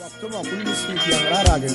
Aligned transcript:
wakuthoma 0.00 0.36
wakhuluma 0.38 0.70
iswiti 0.70 1.10
yangirara-ke 1.12 1.70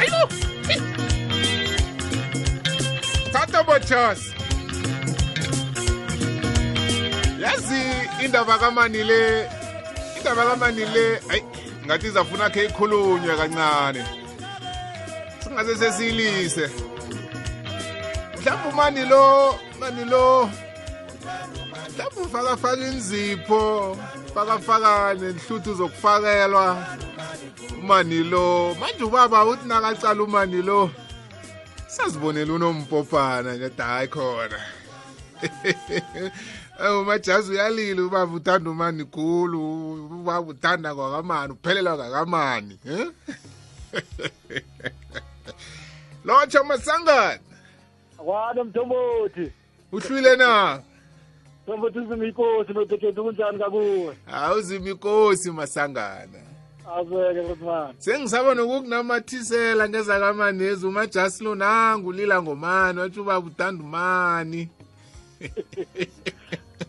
ayo 0.00 0.28
tata 3.32 3.62
bochas 3.62 4.18
yazi 7.40 7.82
indaba 8.24 8.58
kamani 8.58 9.04
le 9.04 9.48
indaba 10.18 10.44
kamani 10.46 10.84
le 10.94 11.20
ayi 11.30 11.42
ngathi 11.86 12.06
izafuna 12.06 12.50
khe 12.50 12.64
ikhulunywe 12.64 13.36
kancane. 13.36 14.04
Singaze 15.42 15.76
sesiyilise 15.76 16.70
mhlawumbe 18.38 18.68
umani 18.68 19.04
lo 19.04 19.54
mani 19.80 20.04
lo. 20.04 20.50
Mhlawumbe 22.00 22.20
ufakafaka 22.20 22.86
inzipho 22.86 23.96
fakafaka 24.34 25.14
nenhluthu 25.14 25.74
zokufakelwa 25.74 26.86
umani 27.78 28.24
lo 28.24 28.74
manje 28.80 29.04
ubaba 29.04 29.44
uthi 29.44 29.68
nakacala 29.68 30.22
umani 30.22 30.62
lo 30.62 30.90
sazibonela 31.86 32.52
unompopana 32.52 33.54
nje 33.54 33.70
hayi 33.76 34.08
khona 34.08 34.60
ewu 36.84 37.04
majazi 37.04 37.52
uyalila 37.52 38.02
ubaba 38.02 38.32
uthanda 38.32 38.70
umani 38.70 39.04
khulu 39.04 39.92
ubaba 40.20 40.40
uthanda 40.40 40.94
kwakamani 40.94 41.52
uphelelwa 41.52 41.96
kakamani 41.96 42.78
eh? 42.86 43.08
lotsha 46.24 46.64
masangana 46.64 47.38
Akwana 48.18 48.64
mthombothi. 48.64 49.52
uhlwile 49.92 50.36
na 50.36 50.82
Mthombothi 51.66 51.98
uzimikosi 51.98 52.72
notekhethe 52.72 53.22
kunjani 53.22 53.58
kakuwe? 53.58 54.16
awuzima 54.32 54.90
inkosi 54.90 55.50
masangana 55.50 56.40
Azeke 56.96 57.42
ngosman. 57.42 57.94
sengisaba 57.98 58.54
nokukunamathisela 58.54 59.88
ngezakamani 59.88 60.70
umajasi 60.72 61.44
lo 61.44 61.54
nangu 61.54 62.12
lila 62.12 62.42
ngomani 62.42 63.00
watsho 63.00 63.22
ubaba 63.22 63.46
uthanda 63.46 63.84
umani 63.84 64.68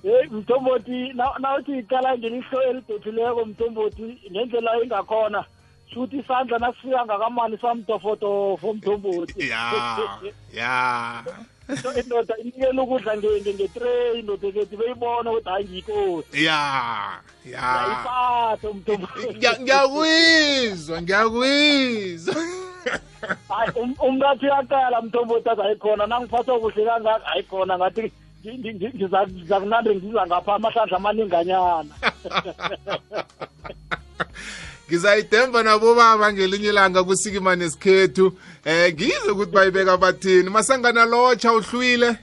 Hey 0.03 0.27
mthombothi 0.31 1.13
nawuthi 1.39 1.77
iqala 1.79 2.17
ngelihlo 2.17 2.61
elidothileko 2.69 3.45
mthombothi 3.45 4.17
ngendlela 4.31 4.81
engakhona. 4.83 5.45
Shuthi 5.93 6.17
isandla 6.17 6.57
nasifika 6.57 7.05
ngakamani 7.05 7.57
samtofotofo 7.57 8.73
mthombothi. 8.73 9.47
ya 9.51 9.73
ya 10.53 11.23
indoda 11.99 12.33
inikela 12.37 12.81
ukudla 12.83 13.11
nge- 13.17 13.53
ngetray 13.55 14.19
indoda 14.19 14.47
ekethi 14.47 14.75
beyibona 14.77 15.31
ukuthi 15.31 15.49
hayi 15.49 15.65
ngiyinkosi. 15.65 16.45
ya 16.45 16.59
ya 17.45 17.61
Yayiphatha 17.77 18.67
mthombothi. 18.73 19.27
Ngiya- 19.37 19.59
ngiyakwizwa 19.61 21.01
ngiyakwizwa 21.01 22.35
Hayi 23.49 23.69
um- 23.81 23.97
umngathi 24.07 24.45
uyaqala 24.45 25.01
mthombothi 25.01 25.49
athi 25.49 25.61
hayikhona 25.61 26.07
nangiphathwa 26.07 26.59
kuhle 26.59 26.85
kangaka 26.85 27.25
hayikhona 27.29 27.77
ngathi 27.77 28.01
ngi- 28.41 28.57
ngi- 28.59 28.73
ngi- 28.73 28.93
ngiza- 28.97 29.27
ngizakunande 29.29 29.95
ngiza 29.95 30.21
ngapha 30.27 30.51
amahlandla 30.55 30.97
amaninganyana 30.97 31.93
ngizayidemba 34.91 35.63
nabobaba 35.63 36.33
ngelinye 36.33 36.69
ilanga 36.69 37.03
kusikima 37.03 37.55
nesikhethu. 37.55 38.33
Eh 38.65 38.93
ngizwe 38.93 39.31
ukuthi 39.31 39.51
bayibeka 39.51 39.97
bathini 39.97 40.49
masangana 40.49 41.05
lotsha 41.05 41.53
uhlwile? 41.53 42.17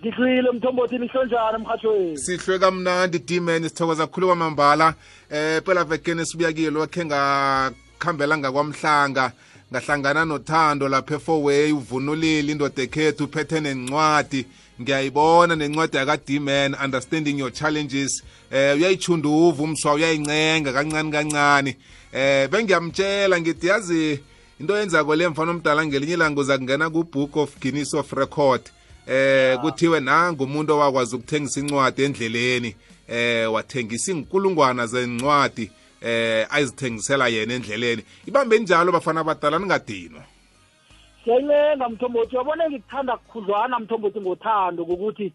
Ngihlwile 0.00 0.50
mthombothi 0.52 0.98
nihlonjani 0.98 1.56
emhathweni 1.58 2.18
sihlwe 2.18 2.58
kamnandi 2.58 3.18
d-man 3.18 3.68
sithokoza 3.68 4.06
khulu 4.06 4.26
kwamambala. 4.26 4.94
Eh 5.30 5.62
phela 5.64 5.84
vekeni 5.84 6.26
sibuya 6.26 6.52
kilo 6.52 6.86
khe 6.86 7.04
ngakhambela 7.04 8.38
ngakwamhlanga. 8.38 9.32
Ngahlangana 9.72 10.24
nothando 10.24 10.88
lapha 10.88 11.14
efoway 11.14 11.72
uvunulile 11.72 12.52
indoda 12.52 12.82
ekhethu 12.82 13.24
uphethe 13.24 13.60
nencwadi. 13.60 14.46
Ngiyayibona 14.80 15.56
nencwadi 15.56 15.96
yaka-d-man 15.96 16.74
understanding 16.84 17.38
your 17.38 17.52
challenges. 17.52 18.22
Eh 18.50 18.76
uyayichunduva 18.76 19.62
umswa 19.62 19.94
uyayincenga 19.94 20.72
kancane 20.72 21.10
kancane. 21.10 21.76
Eh 22.12 22.48
bengiyamtshela 22.50 23.40
ngithi 23.40 23.66
yazi 23.66 24.20
into 24.60 24.76
yenzako 24.76 25.16
le 25.16 25.28
mfana 25.28 25.50
omdala 25.50 25.86
ngelinye 25.86 26.14
ilanga 26.14 26.40
uza 26.40 26.58
kungena 26.58 26.90
ku-book 26.90 27.36
of 27.36 27.58
guinness 27.60 27.94
of 27.94 28.12
record. 28.12 28.60
Eh 29.06 29.58
kuthiwe 29.60 30.00
nangu 30.00 30.44
umuntu 30.44 30.72
owakwazi 30.72 31.16
ukuthengisa 31.16 31.60
incwadi 31.60 32.02
endleleni. 32.02 32.76
Eh 33.08 33.52
wathengisa 33.52 34.12
inkulungwana 34.12 34.86
zencwadi 34.86 35.70
eh 36.04 36.46
ayizithengisela 36.50 37.28
yena 37.28 37.54
endleleni. 37.54 38.02
Ibambe 38.26 38.58
njalo 38.58 38.92
bafana 38.92 39.20
abadala 39.20 39.58
ningadinwa. 39.58 40.22
Siyayilenga 41.24 41.88
mthombothi 41.88 42.36
uyabona 42.36 42.70
ngikuthanda 42.70 43.16
kukhudlwana 43.16 43.78
mthombothi 43.78 44.20
ngothando 44.20 44.84
kokuthi 44.84 45.32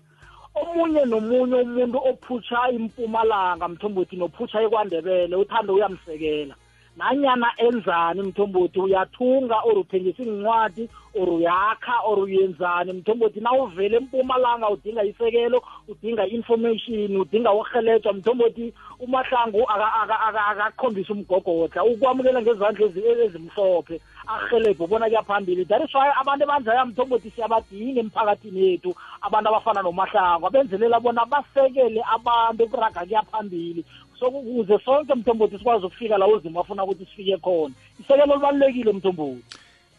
omunye 0.56 1.06
nomunye 1.06 1.56
umuntu 1.56 1.98
ophutsha 2.10 2.70
impumalanga 2.72 3.68
mthombothi 3.68 4.16
nophutsha 4.16 4.62
ekwandebele 4.62 5.36
uthando 5.36 5.74
uyamsekela. 5.74 6.56
Nanyana 6.98 7.48
enzani 7.58 8.22
mthombothi 8.22 8.80
uyathunga 8.80 9.56
or 9.66 9.78
uthengisa 9.80 10.24
incwadi 10.24 10.90
or 11.14 11.30
uyakha 11.30 11.96
or 12.08 12.20
uyenzani? 12.20 12.94
Mthombothi 12.94 13.40
na 13.40 13.52
uvele 13.54 13.98
empumalanga 13.98 14.70
udinga 14.70 15.04
isekelo 15.04 15.62
udinga 15.88 16.26
information 16.28 17.18
udinga 17.18 17.54
uhelejwa 17.54 18.14
mthombothi 18.14 18.74
umahlangu 19.00 19.64
aka- 19.70 19.94
aka- 20.02 20.20
aka- 20.28 20.46
akakhombisa 20.48 21.14
umgogodla 21.14 21.84
ukwamukela 21.84 22.42
ngezandla 22.42 22.86
ezi- 22.86 23.22
ezimhlophe 23.26 24.02
ahelebhe 24.28 24.84
ubona 24.84 25.06
kuyaphambili. 25.08 25.66
That 25.66 25.82
is 25.84 25.94
why 25.96 26.10
abantu 26.22 26.44
abanjaya 26.44 26.86
mthombothi 26.86 27.30
siyabadinga 27.32 28.00
emphakathini 28.00 28.60
yethu 28.72 28.96
abantu 29.22 29.50
abafana 29.50 29.82
nomahlangu 29.82 30.48
abenzelela 30.48 31.00
bona 31.00 31.26
basekele 31.26 32.02
abantu 32.14 32.64
ukuraga 32.64 33.06
kuyaphambili. 33.06 33.86
So 34.20 34.28
ukuze 34.28 34.80
sonke 34.86 35.14
mthombothi 35.16 35.58
sikwazi 35.58 35.86
ukufika 35.86 36.18
la 36.18 36.28
uzima 36.28 36.62
afuna 36.62 36.84
ukuthi 36.84 37.06
sifike 37.06 37.38
khona. 37.38 37.74
Isekelo 38.00 38.36
libalulekile 38.36 38.92
mthombothi. 38.94 39.44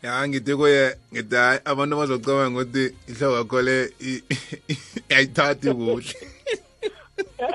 Ya 0.02 0.28
ngithi 0.28 0.56
kuye 0.56 0.96
ngithi 1.12 1.36
hayi 1.36 1.60
abantu 1.64 1.96
bazocabanga 1.96 2.60
ukuthi 2.60 2.94
ihloko 3.08 3.36
yakho 3.36 3.62
le 3.62 3.90
i- 4.00 4.22
ayithathi 5.16 5.70
kuhle. 5.74 6.14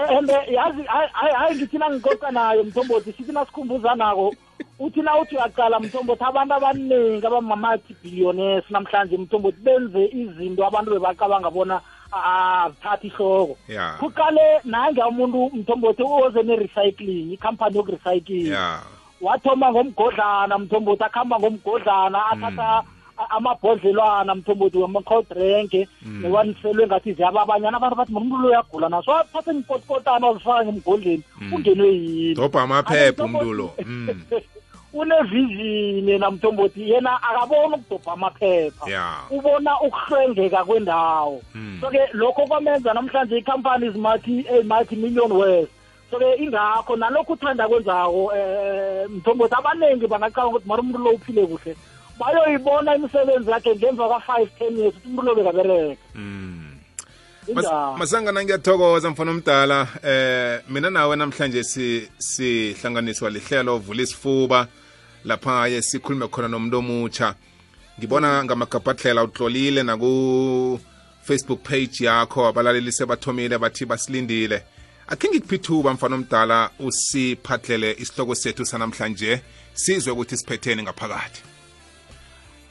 And 0.10 0.30
yazi 0.30 0.84
hayi- 0.84 1.12
hayi 1.14 1.34
hayi 1.34 1.56
ngithi 1.56 1.78
nangicoca 1.78 2.32
nayo 2.32 2.64
mthombothi 2.64 3.14
sithi 3.14 3.32
nasikhumbuza 3.32 3.96
nako 3.96 4.36
uthi 4.80 5.02
na 5.02 5.20
uthi 5.20 5.36
uyaqala 5.36 5.80
mthombothi 5.80 6.24
abantu 6.24 6.54
abaningi 6.54 7.28
abamamathi 7.28 7.96
billionaires 8.04 8.64
namhlanje 8.70 9.18
mthombothi 9.18 9.58
benze 9.62 10.06
izinto 10.12 10.66
abantu 10.68 10.92
bebacabanga 10.92 11.50
bona 11.50 11.82
azithathi 12.14 13.08
ihloko 13.08 13.58
ya. 13.68 13.96
Kuqale 14.00 14.62
nange 14.66 15.02
umuntu 15.04 15.50
mthombothi 15.56 16.04
oze 16.04 16.44
ne-recycling 16.44 17.34
ikhampani 17.34 17.78
yokurecycling. 17.78 18.48
Ya. 18.52 18.80
Wathoma 19.22 19.72
ngomgodlana 19.72 20.58
mthombothi 20.58 21.04
akuhamba 21.04 21.40
ngomgodlana 21.40 22.20
athatha 22.32 22.84
a- 23.18 23.30
amabhodlelwana 23.38 24.36
mthombothi 24.36 24.78
wama-cold 24.78 25.26
drink 25.30 25.88
nekwaniselwe 26.06 26.88
ngathi 26.88 27.14
ziyababanyana 27.14 27.78
abantu 27.78 27.96
bathi 27.96 28.12
umuntu 28.16 28.38
lo 28.38 28.48
uyagula 28.50 28.90
naso. 28.90 29.16
Athathe 29.16 29.52
impotkotana 29.52 30.28
wazifaka 30.28 30.66
ngemgodleni 30.66 31.24
ungenwe 31.56 31.88
yini? 31.94 32.36
Dobha 32.36 32.62
amaphepha 32.62 33.24
umntu 33.24 33.54
lo. 33.54 33.68
Mm, 34.94 35.00
unevision 35.00 36.10
yena 36.10 36.32
mthombothi 36.32 36.90
yena 36.92 37.24
akaboni 37.24 37.76
ukudobha 37.76 38.14
amaphepha. 38.14 38.90
Ya. 38.92 39.16
Ubona 39.30 39.82
ukuhlwengeka 39.82 40.64
kwendawo. 40.66 41.42
Mm. 41.56 41.78
so-ke 41.82 42.00
lokho 42.14 42.46
kwamenza 42.48 42.94
namhlanje 42.94 43.38
i-company 43.38 43.90
zimathi 43.90 44.46
multi 44.64 44.96
million 44.96 45.32
west 45.32 45.72
so-ke 46.12 46.36
ingakho 46.44 46.96
nalokhu 46.96 47.34
uthanda 47.34 47.68
kwenzako 47.68 48.26
um 48.26 49.16
mthombothi 49.18 49.56
abaningi 49.58 50.08
bangacabanga 50.08 50.50
ukuthi 50.50 50.68
mara 50.68 50.82
umuntu 50.82 51.00
lo 51.00 51.12
uphile 51.12 51.46
kuhle. 51.48 51.76
Bayoyibona 52.20 52.96
imisebenzi 52.96 53.52
yakhe 53.52 53.76
ngemva 53.76 54.08
kwa-five 54.08 54.50
ten 54.60 54.78
years 54.78 54.94
ukuthi 54.96 55.08
umuntu 55.10 55.24
lo 55.30 55.36
bekabereka 55.36 56.02
Mm. 56.16 56.60
Mas- 57.54 57.64
injalo. 57.64 57.98
Masangana 57.98 58.44
ngiyathokoza 58.44 59.10
mfana 59.10 59.32
omdala. 59.32 59.88
Eh 60.04 60.60
mina 60.70 60.90
nawe 60.90 61.16
namhlanje 61.16 61.64
si 61.64 62.10
sihlanganiswa 62.18 63.30
lihlelo 63.30 63.78
vula 63.78 64.02
isifuba 64.04 64.68
lapha 65.26 65.68
ye 65.68 65.82
sikhulume 65.82 66.28
khona 66.28 66.48
nomuntu 66.48 66.78
omutsha. 66.78 67.36
Ngibona 68.00 68.44
ngamagabhadlela 68.44 69.24
utlolile 69.24 69.84
naku 69.84 70.80
Facebook 71.22 71.64
page 71.64 72.06
yakho 72.06 72.48
abalaleli 72.48 72.92
sebathomile 72.92 73.58
bathi 73.58 73.86
basilindile. 73.86 74.64
Akhe 75.08 75.28
ngikuphithuba 75.30 75.94
mfana 75.94 76.16
omdala 76.16 76.70
usiphatlele 76.80 77.92
isihloko 77.92 78.36
sethu 78.36 78.66
sanamhlanje 78.66 79.42
sizwe 79.74 80.12
ukuthi 80.14 80.38
siphetheni 80.38 80.84
ngaphakathi. 80.84 81.42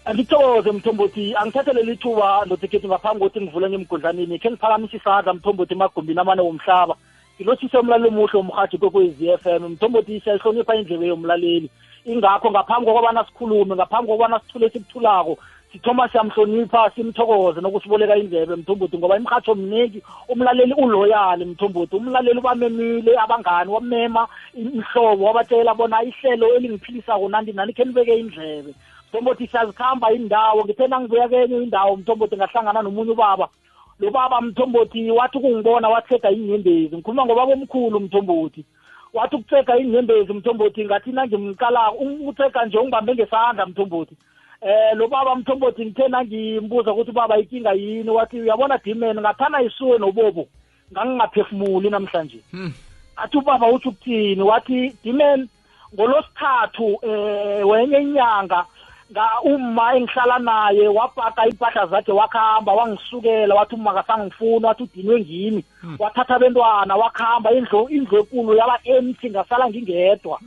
Angithokoze 0.05 0.73
mthombothi. 0.73 1.35
Angithathele 1.37 1.83
lithuba 1.83 2.45
ndotekhethi 2.47 2.89
ngaphambi 2.89 3.21
kokuthi 3.21 3.41
ngivule 3.41 3.71
ngemgudlaneni 3.71 4.39
khe 4.39 4.51
ngiphakamise 4.51 4.97
isandla 4.97 5.35
mthombothi 5.35 5.75
emagumbini 5.75 6.21
amane 6.21 6.43
womhlaba. 6.43 6.97
Ngilotshise 7.37 7.79
umlaleli 7.79 8.09
omuhle 8.09 8.39
womhathi 8.39 8.79
kwekwezi 8.79 9.29
f 9.29 9.47
m. 9.47 9.69
Mthombothi 9.69 10.21
siyayihlonipha 10.21 10.75
indlebe 10.75 11.07
yomlaleli. 11.07 11.71
Ingakho 12.05 12.51
ngaphambi 12.51 12.87
kokubana 12.87 13.25
sikhulume 13.25 13.75
ngaphambi 13.75 14.07
kokubana 14.09 14.41
sithule 14.41 14.71
sikuthulako 14.71 15.39
sithoma 15.73 16.09
siyamhlonipha 16.09 16.91
simthokoze 16.95 17.61
nokusiboleka 17.61 18.17
indlebe 18.17 18.57
mthombothi 18.57 18.99
ngoba 18.99 19.17
imhatsho 19.17 19.55
mningi 19.55 20.03
umlaleli 20.29 20.75
uloyali 20.75 21.45
mthombothi 21.45 21.97
umlaleli 21.97 22.39
ubamemile 22.39 23.19
abangani 23.19 23.71
wamema 23.71 24.29
imhlobo 24.55 25.25
wabatshela 25.25 25.75
bona 25.75 26.03
ihlelo 26.03 26.55
elingiphilisako 26.55 27.29
nandi 27.29 27.53
nani 27.53 27.73
khe 27.73 27.85
nibeke 27.85 28.15
indlebe. 28.19 28.75
Mthombothi 29.09 29.47
siyazikhamba 29.47 30.13
indawo 30.13 30.65
ngithe 30.65 30.87
nangibuya 30.87 31.29
kenye 31.29 31.57
indawo 31.57 31.97
mthombothi 31.97 32.37
ngahlangana 32.37 32.83
nomunye 32.83 33.13
ubaba. 33.13 33.49
Lo 34.01 34.11
baba 34.11 34.41
mthombothi 34.41 35.11
wathi 35.11 35.39
ukungibona 35.39 35.89
wathega 35.89 36.31
inyembezi 36.31 36.97
ngikhuluma 36.97 37.25
ngobaba 37.25 37.53
omkhulu 37.53 38.01
mthombothi. 38.01 38.65
Wathi 39.13 39.37
ukuthega 39.37 39.77
inyembezi 39.77 40.33
mthombothi 40.33 40.85
ngathi 40.85 41.13
nangimqalako 41.13 41.97
ukuthega 41.97 42.65
nje 42.65 42.79
ungibambe 42.79 43.15
ngesandla 43.15 43.67
mthombothi. 43.67 44.17
Eh 44.63 44.97
lo 44.97 45.09
baba 45.09 45.37
mthombothi 45.37 45.87
ngithe 45.87 46.09
nangimbuza 46.09 46.93
ukuthi 46.93 47.13
baba 47.13 47.39
ikinga 47.39 47.73
yini? 47.73 48.11
Wathi 48.11 48.41
uyabona 48.41 48.79
dimen 48.79 49.21
ngathana 49.21 49.63
isuwe 49.63 49.99
nobobo 49.99 50.49
ngangingaphefumuli 50.93 51.91
namhlanje. 51.91 52.41
Athi 53.17 53.37
ubaba 53.39 53.67
uthi 53.69 53.89
ukuthini? 53.89 54.43
Wathi 54.43 54.97
dimen 55.05 55.49
ngolosithathu 55.95 56.99
eh 57.03 57.69
wenye 57.69 57.99
inyanga 57.99 58.45
nga 58.45 58.67
uma 59.45 59.97
engihlala 59.97 60.39
naye 60.39 60.89
wapaka 60.89 61.47
impahla 61.47 61.87
zakhe 61.87 62.13
wakhamba 62.13 62.73
wangisukela 62.73 63.55
wathi 63.55 63.75
uma 63.75 63.95
kasangifuna 63.95 64.69
wathi 64.69 64.83
udinwe 64.83 65.21
ngimi. 65.21 65.65
Wathatha 65.99 66.35
abantwana 66.37 66.97
wakhamba 66.97 67.53
indlu 67.53 67.89
indlu 67.89 68.19
enkulu 68.19 68.57
yaba 68.57 68.79
empty 68.85 69.31
ngasala 69.31 69.69
ngingedwa. 69.69 70.41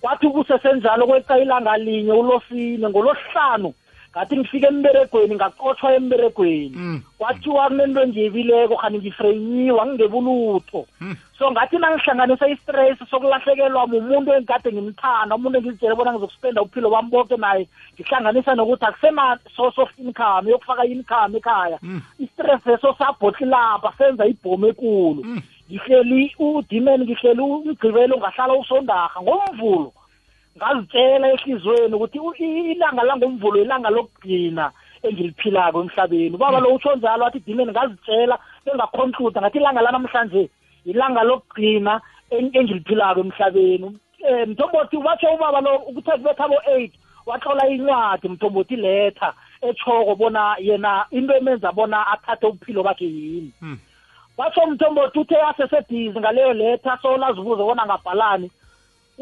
Kwathi 0.00 0.28
kusesenjalo 0.28 1.06
kweqa 1.06 1.38
ilanga 1.38 1.76
linye 1.76 2.12
ulosine 2.12 2.88
ngolosihlanu 2.88 3.74
ngathi 4.10 4.36
ngifike 4.36 4.66
emberegweni 4.66 5.34
ngaqotshwa 5.34 5.94
emberegweni. 5.94 7.00
Kwathiwa 7.18 7.68
kunento 7.68 8.02
enjebileko 8.02 8.76
khani 8.76 8.98
ngifreyinyiwa 8.98 9.86
ngingebulutho 9.86 10.86
so 11.38 11.50
ngathi 11.50 11.78
nangihlanganisa 11.78 12.48
i-stress 12.48 12.98
sokulahlekelwa 13.10 13.86
mumuntu 13.86 14.32
engikade 14.34 14.72
ngimthanda 14.72 15.34
umuntu 15.34 15.58
engizitshele 15.58 15.94
bona 15.94 16.12
ngizokuspenda 16.12 16.62
uphilo 16.62 16.90
bami 16.90 17.10
bonke 17.10 17.36
naye 17.36 17.68
ngihlanganisa 17.94 18.54
nokuthi 18.54 18.84
akusena-source 18.84 19.78
of 19.82 19.90
income 19.98 20.50
yokufaka 20.50 20.84
i-income 20.84 21.36
ekhaya. 21.38 21.78
I-stress 22.18 22.66
leso 22.66 22.94
sabhotlilapha 22.98 23.92
senza 23.98 24.26
ibhomu 24.26 24.66
ekulu. 24.66 25.24
Ngihleli 25.70 26.34
udimeni 26.38 27.04
ngihleli 27.04 27.40
umgqibelo 27.40 28.16
ungahlala 28.16 28.54
usondarha 28.54 29.22
ngomvulo. 29.22 29.92
Ngazitshela 30.56 31.26
ehliziyweni 31.34 31.94
ukuthi 31.94 32.18
ilanga 32.72 33.02
langomvulo 33.02 33.62
ilanga 33.62 33.90
lokugcina 33.90 34.72
engiliphilako 35.02 35.80
emhlabeni. 35.80 36.34
Ubaba 36.34 36.60
lo 36.60 36.74
utsho 36.74 36.96
njalo 36.96 37.24
wathi 37.24 37.40
dimeni 37.40 37.72
ngazitshela 37.72 38.38
bengakhonhluda 38.64 39.40
ngathi 39.40 39.58
ilanga 39.58 39.82
lanamhlanje 39.82 40.50
ilanga 40.84 41.22
lokugcina 41.22 42.00
engiliphilako 42.30 43.20
emhlabeni. 43.20 43.88
Um 44.20 44.50
mthombothi 44.50 44.96
watsho 44.96 45.34
ubaba 45.34 45.60
lo 45.60 45.76
ukuthi 45.76 46.10
kubetha 46.10 46.48
bo-eight 46.48 46.92
watlola 47.26 47.68
incwadi 47.68 48.28
mthombothi 48.28 48.76
letha 48.76 49.34
etshoko 49.62 50.14
bona 50.14 50.56
yena 50.58 51.06
into 51.10 51.34
emenza 51.36 51.72
bona 51.72 52.06
athathe 52.06 52.46
ubuphilo 52.46 52.82
bakhe 52.82 53.04
yini. 53.04 53.52
Watsho 54.36 54.66
mthombothi 54.66 55.18
uthe 55.18 55.36
asesebhizi 55.36 56.20
ngaleyo 56.20 56.52
letha 56.52 56.98
solazibuze 57.02 57.62
bona 57.62 57.86
ngabhalani. 57.86 58.50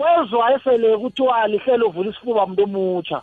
Wezwa 0.01 0.55
esele 0.55 0.97
kuthiwa 0.97 1.47
lihlelo 1.47 1.87
uvula 1.89 2.11
isifuba 2.11 2.47
muntu 2.47 2.63
omutsha 2.63 3.23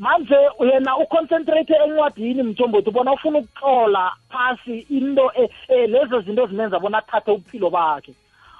manje 0.00 0.34
yena 0.60 0.96
uconcentrate 0.96 1.74
encwadini 1.84 2.42
mthombothi 2.42 2.90
bona 2.90 3.12
ufuna 3.12 3.38
ukuxola 3.38 4.12
phasi 4.30 4.78
into 4.88 5.30
lezo 5.68 6.20
zinto 6.20 6.46
zimenza 6.46 6.80
bona 6.80 6.98
athathe 6.98 7.30
ubuphilo 7.30 7.70
bakhe. 7.70 8.14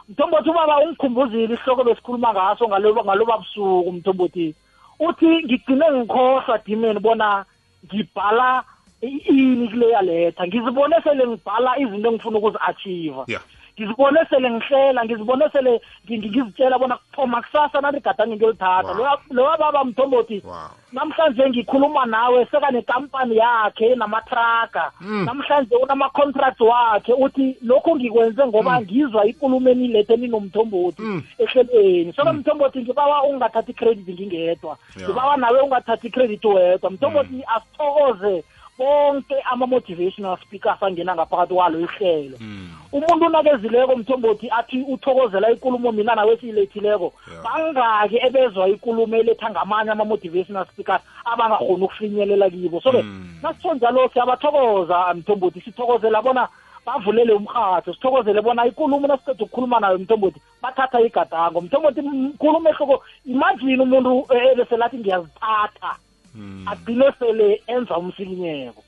Mthombothi 0.09 0.51
ubaba 0.51 0.79
ungikhumbuzile 0.79 1.55
isihloko 1.55 1.85
besikhuluma 1.85 2.33
ngaso 2.33 2.69
ngaloba 2.69 3.39
busuku 3.39 3.93
mthombothi. 3.93 4.55
Uthi 4.99 5.45
ngigcine 5.45 5.87
ngikhohlwa 5.93 6.59
dimeni 6.67 7.01
bona 7.01 7.45
ngibhala 7.87 8.63
ini 9.01 9.69
kuleya 9.69 10.03
letha. 10.03 10.47
Ngizibone 10.47 10.97
sele 11.03 11.27
ngibhala 11.27 11.79
izinto 11.79 12.09
engifuna 12.09 12.39
ukuzi-achieva 12.39 13.25
yeah. 13.29 13.43
Ngizibone 13.79 14.21
sele 14.31 14.51
ngihlela 14.51 15.05
ngizibone 15.05 15.49
sele 15.53 15.81
ngizitshela 16.11 16.79
bona 16.79 16.97
kuthoma 16.97 17.43
kusasa 17.43 17.81
naligadange 17.81 18.37
ngiyolithatha 18.37 18.93
Wow. 18.93 19.17
loya 19.31 19.57
baba 19.59 19.85
mthombothi 19.85 20.43
wow. 20.45 20.71
namhlanje 20.93 21.49
ngikhuluma 21.51 22.07
nawe 22.07 22.47
sekanekampani 22.51 23.37
yakhe 23.37 23.95
namatraga 23.95 24.93
Mm. 25.01 25.25
namhlanje 25.25 25.77
unama-contract 25.77 26.61
wakhe 26.61 27.13
uthi 27.13 27.57
lokhu 27.63 27.97
ngikwenze 27.97 28.47
ngoba 28.47 28.81
ngizwa 28.81 29.27
ikulumo 29.27 29.69
enilethe 29.71 30.17
ninomthombothi 30.17 31.03
Mm. 31.03 31.23
ehlelweni. 31.39 32.13
Soko 32.13 32.33
mthombothi 32.33 32.79
ngibawa 32.83 33.23
ungathathi 33.25 33.71
icredit 33.71 34.09
ngingedwa. 34.09 34.77
Yeah. 34.97 35.09
ngibawa 35.11 35.37
nawe 35.37 35.61
ungathathi 35.61 36.07
icredit 36.07 36.45
wedwa. 36.45 36.91
Mthombothi 36.91 37.45
asithokoze 37.57 38.45
bonke 38.81 39.35
ama-motivational 39.53 40.37
speakers 40.43 40.82
angena 40.82 41.15
ngaphakathi 41.15 41.55
kwalo 41.55 41.81
ihlelo 41.81 42.37
Mm. 42.41 42.69
umuntu 42.93 43.27
unakezileko 43.27 43.97
mthombothi 43.97 44.50
athi 44.50 44.82
uthokozela 44.88 45.50
ikulumo 45.50 45.93
mina 45.93 46.15
nawe 46.15 46.32
esiyilethileko 46.32 47.12
Yeah. 47.31 47.44
bangaki 47.44 48.17
ebezwa 48.27 48.69
ikulumo 48.69 49.17
eletha 49.17 49.50
ngamanye 49.50 49.91
ama-motivational 49.91 50.67
speakers 50.67 51.03
abangakhoni 51.25 51.85
ukufinyelela 51.85 52.50
kibo 52.50 52.81
so-ke 52.81 53.03
Mm. 53.03 53.38
nasitsho 53.43 53.75
njalo 53.75 54.09
siyabathokoza 54.09 55.15
mthombothi 55.15 55.61
sithokozela 55.61 56.23
bona 56.23 56.49
bavulele 56.87 57.33
umrhatho 57.33 57.94
sithokozele 57.94 58.41
bona 58.43 58.67
ikulumo 58.67 59.06
nasiqeda 59.06 59.44
ukukhuluma 59.44 59.81
nayo 59.81 59.99
mthombothi 59.99 60.41
bathatha 60.62 61.00
igadango 61.00 61.61
mthombothi 61.61 62.00
mkhulumo 62.03 62.69
ehloko 62.69 63.03
imagine 63.26 63.83
umuntu 63.83 64.26
eh, 64.35 64.53
ebeselathi 64.53 64.97
ngiyazithatha 64.99 65.93
agcine 66.67 67.12
sele 67.19 67.62
enza 67.67 67.97
umsikinyeko 67.99 68.85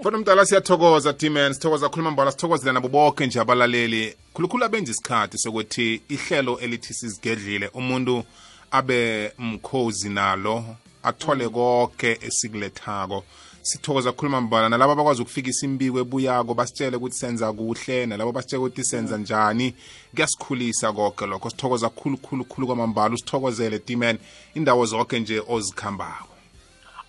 mfana 0.00 0.18
mdala 0.18 0.46
siyathokoza 0.46 1.12
t-man. 1.12 1.52
Sithokoza 1.52 1.88
khuluma 1.88 2.10
mbala 2.10 2.30
sithokozela 2.32 2.72
nabo 2.72 2.88
bonke 2.88 3.26
nje 3.26 3.40
abalaleli. 3.40 4.14
Khulukhulu 4.34 4.64
abenza 4.64 4.92
isikhathi 4.92 5.38
sokuthi 5.38 6.02
ihlelo 6.08 6.58
elithi 6.58 6.94
sizigedlile 6.94 7.68
umuntu 7.74 8.24
abe 8.70 9.32
mkhozi 9.38 10.08
nalo 10.08 10.64
athole 11.02 11.48
konke 11.48 12.18
esikulethako 12.22 13.24
sithokoza 13.62 14.12
khuluma 14.12 14.40
mbala 14.40 14.68
nalabo 14.68 14.92
abakwazi 14.92 15.22
ukufikisa 15.22 15.66
imbiko 15.66 15.98
ebuyako 16.00 16.54
basitshele 16.54 16.96
ukuthi 16.96 17.16
senza 17.16 17.52
kuhle. 17.52 18.06
Nalabo 18.06 18.32
basitshele 18.32 18.62
ukuthi 18.62 18.84
senza 18.84 19.18
njani. 19.18 19.74
Kuyasikhulisa 20.14 20.92
konke 20.92 21.26
lokho. 21.26 21.50
Sithokoza 21.50 21.88
khulu 21.88 22.16
khulu 22.16 22.44
khulu 22.44 22.66
kwamambala. 22.66 23.14
Usithokozele 23.14 23.78
t-man. 23.78 24.18
Indawo 24.54 24.86
zonke 24.86 25.20
nje 25.20 25.42
ozikhambako. 25.48 26.29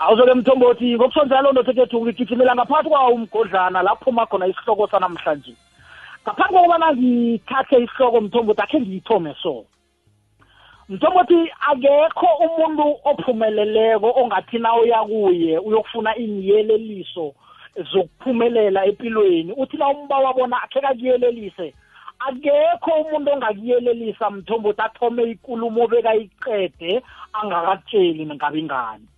Awuzoke 0.01 0.33
mthombothi 0.33 0.95
ngokusho 0.95 1.25
njalo 1.25 1.51
ndothekethu 1.51 2.01
ngigijimela 2.01 2.55
ngaphakathi 2.55 2.89
kwawo 2.89 3.13
umgodlana 3.13 3.81
lapho 3.81 4.05
phuma 4.05 4.25
khona 4.25 4.47
isihloko 4.47 4.87
sanamhlanje. 4.87 5.53
Ngaphambi 6.23 6.53
kokubana 6.53 6.87
ngithathe 6.93 7.75
isihloko 7.83 8.21
mthombothi 8.21 8.61
akhe 8.61 8.79
ngiyithome 8.79 9.35
so. 9.43 9.65
Mthombothi 10.89 11.51
akekho 11.69 12.27
umuntu 12.45 12.85
ophumeleleko 13.09 14.09
ongathi 14.21 14.57
na 14.59 14.75
uya 14.75 15.03
kuye 15.03 15.57
uyokufuna 15.57 16.15
inyeleliso 16.15 17.33
zokuphumelela 17.91 18.85
empilweni 18.85 19.53
uthi 19.53 19.77
na 19.77 19.87
umba 19.89 20.17
wabona 20.17 20.63
akhe 20.63 20.81
kakuyelelise 20.81 21.73
akekho 22.19 22.91
umuntu 23.01 23.31
ongakuyelelisa 23.31 24.29
mthombothi 24.29 24.81
athome 24.81 25.23
ikulumo 25.23 25.87
bekayiqede 25.87 27.01
angakatsheli 27.33 28.25
ngabingani. 28.25 29.10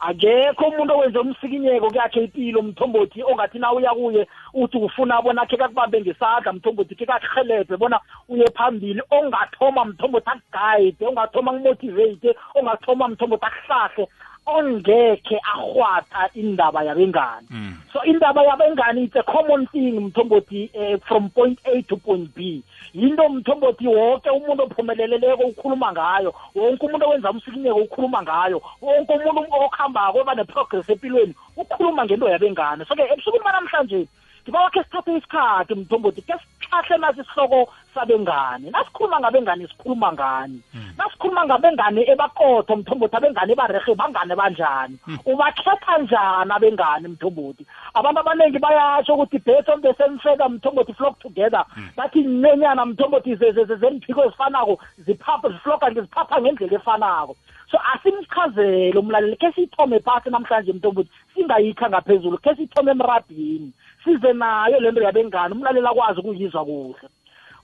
Akekho 0.00 0.64
umuntu 0.64 0.94
owenze 0.94 1.18
umsikinyeko 1.18 1.90
kuyakhe 1.90 2.20
impilo 2.24 2.62
mthombothi 2.62 3.22
ongathi 3.22 3.58
na 3.58 3.72
uya 3.72 3.90
kuye 3.94 4.26
uthi 4.54 4.76
ufuna 4.78 5.22
bona 5.22 5.46
khe 5.46 5.56
kakubambe 5.56 6.00
ngesandla 6.00 6.52
mthombothi 6.52 6.94
khe 6.94 7.06
kakuhelebhe 7.06 7.76
bona 7.76 8.00
uye 8.28 8.46
phambili 8.56 9.02
ongathoma 9.10 9.84
mthombothi 9.84 10.30
akugayide 10.30 11.06
ongathoma 11.06 11.50
akumotivate 11.52 12.34
ongathoma 12.54 13.08
mthombothi 13.08 13.44
akuhlahle 13.46 14.08
ongekhe 14.46 15.38
ahwatha 15.54 16.30
indaba 16.34 16.82
yabengani 16.84 17.46
Mm. 17.50 17.74
so 17.92 18.04
indaba 18.04 18.42
yabengani 18.42 19.04
it's 19.04 19.16
a 19.16 19.22
common 19.22 19.66
thing 19.66 19.92
mthombothi 20.00 20.70
eh, 20.74 20.98
from 21.06 21.28
point 21.30 21.58
a 21.64 21.82
to 21.82 21.96
point 21.96 22.34
b 22.34 22.62
yinto 22.94 23.28
mthombothi 23.28 23.86
wonke 23.88 24.30
umuntu 24.30 24.62
ophumeleleleko 24.62 25.42
ukhuluma 25.42 25.92
ngayo 25.92 26.34
wonke 26.54 26.86
umuntu 26.86 27.06
owenza 27.06 27.30
umsikinyeko 27.30 27.80
ukhuluma 27.86 28.22
ngayo 28.22 28.62
wonke 28.82 29.12
umuntu 29.12 29.40
okuhambako 29.54 30.18
oba 30.20 30.34
ne-progress 30.34 30.88
empilweni 30.90 31.34
ukhuluma 31.56 32.04
ngento 32.04 32.28
yabengane. 32.28 32.84
So-ke 32.84 33.02
ebusukwini 33.02 33.44
banamhlanje 33.44 34.08
ngiba 34.44 34.70
khe 34.72 34.82
sithathe 34.84 35.16
isikhathi 35.18 35.74
mthombothi 35.74 36.22
ke 36.22 36.34
sihlahle 36.60 36.96
nasi 36.98 37.20
isihloko 37.20 37.68
sabengane. 37.94 38.70
Nasikhuluma 38.70 39.20
ngabengane 39.20 39.66
sikhuluma 39.68 40.12
ngani? 40.12 40.60
Nasikhuluma 40.98 41.44
ngabengane 41.46 42.00
ebaqotho 42.12 42.76
mthombothi 42.76 43.16
abengane 43.16 43.54
barehe 43.54 43.94
bangane 43.94 44.34
banjani? 44.36 44.96
Ubakhetha 45.26 45.98
njani 45.98 46.52
abengane 46.52 47.08
mthombothi? 47.08 47.66
Abantu 47.94 48.20
abaningi 48.20 48.58
bayasho 48.58 49.14
ukuthi 49.14 49.38
based 49.44 49.68
on 49.68 49.80
the 49.82 49.94
same 49.98 50.18
feather 50.18 50.48
mthombothi 50.48 50.94
flock 50.96 51.18
together. 51.20 51.64
Bathi 51.96 52.22
nenyana 52.22 52.86
mthombothi 52.86 53.36
ze- 53.36 53.52
ze- 53.52 53.64
ze- 53.64 53.76
zemphiko 53.76 54.24
ezifanako 54.24 54.78
zifloka 55.06 55.90
ziphapha 55.90 56.40
ngendlela 56.40 56.76
efanako. 56.78 57.36
So 57.70 57.78
asimchazele 57.92 58.98
umlaleli 58.98 59.36
khe 59.36 59.52
siyithome 59.52 60.00
phasi 60.00 60.30
namhlanje 60.30 60.72
mthombothi 60.72 61.10
singayikha 61.34 61.88
ngaphezulu 61.90 62.38
khe 62.38 62.54
siyithome 62.54 62.90
emrabhini. 62.92 63.72
Size 64.04 64.32
nayo 64.32 64.80
lento 64.80 65.02
yabengane 65.02 65.54
umlaleli 65.54 65.86
akwazi 65.86 66.20
ukuyizwa 66.20 66.64
kuhle. 66.64 67.08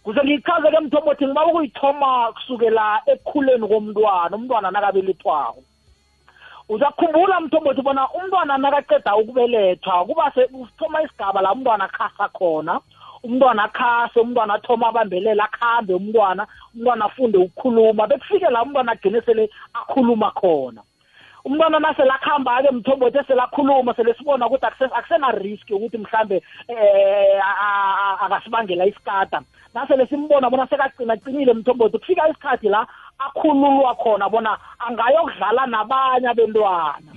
Kuze 0.02 0.21
ngiyichaze-ke 0.23 0.81
mthombothi 0.81 1.26
ngiba 1.26 1.47
ukuyithoma 1.47 2.33
kusukela 2.33 3.02
ekukhuleni 3.07 3.69
komntwana 3.69 4.37
umntwana 4.37 4.71
nakabelethwako. 4.71 5.62
Uzakhumbula 6.69 7.40
mthombothi 7.40 7.83
bona 7.83 8.09
umntwana 8.14 8.59
nakaqeda 8.59 9.16
ukubelethwa 9.16 10.05
kuba 10.07 10.31
kuthoma 10.31 11.02
isigaba 11.02 11.43
la 11.43 11.52
umntwana 11.52 11.85
akhasa 11.85 12.28
khona. 12.28 12.81
Umntwana 13.23 13.64
akhase 13.64 14.21
umntwana 14.21 14.55
athoma 14.55 14.88
abambelela 14.88 15.45
akhambe 15.45 15.95
umntwana 15.95 16.47
umntwana 16.75 17.05
afunde 17.05 17.38
ukukhuluma. 17.38 18.07
Bekufike 18.07 18.50
la 18.50 18.62
umntwana 18.62 18.93
agcine 18.93 19.21
sele 19.23 19.50
akhuluma 19.75 20.31
khona. 20.31 20.83
Umntwana 21.47 21.79
nasele 21.79 22.11
akuhamba-ke 22.11 22.71
mthombothi 22.73 23.19
esele 23.19 23.43
akhuluma 23.43 23.95
sele 23.95 24.15
sibona 24.15 24.47
ukuthi 24.47 24.67
akuse- 24.67 24.95
akusena-risk 24.99 25.71
yokuthi 25.71 25.99
mhlambe 25.99 26.43
um 26.69 27.41
akasibangela 28.25 28.87
isikata. 28.87 29.41
Nasele 29.75 30.07
simbona 30.07 30.50
bona 30.50 30.67
sekagcina 30.67 31.17
qinile 31.17 31.55
mthombothi 31.55 31.99
kufika 31.99 32.29
isikhathi 32.29 32.69
la 32.69 32.87
akhululwa 33.19 33.95
khona 33.95 34.29
bona 34.29 34.59
angayokudlala 34.79 35.67
nabanye 35.67 36.29
abentwana. 36.29 37.11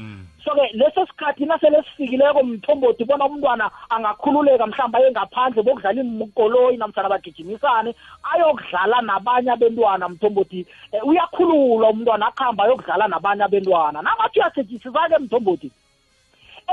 So-ke 0.44 0.74
leso 0.74 1.06
sikhathi 1.06 1.46
nasele 1.46 1.84
sifikileko 1.84 2.44
mthombothi 2.44 3.06
bona 3.06 3.26
umntwana 3.26 3.72
angakhululeka 3.90 4.68
mhlawumbe 4.68 4.98
aye 4.98 5.12
ngaphandle 5.12 5.64
bokudlala 5.64 6.02
imkoloyi 6.02 6.78
namhlanje 6.78 7.10
bagijimisane 7.10 7.96
ayokudlala 8.32 9.02
nabanye 9.02 9.52
abentwana 9.52 10.10
mthombothi 10.10 10.66
um 10.94 11.10
uyakhululwa 11.10 11.90
umntwana 11.90 12.28
akuhamba 12.28 12.64
ayokudlala 12.64 13.08
nabanye 13.08 13.44
abentwana. 13.44 14.02
Nangathi 14.02 14.40
uyasetshenziswa-ke 14.40 15.18
mthombothi 15.20 15.72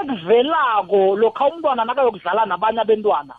ekuvelako 0.01 1.17
lokha 1.17 1.47
umntwana 1.49 1.85
nakayokudlala 1.85 2.47
nabanye 2.47 2.81
abentwana 2.81 3.35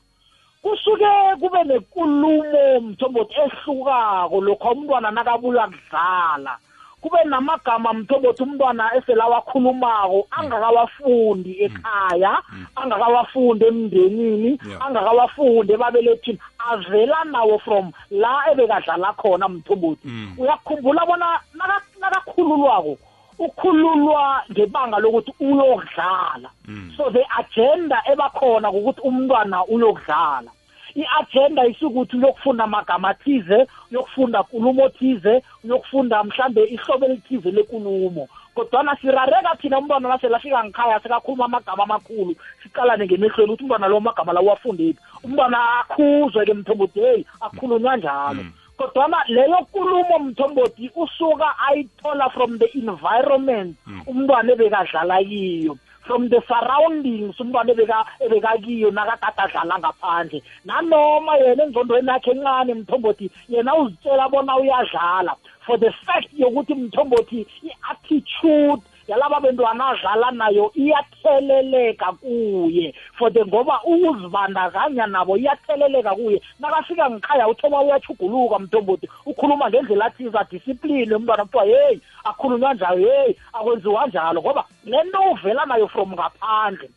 kusuke 0.62 1.06
kube 1.40 1.64
nekulumo 1.64 2.82
mthombothi 2.82 3.36
ehlukako 3.44 4.42
lokha 4.42 4.72
umntwana 4.72 5.12
nakabuya 5.12 5.68
kudlala. 5.68 6.54
Kube 7.02 7.24
namagama 7.24 7.94
mthombothi 7.94 8.44
umntwana 8.44 8.96
esele 8.96 9.22
awakhulumako 9.22 10.28
angakawafundi 10.32 11.52
ekhaya 11.66 12.42
angakawafundi 12.76 13.66
emndenini 13.66 14.60
angakawafundi 14.80 15.74
ebabelethini. 15.74 16.40
Avela 16.70 17.24
nawo 17.24 17.60
from 17.60 17.92
la 18.12 18.44
ebekadlala 18.52 19.14
khona 19.14 19.48
mthombothi 19.50 20.08
Mm. 20.08 20.34
uyakhumbula 20.38 21.06
bona 21.06 21.40
naka- 21.54 21.86
nakakhululwako 22.02 22.98
ukhululwa 23.40 24.44
ngebanga 24.52 24.98
lokuthi 25.00 25.32
uyokudlala. 25.40 26.50
Mm. 26.68 26.94
so 26.98 27.10
the 27.12 27.24
agenda 27.40 28.02
ebakhona 28.12 28.72
ukuthi 28.72 29.02
umntwana 29.02 29.66
uyokudlala. 29.66 30.52
I-agenda 30.98 31.66
isukuthi 31.68 32.18
uyokufunda 32.18 32.64
amagama 32.64 33.10
athize 33.10 33.68
uyokufunda 33.92 34.40
nkulumo 34.42 34.90
thize 34.90 35.44
uyokufunda 35.64 36.24
mhlambe 36.24 36.64
ihlobo 36.64 37.06
elithize 37.06 37.52
lekulumo. 37.52 38.28
Kodwana 38.56 38.98
sirareka 39.02 39.56
thina 39.62 39.80
umntwana 39.80 40.10
nasele 40.10 40.36
afika 40.36 40.64
ngikhaya 40.64 41.00
sekakhuluma 41.00 41.46
amagama 41.46 41.84
amakhulu 41.84 42.36
siqalane 42.64 43.06
ngemehlweni 43.06 43.52
ukuthi 43.52 43.64
umntwana 43.64 43.88
lo 43.88 43.98
amagama 43.98 44.34
la 44.34 44.42
uwafundephi 44.42 45.00
umntwana 45.24 45.58
akhuzwe-ke 45.80 46.54
mthombothi 46.54 47.00
heyi 47.00 47.26
akhulunywa 47.42 47.98
njalo. 47.98 48.44
Kodwana 48.78 49.18
leyo 49.28 49.60
nkulumo 49.62 50.20
mthombothi 50.20 50.92
usuka 50.96 51.60
ayithola 51.68 52.30
from 52.30 52.58
the 52.58 52.66
environment 52.74 53.78
umntwana 54.08 54.54
ebekadlala 54.54 55.24
kiyo. 55.24 55.78
From 56.08 56.30
the 56.30 56.42
surroundings 56.48 57.36
umntwana 57.40 57.72
ebeka 57.72 58.06
ebekakiyo 58.26 58.92
nakakade 58.92 59.42
adlala 59.44 59.80
ngaphandle. 59.80 60.42
Nanoma 60.66 61.38
yena 61.38 61.64
engqondweni 61.64 62.10
yakhe 62.10 62.32
encane 62.32 62.74
mthombothi 62.74 63.32
yena 63.50 63.76
uzitshela 63.76 64.30
bona 64.30 64.58
uyadlala. 64.58 65.36
For 65.66 65.78
the 65.78 65.92
fact 66.06 66.30
yokuthi 66.34 66.74
mthombothi 66.76 67.46
i-attitude 67.64 68.82
yalaba 69.08 69.40
bantwana 69.40 69.88
adlala 69.88 70.32
nayo 70.32 70.72
iyatheleleka 70.76 72.12
kuye 72.12 72.94
for 73.18 73.32
the 73.34 73.46
ngoba 73.46 73.82
ukuzibandakanya 73.84 75.08
nabo 75.08 75.38
iyatheleleka 75.38 76.16
kuye. 76.16 76.42
Nakafika 76.60 77.10
ngikhaya 77.10 77.48
uthoma 77.48 77.82
uyachuguluka 77.82 78.60
mthombothi 78.60 79.10
ukhuluma 79.26 79.70
ngendlela 79.70 80.06
athiza 80.06 80.48
discipline 80.52 81.16
umntwana 81.16 81.46
kuthiwa 81.46 81.66
heyi 81.66 82.02
akhulunywa 82.24 82.74
njalo 82.74 82.98
heyi 82.98 83.38
akwenziwa 83.54 84.08
njalo. 84.08 84.42
Ngoba 84.42 84.66
le 84.86 85.04
nto 85.04 85.20
uvela 85.32 85.66
nayo 85.66 85.88
from 85.88 86.14
ngaphandle. 86.14 86.90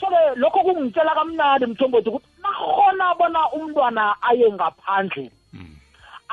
So-ke 0.00 0.40
lokho 0.40 0.60
kungitshela 0.60 1.14
kamnandi 1.14 1.66
mthombothi 1.66 2.08
ukuthi 2.08 2.26
nakhona 2.42 3.14
bona 3.14 3.50
umntwana 3.52 4.14
aye 4.22 4.52
ngaphandle 4.52 5.30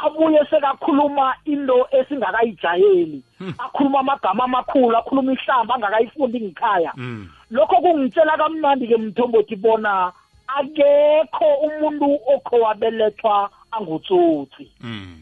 abuye 0.06 0.40
sekakhuluma 0.50 1.36
into 1.46 1.88
esingakayijayeli. 1.92 3.22
Akhuluma 3.58 4.00
amagama 4.00 4.44
amakhulu 4.44 4.98
akhuluma 4.98 5.34
ihlamba 5.34 5.76
angakayifundi 5.76 6.40
ngikhaya 6.42 6.92
Mm. 6.98 7.28
lokho 7.52 7.76
kungitshela 7.82 8.38
kamnandi-ke 8.38 8.98
mthombothi 8.98 9.56
bona 9.56 10.12
akekho 10.48 11.46
umuntu 11.68 12.20
okho 12.36 12.56
wabelethwa 12.60 13.50
angutsotsi. 13.72 14.72
Mm. 14.82 15.18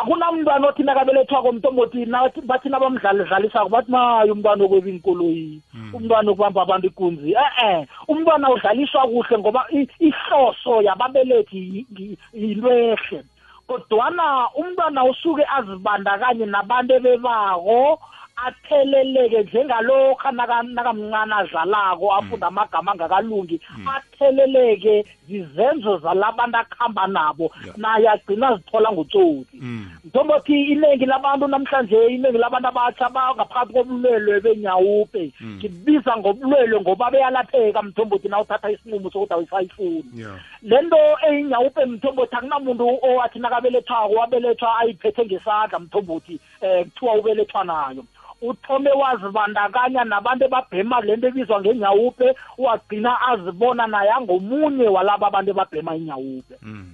akunamntwana 0.00 0.66
othi 0.68 0.82
nakabelethwako 0.82 1.52
mntombothi 1.52 2.06
nathi 2.06 2.40
bathi 2.40 2.68
nabamdlalisako 2.68 3.68
bathi 3.68 3.90
maye 3.92 4.30
umntwana 4.30 4.64
okweba 4.64 4.88
inkoloyi 4.90 5.60
umntwana 5.94 6.30
okubamba 6.30 6.62
abantu 6.62 6.86
ikunzi. 6.86 7.30
E-e 7.32 7.86
umntwana 8.08 8.50
udlaliswa 8.50 9.06
kuhle 9.06 9.38
ngoba 9.38 9.66
ihloso 10.00 10.82
yababelethi 10.82 11.58
yi- 11.58 11.86
yi- 11.98 12.18
yinto 12.34 12.72
ehle. 12.72 13.22
Kodwana 13.66 14.48
umntwana 14.56 15.04
usuke 15.04 15.44
azibandakanye 15.56 16.46
nabantu 16.46 16.94
ebebako 16.94 17.98
atheleleke 18.36 19.42
njengalokha 19.42 20.30
naka- 20.32 20.62
nakamncane 20.62 21.34
adlalako 21.34 22.12
afunda 22.14 22.46
amagama 22.46 22.92
angakalungi 22.92 23.60
atheleleke 23.94 25.04
zizenzo 25.28 25.98
zalabantu 25.98 26.56
akuhamba 26.58 27.06
nabo 27.06 27.50
Yeah. 27.64 27.78
naye 27.78 28.08
agcina 28.08 28.48
azithola 28.48 28.92
ngutsotsi 28.92 29.56
Mm. 29.60 29.86
mthombothi 30.04 30.62
iningi 30.72 31.06
labantu 31.06 31.46
namhlanje 31.48 32.06
iningi 32.06 32.38
labantu 32.38 32.68
abatsha 32.68 33.08
bangaphakathi 33.08 33.72
kobulwelwe 33.72 34.40
benyawupe 34.40 35.32
Mm. 35.40 35.56
ngibiza 35.58 36.16
ngobulwelwe 36.16 36.80
ngoba 36.80 37.10
beyalapheka 37.10 37.82
mthombothi 37.82 38.28
na 38.28 38.40
uthatha 38.40 38.70
isinqumo 38.70 39.10
sokuthi 39.10 39.32
awusayifuni 39.34 40.04
Yeah. 40.14 40.36
le 40.62 40.82
nto 40.82 40.96
eyinyawupe 41.28 41.84
mthombothi 41.86 42.36
akunamuntu 42.36 42.98
owathi 43.02 43.38
nakabelethwako 43.38 44.12
wabelethwa 44.14 44.78
ayiphethe 44.78 45.24
ngesandla 45.24 45.78
mthombothi 45.78 46.40
um 46.62 46.84
kuthiwa 46.84 47.14
ubelethwa 47.14 47.64
nayo 47.64 48.04
uthome 48.48 48.90
wazibandakanya 48.92 50.04
nabantu 50.04 50.44
ebabhema 50.44 51.00
le 51.00 51.16
nto 51.16 51.26
ebizwa 51.28 51.60
ngenyawupe 51.60 52.34
wagcina 52.58 53.20
azibona 53.20 53.86
naye 53.86 54.10
angomunye 54.10 54.88
walaba 54.88 55.26
abantu 55.26 55.50
ebabhema 55.50 55.96
inyawupe 55.96 56.54
Mm. 56.62 56.86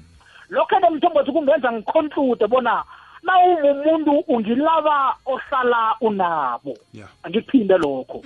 lokho-ke 0.51 0.91
mthombothi 0.91 1.33
kungenza 1.33 1.73
ngiconclude 1.73 2.47
bona 2.47 2.85
nawumumuntu 3.23 4.13
ungilaba 4.29 5.15
ohlala 5.27 5.95
unabo 6.01 6.77
Yeah. 6.95 7.09
angikuphinde 7.23 7.79
lokho 7.79 8.23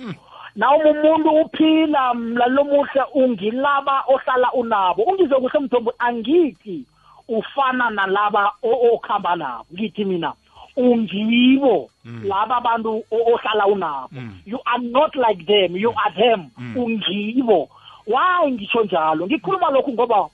nawe 0.55 0.83
umuntu 0.91 1.29
uphila 1.29 2.13
mlalelo 2.13 2.63
muhle 2.63 3.01
ungilaba 3.13 4.03
ohlala 4.07 4.53
unabo 4.53 5.03
ungizwe 5.03 5.39
kuhle 5.39 5.59
mthombo 5.59 5.93
angithi 5.99 6.85
ufana 7.27 7.89
nalaba 7.89 8.51
o- 8.63 8.93
okhamba 8.95 9.35
nabo 9.35 9.65
ngithi 9.73 10.05
mina 10.05 10.33
ungibo 10.77 11.89
laba 12.23 12.57
abantu 12.57 13.03
o- 13.11 13.33
ohlala 13.33 13.67
unabo. 13.67 14.09
You 14.45 14.59
are 14.65 14.83
not 14.83 15.15
like 15.15 15.45
them 15.45 15.75
you 15.77 15.91
are 15.91 16.13
them. 16.15 16.49
Ungibo. 16.75 17.69
Why 18.07 18.51
ngisho 18.51 18.83
njalo? 18.83 19.25
Ngikhuluma 19.27 19.69
lokhu 19.69 19.91
ngoba 19.93 20.29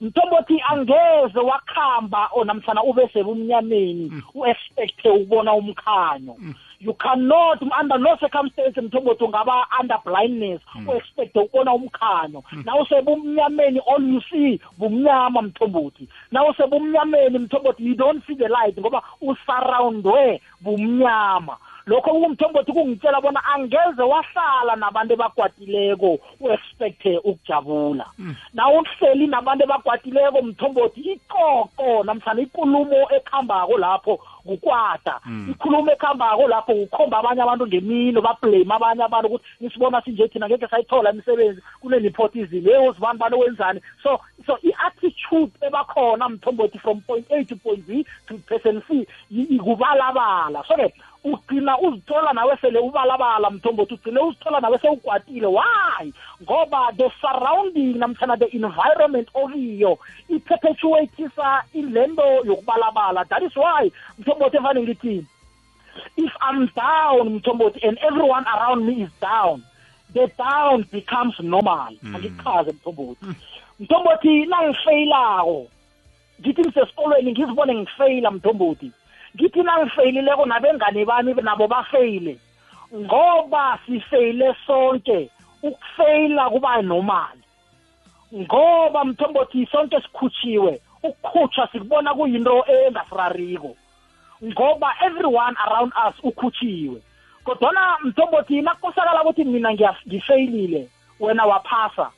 mthombothi 0.00 0.62
angeze 0.70 1.38
wakhamba 1.40 2.28
onamhlanje 2.34 2.82
ube 2.90 3.08
sebumnyameni 3.12 4.12
u-expecte 4.34 5.10
ukubona 5.10 5.52
umkhanyo. 5.54 6.36
You 6.80 6.94
cannot 6.94 7.62
under 7.80 7.98
no 7.98 8.16
circumstance 8.16 8.80
mthombothi 8.80 9.24
ungaba 9.24 9.66
under 9.80 9.98
blindness 10.04 10.60
u-expecte 10.88 11.40
ukubona 11.40 11.74
umkhanyo 11.74 12.42
na 12.64 12.76
usebumnyameni 12.76 13.80
all 13.86 14.14
you 14.14 14.20
see 14.30 14.60
bumnyama 14.78 15.42
mthombothi. 15.42 16.08
Na 16.30 16.44
usebumnyameni 16.44 17.38
mthombothi 17.38 17.86
you 17.86 17.94
don't 17.94 18.26
see 18.26 18.34
the 18.34 18.48
light 18.48 18.78
ngoba 18.78 19.02
usurroundwe 19.20 20.40
bumnyama. 20.60 21.56
Lokho 21.86 22.10
kumthombothi 22.10 22.72
kungitshela 22.72 23.20
bona 23.20 23.44
angeze 23.44 24.02
wahlala 24.02 24.76
nabantu 24.76 25.12
ebagwadileko 25.14 26.18
u-expecte 26.40 27.18
ukujabula. 27.18 28.06
Na 28.54 28.68
uhleli 28.68 29.26
nabantu 29.26 29.64
ebagwadileko 29.64 30.42
mthombothi 30.42 31.00
iqoqo 31.00 32.04
namhlanje 32.04 32.42
ikulumo 32.42 33.06
ekhambako 33.16 33.78
lapho 33.78 34.18
kukwata 34.46 35.20
ikhulumo 35.50 35.92
ekhambako 35.92 36.48
lapho 36.48 36.74
kukhomba 36.74 37.18
abanye 37.18 37.42
abantu 37.42 37.66
ngemino 37.66 38.20
bablame 38.22 38.74
abanye 38.74 39.02
abantu 39.04 39.28
ukuthi 39.28 39.44
nisibona 39.60 40.02
sinje 40.02 40.28
thina 40.28 40.48
ngeke 40.48 40.68
sayithola 40.68 41.12
imisebenzi 41.12 41.60
kunenephotism 41.80 42.64
hey 42.64 42.88
uzibani 42.88 43.18
bani 43.18 43.36
wenzani 43.36 43.80
so 44.02 44.20
so 44.46 44.58
i-attitude 44.62 45.52
ebakhona 45.60 46.28
mthombothi 46.28 46.78
from 46.78 47.00
point 47.00 47.26
a 47.30 47.44
to 47.44 47.56
point 47.56 47.86
b 47.86 48.06
to 48.28 48.38
person 48.46 48.82
c 48.88 49.06
ikubalabala. 49.30 50.64
So-ke 50.68 50.92
ugcina 51.26 51.78
uzithola 51.78 52.32
nawe 52.32 52.56
sele 52.60 52.78
ubalabala 52.78 53.50
mthombothi 53.50 53.94
ugcine 53.94 54.20
uzithola 54.20 54.60
nawe 54.60 54.78
sewukwatile 54.78 55.46
why? 55.46 56.12
Ngoba 56.42 56.92
the 56.96 57.10
surrounding 57.20 57.98
namtshana 57.98 58.36
the 58.38 58.46
environment 58.56 59.28
okiyo 59.34 59.98
iperpetuatisa 60.28 61.64
ilento 61.74 62.44
yokubalabala. 62.44 63.24
That 63.28 63.42
is 63.42 63.56
why 63.56 63.90
mthombothi 64.18 64.56
evane 64.56 64.82
ngithi 64.82 65.26
if 66.16 66.32
i'm 66.50 66.68
down 66.76 67.28
mthombothi 67.36 67.88
and 67.88 67.98
everyone 67.98 68.44
around 68.46 68.86
me 68.86 69.02
is 69.02 69.10
down 69.20 69.62
the 70.14 70.30
down 70.38 70.86
becomes 70.92 71.34
normal. 71.40 71.92
Angichaze 72.14 72.72
mthombothi. 72.72 73.26
Mthombothi 73.80 74.46
nangifeyilako 74.46 75.66
ngithi 76.40 76.60
ngisesikolweni 76.60 77.32
ngizibone 77.32 77.74
ngifeyila 77.74 78.30
mthombothi. 78.30 78.92
Ngithi 79.36 79.62
nangifeyilileko 79.62 80.46
nabengane 80.46 81.04
bami 81.04 81.34
nabo 81.34 81.68
bafeyile. 81.68 82.38
Ngoba 82.94 83.78
sifeyile 83.86 84.54
sonke 84.66 85.30
ukufeyila 85.62 86.50
kuba 86.50 86.82
normal 86.82 87.36
ngoba 88.34 89.04
mthombothi 89.04 89.66
sonke 89.66 90.00
sikhutshiwe 90.00 90.80
ukukhutshwa 91.02 91.68
sikubona 91.72 92.14
kuyinto 92.14 92.64
engasirariko. 92.68 93.76
Ngoba 94.44 94.94
everyone 95.06 95.56
around 95.66 95.92
us 96.08 96.14
ukhutshiwe 96.22 97.00
kodwana 97.44 97.96
mthombothi 98.04 98.60
nakukosakala 98.62 99.22
ukuthi 99.22 99.44
mina 99.44 99.70
ngiya- 99.72 99.96
ngifeyilile 100.08 100.88
wena 101.20 101.44
waphasa. 101.46 102.10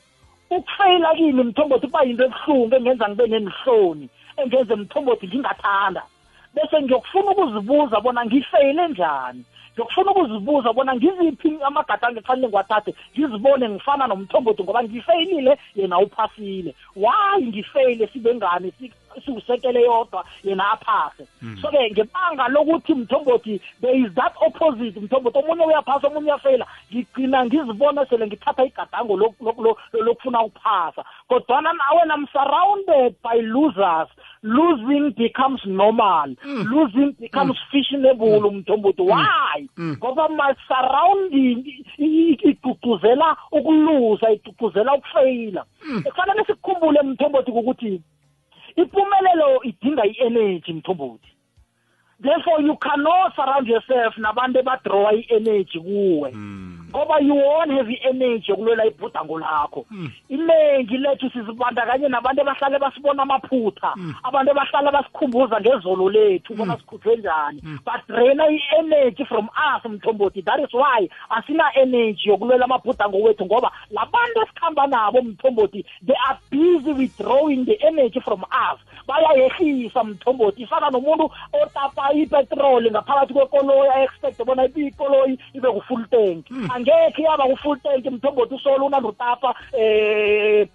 Ukufeyila 0.50 1.14
kimi 1.14 1.42
mthombothi 1.42 1.86
kuba 1.86 2.02
yinto 2.02 2.24
ebuhlungu 2.24 2.74
engenza 2.76 3.08
ngibe 3.08 3.26
nenihloni 3.26 4.08
engenze 4.36 4.74
mthombothi 4.76 5.26
ngingathanda. 5.28 6.02
Bese 6.58 6.82
ngiyokufuna 6.82 7.30
ukuzibuza 7.30 8.00
bona 8.00 8.24
ngifeyile 8.26 8.88
njani? 8.88 9.44
Ngiyokufuna 9.72 10.10
ukuzibuza 10.10 10.72
bona 10.72 10.94
ngiziphi 10.96 11.58
amagadango 11.64 12.18
ekufanele 12.18 12.48
ngiwathathe? 12.48 12.94
Ngizibone 13.14 13.68
ngifana 13.68 14.06
nomthombothi 14.06 14.62
ngoba 14.62 14.82
ngifeyilile 14.82 15.58
yena 15.76 15.98
uphasile. 15.98 16.74
Why 16.96 17.42
ngifeyile? 17.46 18.06
Sibe 18.12 18.34
ngani? 18.34 18.72
Si- 18.78 18.92
siwusekele 19.20 19.82
yodwa 19.82 20.24
yena 20.44 20.70
aphase. 20.72 21.26
So-ke 21.62 21.90
ngebanga 21.90 22.48
lokuthi 22.48 22.94
mthombothi 22.94 23.60
there 23.80 23.98
is 24.00 24.12
that 24.14 24.32
opposite 24.46 25.00
mthombothi 25.00 25.38
omunye 25.38 25.64
uyaphasa 25.66 26.06
omunye 26.06 26.26
uyafeyila 26.26 26.66
ngigcina 26.92 27.46
ngizibona 27.46 28.06
sele 28.06 28.26
ngithatha 28.26 28.64
igadango 28.64 29.16
loku- 29.16 29.44
loku- 29.44 29.62
loku- 29.62 30.02
lokufuna 30.04 30.40
ukuphasa. 30.42 31.04
Kodwana 31.28 31.72
nawe 31.72 32.04
nam 32.06 32.26
surrounded 32.32 33.14
by 33.22 33.40
losers 33.40 34.08
losing 34.42 35.10
becomes 35.16 35.60
normal 35.66 36.34
losing 36.70 37.12
becomes 37.20 37.56
fashionable 37.70 38.40
mthombothi. 38.50 39.02
Why? 39.02 39.68
Ngoba 39.78 40.28
my 40.28 40.54
surrounding 40.68 41.64
i- 41.66 42.04
i- 42.04 42.38
igqugquzela 42.50 43.36
ukuluza 43.52 44.30
igqugquzela 44.32 44.94
ukufeyila. 44.94 45.64
Kufanele 46.04 46.44
sikukhumbule 46.46 47.02
mthombothi 47.02 47.50
ukuthi 47.50 48.00
impumelelo 48.78 49.62
idinga 49.62 50.06
i-energy 50.06 50.72
mthombothi 50.72 51.28
therefore 52.22 52.62
you 52.66 52.76
cannot 52.76 53.36
surround 53.36 53.68
yourself 53.68 54.18
nabantu 54.18 54.58
ebadrawa 54.58 55.12
i-energy 55.14 55.78
kuwe. 55.80 56.30
Ngoba 56.90 57.20
you 57.20 57.34
won't 57.34 57.70
have 57.70 57.90
i-energy 57.90 58.50
yokulwela 58.50 58.86
ibhudango 58.86 59.38
lakho. 59.38 59.86
Inengi 60.28 60.96
lethu 60.96 61.30
sizibandakanye 61.30 62.08
nabantu 62.08 62.40
abahlale 62.42 62.78
basibona 62.78 63.22
amaphutha 63.22 63.94
abantu 64.22 64.50
abahlale 64.50 64.90
basikhumbuza 64.90 65.60
ngezolo 65.60 66.10
lethu 66.10 66.54
bona 66.54 66.76
sikhutshwe 66.76 67.16
njani. 67.16 67.62
Badraina 67.84 68.48
i-energy 68.50 69.24
from 69.24 69.48
us 69.48 69.84
mthombothi. 69.84 70.42
That 70.42 70.60
is 70.60 70.74
why 70.74 71.08
asina-energy 71.30 72.28
yokulwela 72.28 72.64
amabhudango 72.64 73.18
wethu 73.20 73.44
ngoba 73.46 73.70
labantu 73.90 74.42
esikhamba 74.42 74.86
nabo 74.86 75.22
mthombothi 75.22 75.84
they 76.06 76.16
are 76.28 76.38
busy 76.50 76.92
withdrawing 76.92 77.64
the 77.64 77.78
energy 77.86 78.20
from 78.20 78.42
us. 78.42 78.80
Bayayehlisa 79.06 80.04
mthombothi. 80.04 80.62
Ifana 80.62 80.90
nomuntu 80.90 81.30
otapa 81.62 82.12
ipetroli 82.12 82.90
ngaphakathi 82.90 83.32
kwekoloyi 83.32 83.90
a-expecte 83.90 84.44
bona 84.44 84.64
ikoloyi 84.64 85.38
ibe 85.54 85.68
ku-full 85.68 86.04
tank. 86.10 86.46
Angekhe 86.78 87.22
yaba 87.22 87.44
ku-full 87.50 87.78
tank 87.82 88.06
mthombothi 88.06 88.54
usolo 88.54 88.86
unanda 88.86 89.08
utapa 89.08 89.54
um 89.72 90.66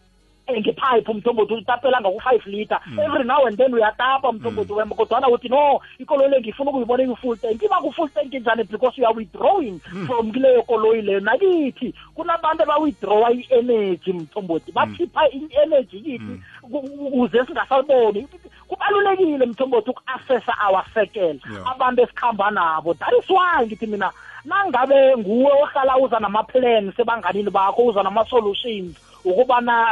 ngepipe 0.52 1.14
mthombothi 1.14 1.54
utapela 1.54 2.02
ngaku-five 2.02 2.46
liter. 2.46 2.80
Every 3.00 3.24
now 3.24 3.46
and 3.46 3.58
then 3.58 3.74
uyatapa 3.74 4.32
mthombothi 4.32 4.74
wemba 4.74 4.96
kodwana 4.96 5.30
uthi 5.30 5.50
no 5.50 5.80
ikoloyi 6.00 6.30
le 6.30 6.42
ngifuna 6.42 6.70
ukuyibona 6.72 7.04
iku-full 7.04 7.38
tank 7.38 7.64
iba 7.64 7.82
ku-full 7.82 8.10
tank 8.10 8.34
njani? 8.34 8.64
Because 8.64 8.98
you 8.98 9.06
are 9.06 9.14
withdrawing 9.14 9.80
from 10.06 10.32
kuleyo 10.34 10.64
koloyi 10.64 11.02
leyo 11.02 11.20
nakithi 11.20 11.94
kunabantu 12.16 12.64
abawithdrawa 12.64 13.32
i-energy 13.32 14.14
mthombothi 14.14 14.72
bakhipha 14.72 15.30
i-energy 15.30 16.00
kithi 16.00 16.44
ukuze 16.64 17.46
singasaboni 17.46 18.28
kubalulekile 18.68 19.46
mthombothi 19.46 19.90
uku-assessa 19.90 20.54
our 20.68 20.84
circle. 20.94 21.40
Abantu 21.66 22.02
esikhamba 22.02 22.52
nabo. 22.52 22.94
That 22.94 23.14
is 23.14 23.30
why 23.30 23.66
ngithi 23.66 23.88
mina 23.88 24.12
nangabe 24.46 25.18
nguwe 25.18 25.52
ohlala 25.62 25.98
uza 25.98 26.20
nama-plans 26.20 27.00
ebanganini 27.00 27.50
bakho 27.50 27.86
uza 27.86 28.04
nama-solutions 28.04 28.96
ukubana 29.26 29.86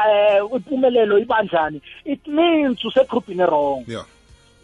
um 0.43 0.55
impumelelo 0.55 1.17
ibanjani? 1.19 1.81
It 2.05 2.27
means 2.27 2.85
usegrupini 2.85 3.43
wrong. 3.43 3.85
Yeah. 3.87 4.05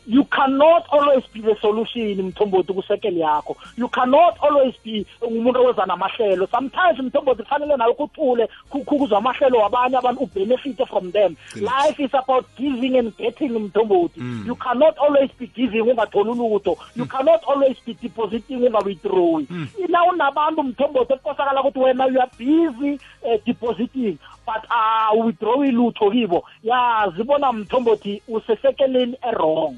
You 0.08 0.24
cannot 0.26 0.84
always 0.92 1.24
be 1.34 1.42
the 1.42 1.56
solution 1.62 2.22
mthombothi 2.22 2.74
kusekele 2.74 3.20
yakho. 3.20 3.56
You 3.78 3.88
cannot 3.90 4.36
always 4.42 4.74
be 4.84 5.06
umuntu 5.22 5.60
owenza 5.62 5.86
namahlelo. 5.86 6.48
Sometimes 6.48 7.00
mthombothi 7.00 7.44
kufanele 7.44 7.78
nawe 7.78 7.94
kuthule 7.94 8.48
ku- 8.70 8.84
ku- 8.86 8.98
kuzwa 9.00 9.18
amahlelo 9.18 9.60
wabanye 9.60 9.98
abantu 9.98 10.24
ubenefite 10.24 10.86
from 10.86 11.12
them. 11.12 11.36
Life 11.56 12.00
is 12.04 12.14
about 12.16 12.46
giving 12.58 12.98
and 12.98 13.18
getting 13.18 13.50
mthombothi. 13.60 14.22
You 14.48 14.56
cannot 14.56 14.98
always 14.98 15.30
be 15.40 15.48
giving 15.48 15.82
ungatholi 15.82 16.30
ulutho. 16.32 16.78
You 16.96 17.06
cannot 17.06 17.44
always 17.48 17.78
be 17.86 17.94
depositing 18.02 18.64
ungawithdrawi 18.64 19.48
na 19.90 20.04
unabantu 20.04 20.64
mthombothi 20.64 21.14
ekukosakala 21.14 21.62
ukuthi 21.62 21.80
wena 21.80 22.06
you 22.06 22.22
are 22.22 22.32
busy 22.38 23.00
uh, 23.24 23.38
depositing 23.46 24.18
but 24.46 24.64
awithdrawi 24.70 25.72
lutho 25.72 26.12
kibo. 26.12 26.44
Yazi 26.64 27.24
bona 27.24 27.52
mthombothi 27.54 28.22
usesekeleni 28.28 29.18
errong 29.22 29.76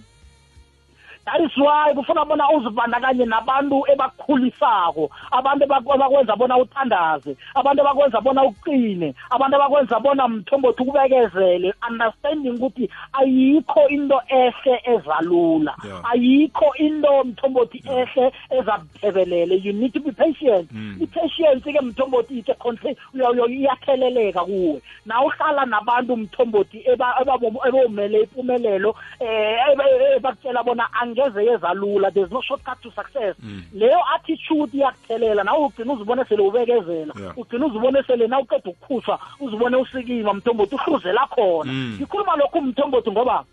that 1.26 1.42
is 1.42 1.52
why 1.58 1.94
kufuna 1.94 2.26
bona 2.26 2.50
uzibandakanye 2.50 3.26
nabantu 3.26 3.84
ebakhulisako. 3.92 5.10
Abantu 5.32 5.66
ebak- 5.66 5.94
abakwenza 5.94 6.36
bona 6.36 6.58
uthandaze 6.58 7.36
abantu 7.56 7.82
abakwenza 7.82 8.22
bona 8.22 8.44
uqine 8.44 9.14
abantu 9.30 9.56
abakwenza 9.56 10.00
bona 10.00 10.28
mthombothi 10.28 10.82
ukubekezele 10.84 11.74
understanding 11.90 12.56
ukuthi 12.58 12.90
ayikho 13.14 13.88
into 13.90 14.20
ehle 14.30 14.82
ezalula 14.86 15.76
Yeah. 15.86 16.02
ayikho 16.12 16.74
into 16.78 17.24
mthombothi 17.24 17.84
ehle 17.86 18.32
ezakuthebelele 18.50 19.56
you 19.64 19.74
need 19.74 19.94
to 19.94 20.00
be 20.00 20.12
patient. 20.12 20.70
I-patience 21.02 21.64
ke 21.64 21.82
mthombothi 21.82 22.44
ke 22.44 22.54
contra- 22.54 22.96
uya- 23.14 23.32
uya- 23.32 23.50
iyatheleleka 23.50 24.46
kuwe. 24.46 24.82
Na 25.06 25.22
uhlala 25.24 25.66
nabantu 25.66 26.18
mthombothi 26.18 26.84
eba- 26.88 27.16
ebabo- 27.22 27.68
ebomele 27.68 28.22
impumelelo 28.22 28.96
eh 29.20 29.58
ebe- 29.72 30.16
ebakutshela 30.18 30.64
bona 30.64 30.88
angeke 31.02 31.19
angeze 31.20 31.46
yezalula 31.46 32.12
there's 32.12 32.32
no 32.32 32.42
shortcut 32.42 32.82
to 32.82 32.92
success. 32.92 33.36
Leyo 33.74 34.00
attitude 34.16 34.78
iyakuthelela 34.78 35.44
nawe 35.44 35.66
ugcina 35.66 35.94
uzibone 35.94 36.26
sele 36.26 36.42
ubekezela. 36.42 37.14
Yeah. 37.20 37.38
ugcina 37.38 37.66
uzibone 37.66 38.04
sele 38.04 38.28
na 38.28 38.40
uqeda 38.40 38.70
ukukhushwa 38.70 39.20
uzibone 39.40 39.78
usikima 39.78 40.34
mthombothi 40.34 40.76
uhluzela 40.76 41.28
khona. 41.28 41.74
Ngikhuluma 41.74 42.36
lokhu 42.36 42.62
mthombothi 42.62 43.12
ngoba 43.12 43.44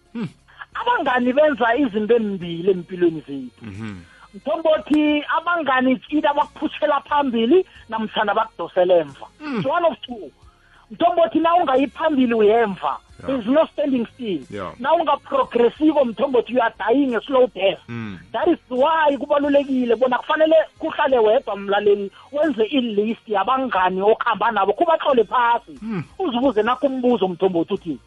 abangani 0.74 1.32
benza 1.32 1.76
izinto 1.76 2.16
embili 2.16 2.70
empilweni 2.70 3.20
zethu. 3.20 3.64
Mthombothi 4.34 5.24
abangani 5.38 5.92
it's 5.92 6.04
either 6.10 6.34
bakuphushela 6.34 7.00
phambili 7.00 7.66
namtshana 7.88 8.34
bakudosela 8.34 8.94
emva. 8.94 9.26
It's 9.40 9.66
one 9.66 9.84
of 9.84 9.96
two. 10.02 10.30
Mthombothi 10.90 11.40
na 11.40 11.54
ungayiphambili 11.54 12.34
uyemva. 12.34 12.98
Yeah. 13.18 13.26
there's 13.26 13.46
no 13.46 13.66
standing 13.72 14.06
still. 14.14 14.42
Yeah. 14.50 14.72
na 14.78 14.92
ungaprogressive 14.94 16.04
mthombothi 16.04 16.52
you 16.52 16.60
are 16.60 16.74
dying 16.78 17.16
a 17.16 17.20
slow 17.20 17.46
death. 17.46 17.80
Mm. 17.88 18.18
that 18.32 18.48
is 18.48 18.58
why 18.68 19.16
kubalulekile 19.18 19.96
bona 19.96 20.18
kufanele 20.18 20.56
kuhlale 20.78 21.18
wedwa 21.18 21.56
mlaleli 21.56 22.10
wenze 22.32 22.64
ilist 22.64 23.28
yabangani 23.28 24.02
okuhamba 24.02 24.50
nabo 24.50 24.72
kubaxole 24.72 25.24
phasi. 25.24 25.78
Uzibuze 26.18 26.62
nakho 26.62 26.86
umbuzo 26.86 27.28
mthombothi 27.28 27.74
uthi 27.74 27.98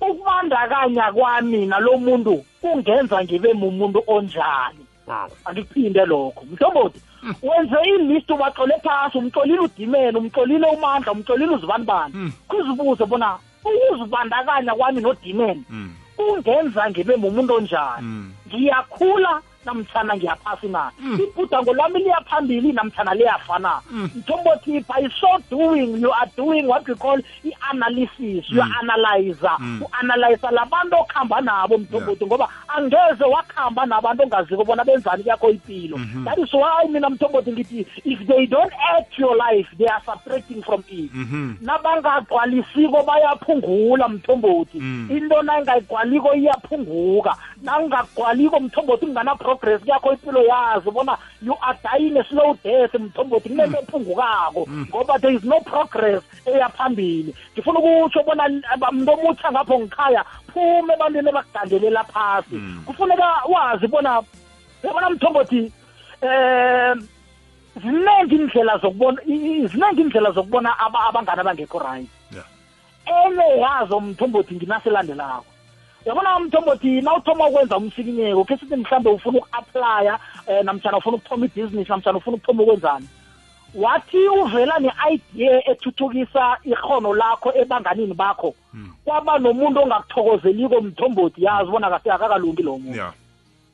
ukubandakanya 0.00 1.12
kwami 1.12 1.66
nalo 1.66 1.98
muntu 1.98 2.44
kungenza 2.60 3.24
ngibe 3.24 3.52
mumuntu 3.54 4.02
onjani? 4.06 4.86
Wow. 5.06 5.28
Angikuphinde 5.44 6.04
lokho. 6.06 6.44
Mhlombothi 6.52 7.00
wenze 7.42 7.76
ilist 7.90 8.30
ubaxole 8.30 8.74
phasi 8.84 9.18
umxolile 9.18 9.58
udimene 9.60 10.18
umxolile 10.18 10.66
umandla 10.66 11.12
umxolile 11.12 11.52
uzibanibani 11.54 12.14
kuzibuze 12.48 13.04
bona 13.06 13.38
ukuzibandakanya 13.64 14.74
kwami 14.74 15.00
nodimene 15.00 15.62
Mm. 15.70 15.90
kungenza 16.16 16.90
ngibe 16.90 17.16
mumuntu 17.16 17.54
onjani 17.54 18.02
Mm. 18.02 18.32
Ngiyakhula 19.64 19.74
namtshana 19.74 20.16
ngiyaphasi 20.16 20.68
na? 20.68 20.90
Ibhudango 21.00 21.74
lami 21.74 21.98
liyaphambili 22.00 22.72
namtshana 22.72 23.14
liyafana. 23.14 23.80
Mthombothi 23.90 24.80
by 24.86 25.08
so 25.20 25.38
doing 25.50 26.00
you 26.00 26.12
are 26.12 26.30
doing 26.36 26.66
what 26.66 26.86
we 26.88 26.94
call 26.94 27.18
i-analysis 27.44 28.44
you 28.50 28.62
analyzer. 28.62 29.56
U-analyzer 29.80 30.50
labantu 30.50 30.96
okuhamba 30.96 31.40
nabo 31.40 31.78
mthombothi 31.78 32.26
ngoba 32.26 32.48
angeze 32.68 33.24
wakuhamba 33.24 33.86
nabantu 33.86 34.22
ongaziko 34.22 34.64
bona 34.64 34.84
benzani 34.84 35.22
kuyakho 35.22 35.50
impilo 35.50 35.98
that 36.24 36.38
is 36.38 36.52
why 36.54 36.88
mina 36.88 37.10
mthombothi 37.10 37.52
ngithi 37.52 37.86
if 38.04 38.26
they 38.26 38.46
don't 38.46 38.72
act 38.96 39.18
your 39.18 39.36
life 39.36 39.68
they 39.78 39.86
are 39.86 40.02
subtracting 40.04 40.62
from 40.62 40.82
it. 40.88 41.10
Nabangagcwalisiko 41.60 43.02
bayaphungula 43.02 44.08
mthombothi 44.08 44.78
into 44.78 45.42
nayingayigcwaliko 45.42 46.34
iyaphunguka. 46.34 47.36
Nangagcwaliko 47.64 48.60
mthombothi 48.60 49.06
kungana 49.06 49.34
progress 49.36 49.80
yakho 49.86 50.12
impilo 50.12 50.42
yazi 50.42 50.90
bona 50.90 51.18
you 51.42 51.56
are 51.62 51.78
dying 51.82 52.16
a 52.18 52.24
slow 52.28 52.54
death 52.64 52.94
mthombothi. 52.94 53.48
Kunento 53.48 53.78
ephungukako 53.78 54.68
ngoba 54.88 55.18
there 55.18 55.34
is 55.34 55.44
no 55.44 55.60
progress 55.60 56.22
eyaphambili 56.46 57.34
ngifuna 57.54 57.78
ukutsho 57.80 58.22
bona 58.22 58.44
aba- 58.72 58.92
mntu 58.92 59.12
omutsha 59.12 59.52
ngapho 59.52 59.78
ngikhaya 59.80 60.24
phume 60.52 60.94
ebantwini 60.94 61.28
ebakugandelela 61.28 62.04
phasi. 62.04 62.56
Kufuneka 62.86 63.26
wazi 63.48 63.86
bona 63.88 64.22
yabona 64.82 65.10
mthombothi 65.10 65.72
um 66.22 67.08
ziningi 67.82 68.34
indlela 68.34 68.78
zokubona 68.78 69.18
i- 69.26 69.32
i- 69.32 69.66
ziningi 69.66 70.00
indlela 70.00 70.30
zokubona 70.30 70.78
aba- 70.78 71.08
abangani 71.08 71.40
abangekho 71.40 71.78
right. 71.78 72.08
Yeah. 72.32 72.46
enye 73.06 73.60
yazo 73.60 74.00
mthombothi 74.00 74.54
nginaselandelako. 74.54 75.44
Yabona 76.06 76.38
mthombothi 76.40 77.00
na 77.00 77.14
uthoma 77.14 77.46
ukwenza 77.48 77.76
umsikinyeko 77.76 78.44
ke 78.44 78.56
sithi 78.56 78.76
mhlawumbe 78.76 79.10
ufuna 79.10 79.38
uku-aplya 79.38 80.18
um 80.48 80.64
namtshana 80.66 80.98
ufuna 80.98 81.16
ukuthoma 81.16 81.46
ibhizinisi 81.46 81.90
namtshana 81.90 82.18
ufuna 82.18 82.36
ukuthoma 82.36 82.62
ukwenzani? 82.62 83.08
Wathi 83.74 84.28
uvela 84.28 84.78
ne-idea 84.78 85.70
ethuthukisa 85.70 86.56
ikhono 86.64 87.14
lakho 87.14 87.52
ebanganini 87.56 88.14
bakho 88.14 88.54
kwaba 89.04 89.38
nomuntu 89.38 89.80
ongakuthokozeliko 89.80 90.80
mthombothi 90.80 91.44
yazi 91.44 91.70
bona 91.70 91.90
kase 91.90 92.10
akakalungi 92.10 92.62
lo 92.62 92.78
muntu. 92.78 92.96
Yeah. 92.96 93.12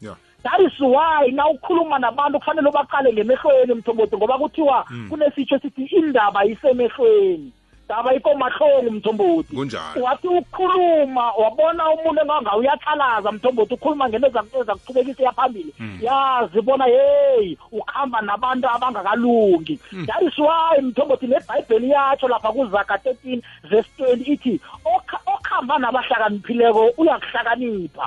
Yeah. 0.00 0.16
That 0.42 0.60
is 0.60 0.80
why 0.80 1.30
na 1.32 1.48
ukhuluma 1.48 1.98
nabantu 1.98 2.38
kufanele 2.38 2.68
ubaqale 2.68 3.12
ngemehlweni 3.12 3.74
mthombothi 3.74 4.16
ngoba 4.16 4.38
kuthiwa 4.38 4.86
kunesitsho 5.08 5.56
esithi 5.56 5.84
indaba 5.84 6.44
isemehlweni. 6.44 7.52
Daba 7.90 8.14
ikomahlongo 8.14 8.90
mthombothi. 8.90 9.56
Kunjalo. 9.56 10.02
Wathi 10.04 10.28
ukhuluma 10.28 11.32
wabona 11.32 11.90
umuntu 11.90 12.20
enganga 12.22 12.56
uyathalaza 12.56 13.32
mthombothi 13.32 13.74
ukhuluma 13.74 14.08
ngento 14.08 14.26
ezaku- 14.28 14.60
ezakuqhubekisa 14.62 15.22
yaphambili. 15.22 15.74
Yazi 16.00 16.60
bona 16.62 16.84
heyi 16.86 17.58
ukuhamba 17.72 18.20
nabantu 18.22 18.68
abangakalungi. 18.68 19.74
That 20.06 20.22
is 20.22 20.38
why 20.38 20.78
mthombothi 20.82 21.26
nebhayibheli 21.26 21.90
yatsho 21.90 22.28
lapha 22.28 22.52
kuzaga 22.52 22.94
13 22.96 23.42
verse 23.70 23.90
20 23.98 24.22
ithi 24.32 24.60
"Okha- 24.86 25.20
okuhamba 25.26 25.78
nabahlakaniphileko 25.78 26.94
uyakuhlakanipha. 26.96 28.06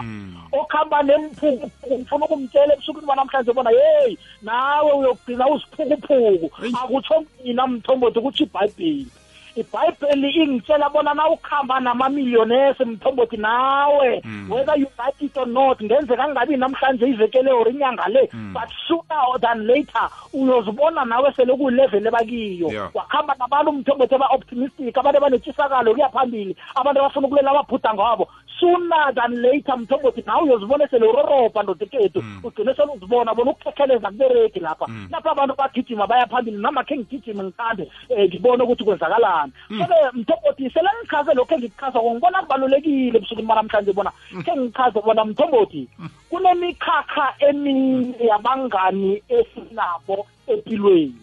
Okuhamba 0.51 1.03
nemphukuphuku 1.03 1.97
ngifuna 1.99 2.25
ukumtshela 2.25 2.73
ebusukwini 2.73 3.07
banamhlanje 3.07 3.51
bona 3.53 3.69
heyi 3.69 4.17
nawe 4.41 4.91
uyogcina 4.93 5.47
uziphukuphuku 5.47 6.47
Eyi. 6.63 6.73
akutsho 6.83 7.25
mina 7.43 7.67
mthombothi 7.67 8.19
kutsho 8.21 8.43
ibhayibheli. 8.47 9.07
Ibhayibheli 9.55 10.29
ingitshela 10.29 10.89
bona 10.89 11.13
na 11.13 11.29
ukuhamba 11.29 11.79
namamillionese 11.79 12.85
mthombothi 12.85 13.37
nawe. 13.37 14.21
Whether 14.49 14.77
you 14.77 14.87
like 14.97 15.21
it 15.21 15.37
or 15.37 15.45
not 15.45 15.81
ngenzeka 15.81 16.25
kungabi 16.27 16.57
namhlanje 16.57 17.05
ivekele 17.05 17.51
or 17.51 17.67
inyanga 17.67 18.07
le 18.09 18.29
but 18.53 18.69
sooner 18.87 19.39
than 19.41 19.67
later 19.67 20.09
uyozibona 20.33 21.05
nawe 21.05 21.33
sele 21.35 21.53
kuyilevel 21.53 22.07
ebakiyo. 22.07 22.71
Yeah. 22.71 22.89
wakuhamba 22.93 23.35
nabantu 23.39 23.69
umthombothi 23.71 24.15
aba-optimistic 24.15 24.97
abantu 24.97 25.17
abanetshisakalo 25.17 25.93
kuya 25.93 26.09
phambili 26.09 26.55
abantu 26.75 26.99
abafuna 26.99 27.27
ukulela 27.27 27.51
amabhuda 27.51 27.93
ngabo. 27.93 28.27
Sooner 28.63 29.13
than 29.13 29.41
later 29.41 29.77
mthombothi 29.77 30.23
nawe 30.25 30.43
uyozibona 30.43 30.87
sele 30.87 31.07
urorobha 31.07 31.63
ndodekethu 31.63 32.23
ugcine 32.43 32.75
sele 32.75 32.91
uzibona 32.95 33.33
bona 33.33 33.51
ukukhekheleza 33.51 34.11
kubereki 34.11 34.59
lapha. 34.59 34.87
Lapha 35.11 35.31
abantu 35.31 35.55
bagijima 35.55 36.07
baya 36.07 36.27
phambili 36.27 36.57
nama 36.57 36.83
khe 36.83 36.97
ngigijime 36.97 37.43
ngithande 37.43 37.91
um 38.09 38.23
ngibone 38.23 38.63
ukuthi 38.63 38.83
kwenzakalani. 38.83 39.51
So-ke 39.69 39.95
mthombothi 40.13 40.69
sele 40.69 40.89
ngichaze 40.99 41.33
lokhu 41.33 41.53
engikuchaza 41.53 41.99
ko 41.99 42.11
ngibona 42.13 42.41
kubalulekile 42.41 43.17
ebusukwini 43.17 43.47
banamhlanje 43.47 43.93
bona 43.93 44.11
khe 44.45 44.55
ngichaze 44.55 44.99
bona 45.01 45.25
mthombothi 45.25 45.87
kunemikhakha 46.29 47.33
emine 47.39 48.15
yabangani 48.19 49.21
esinabo 49.27 50.25
empilweni 50.47 51.15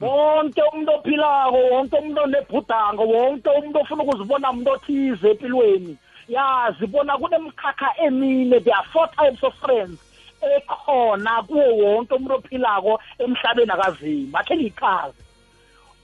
wonke 0.00 0.62
umuntu 0.72 0.92
ophilako 0.92 1.58
wonke 1.70 1.96
umuntu 1.96 2.20
onebhudango 2.22 3.02
wonke 3.06 3.48
umuntu 3.50 3.78
ofuna 3.80 4.02
ukuzibona 4.02 4.50
umuntu 4.50 4.70
othize 4.70 5.30
empilweni. 5.30 5.96
Yazi 6.28 6.86
bona 6.86 7.18
kunemkhakha 7.18 7.88
emine 8.04 8.60
there 8.60 8.74
are 8.74 8.86
four 8.92 9.08
types 9.16 9.42
of 9.42 9.54
friends 9.60 9.98
ekhona 10.42 11.42
kuwo 11.42 11.76
wonke 11.82 12.14
umuntu 12.14 12.34
ophilako 12.34 13.00
emhlabeni 13.18 13.70
akazima 13.72 14.38
akhe 14.40 14.56
ngiyichaze 14.56 15.22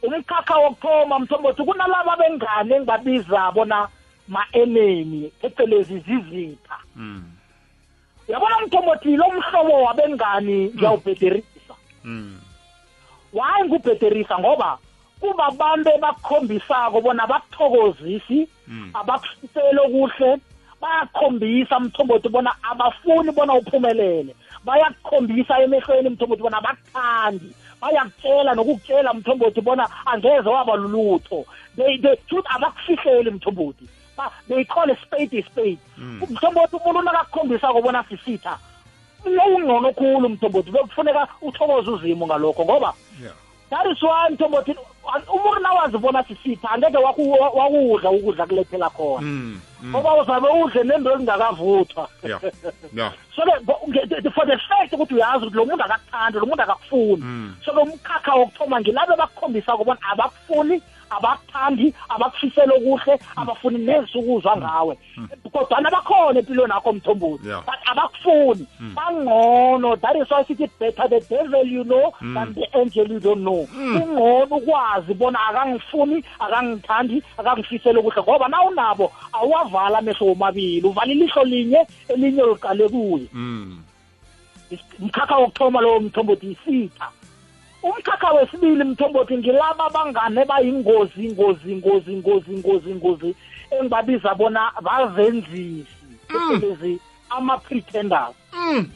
umkhakha 0.03 0.55
wokuthoma 0.59 1.19
mthombothi 1.19 1.63
kunalaba 1.65 2.17
bengane 2.17 2.75
engibabiza 2.77 3.51
bona 3.55 3.89
ma-enemy 4.29 5.31
phecelezi 5.41 5.99
zizitha. 5.99 6.77
Uyabona 8.29 8.61
mthombothi 8.67 9.17
lo 9.17 9.27
mhlobo 9.31 9.83
wabengani 9.83 10.73
ngiyawubhederisa. 10.75 11.75
Why 13.35 13.59
ngubhederisa 13.65 14.39
ngoba 14.39 14.79
kuba 15.21 15.45
abantu 15.47 15.89
ebakukhombisako 15.97 17.01
bona 17.01 17.27
bakuthokozisi 17.27 18.39
abakufisele 18.95 19.81
okuhle 19.87 20.31
bayakhombisa 20.83 21.81
mthombothi 21.81 22.29
bona 22.29 22.51
abafuni 22.71 23.31
bona 23.33 23.55
uphumelele. 23.55 24.33
Bayakukhombisa 24.65 25.63
emehlweni 25.63 26.09
mthombothi 26.11 26.43
bona 26.43 26.59
abakuthandi 26.59 27.49
bayakutshela 27.81 28.55
nokukutshela 28.55 29.15
mthombothi 29.15 29.61
bona 29.61 29.85
angeze 30.07 30.49
waba 30.49 30.77
lulutho. 30.77 31.45
They 31.77 31.99
they 31.99 32.17
truth 32.29 32.47
abakufihleli 32.55 33.31
mthombothi 33.31 33.89
they 34.49 34.65
call 34.65 34.91
a 34.91 34.97
spade 35.03 35.35
a 35.35 35.43
spade. 35.43 35.79
Mthombothi 36.31 36.77
umuntu 36.77 37.03
nakakukhombisako 37.03 37.83
bona 37.83 38.05
sisitha 38.05 38.59
ungcono 39.27 39.93
khulu 39.93 40.29
mthombothi 40.29 40.71
bekufuneka 40.71 41.29
uthokoze 41.43 41.91
uzimo 41.91 42.27
ngalokho 42.27 42.65
ngoba 42.65 42.95
yeah. 43.23 43.35
That 43.71 43.87
is 43.87 44.03
why 44.03 44.31
mthombothi 44.31 44.77
umuntu 45.35 45.61
nawazibona 45.61 46.25
sisitha 46.25 46.71
angeke 46.71 46.99
waku- 46.99 47.31
wakudla 47.31 48.11
ukudla 48.11 48.47
kulethela 48.47 48.91
khona. 48.91 49.21
Mm 49.23 49.61
mm. 49.83 49.91
Ngoba 49.91 50.15
uzabe 50.23 50.49
udle 50.49 50.85
nento 50.85 51.13
ezingakavuthwa. 51.13 52.09
Yeah 52.23 52.41
yeah. 52.95 53.13
So-ke 53.35 54.31
for 54.35 54.47
the 54.47 54.59
fact 54.69 54.93
ukuthi 54.93 55.15
uyazi 55.15 55.45
ukuthi 55.47 55.57
lo 55.57 55.65
muntu 55.67 55.85
akakuthandi 55.85 56.39
lo 56.39 56.47
muntu 56.47 56.63
akakufuni. 56.63 57.23
So-ke 57.65 57.81
umkhakha 57.81 58.35
wokuthoma 58.35 58.81
ngilabo 58.81 59.17
bakukhombisako 59.17 59.85
bona 59.85 60.01
abakufuni 60.13 60.83
abakuthandi 61.17 61.95
abakufisela 62.09 62.75
okuhle 62.75 63.19
abafuni 63.37 63.79
nezisukuzwa 63.79 64.57
ngawe. 64.57 64.99
Kodwana 65.53 65.91
bakhona 65.91 66.39
empilweni 66.39 66.73
akho 66.73 66.93
mthombothi. 66.93 67.49
Yeah. 67.49 67.63
but 67.67 67.81
abakufuni. 67.87 68.67
Bangcono. 68.95 70.01
That 70.01 70.17
is 70.17 70.31
why 70.31 70.45
sithi 70.45 70.69
better 70.79 71.09
the 71.09 71.21
devil 71.21 71.65
you 71.65 71.85
know 71.85 72.13
than 72.21 72.53
the 72.55 72.67
angel 72.75 73.09
you 73.09 73.21
don't 73.21 73.43
know. 73.43 73.67
Kungcono 73.67 74.57
ukwazi 74.57 75.15
bona 75.15 75.39
akangifuni 75.49 76.25
akangithandi 76.41 77.23
akangifisele 77.39 78.03
kuhle 78.03 78.23
ngoba 78.23 78.49
na 78.49 78.63
unabo 78.63 79.13
awavala 79.33 79.99
amehlo 79.99 80.27
womabili 80.27 80.87
uvala 80.87 81.13
ilihlo 81.13 81.45
linye 81.45 81.87
elinye 82.09 82.43
liqale 82.43 82.89
kuye. 82.89 83.29
Mm. 83.33 83.83
umkhakha 85.01 85.37
wokuthoma 85.37 85.81
lowo 85.81 86.01
mthombothi 86.01 86.47
isitha. 86.51 87.09
Umkhakha 87.85 88.33
wesibili 88.33 88.85
mthombothi 88.85 89.37
ngilaba 89.39 89.91
bangane 89.95 90.45
bayingozi 90.45 91.21
ingozi 91.27 91.73
ingozi 91.73 92.13
ingozi 92.13 92.51
ingozi 92.53 92.91
ingozi 92.91 93.31
engibabiza 93.71 94.35
bona 94.35 94.73
bavenzisi 94.83 95.87
phecelezi 96.29 97.01
ama-pretenders. 97.31 98.35
Mm. 98.53 98.87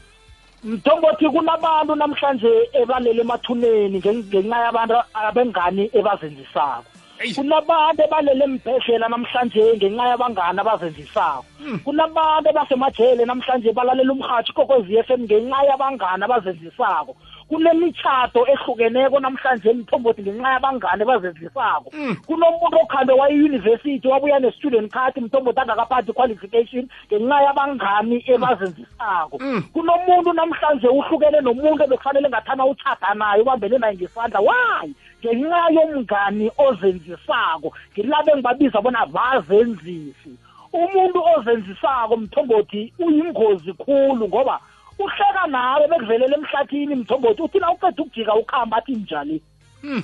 mthombothi 0.64 1.28
kunabantu 1.28 1.94
namhlanje 1.94 2.50
ebalele 2.72 3.20
emathuneni 3.20 3.98
ngen- 4.00 4.24
ngenxa 4.28 4.58
yabantu 4.64 4.94
abengani 5.14 5.90
ebazenzisako. 5.92 6.84
Eish. 7.20 7.34
kunabantu 7.36 8.02
ebalele 8.02 8.44
embhedlela 8.44 9.08
namhlanje 9.08 9.62
ngenxa 9.76 10.04
yabangani 10.08 10.60
abazenzisako. 10.60 11.44
Kunabantu 11.84 12.48
abasemajele 12.50 13.24
namhlanje 13.24 13.72
balalela 13.72 14.12
umrhatshi 14.12 14.52
kokwezi 14.52 14.96
f 14.98 15.10
m 15.10 15.22
ngenxa 15.24 15.64
yabangani 15.68 16.24
abazenzisako. 16.24 17.12
Kunemitshato 17.48 18.46
ehlukeneko 18.52 19.20
namhlanje 19.20 19.72
mthombothi 19.72 20.22
ngenxa 20.22 20.52
yabangani 20.52 21.02
abazenzisako 21.02 21.90
kunomuntu 22.26 22.76
okhambe 22.82 23.12
wayeyunivesithi 23.12 24.08
wabuya 24.08 24.38
ne-student 24.38 24.92
card 24.92 25.14
mthombothi 25.16 25.60
angakaphathi 25.60 26.12
qualification 26.12 26.88
ngenxa 27.06 27.42
yabangani 27.42 28.24
ebazenzisako 28.26 29.36
kunomuntu 29.72 30.32
namhlanje 30.32 30.88
uhlukene 30.88 31.40
nomuntu 31.40 31.84
ebekufanele 31.84 32.28
ngathana 32.28 32.66
uchada 32.66 33.14
naye 33.14 33.42
ubambele 33.42 33.78
naye 33.78 33.96
ngesandla. 33.96 34.40
Wayi 34.40 34.94
ngenxa 35.20 35.68
yomngani 35.74 36.50
ozenzisako. 36.58 37.72
Ngilabo 37.92 38.30
engibabiza 38.30 38.80
bona 38.80 39.06
bazenzisi. 39.06 40.32
Umuntu 40.72 41.18
ozenzisako 41.36 42.16
mthombothi 42.16 42.92
uyingozi 42.98 43.72
khulu 43.72 44.28
ngoba 44.28 44.60
uhleka 44.98 45.46
nawe 45.46 45.88
bekuvelela 45.88 46.36
emhlathini 46.36 46.94
mthombothi 46.94 47.42
uthi 47.42 47.58
na 47.58 47.70
uqeda 47.72 48.02
ukujika 48.02 48.34
ukuhamba 48.34 48.76
athi 48.76 48.92
njani? 48.96 49.40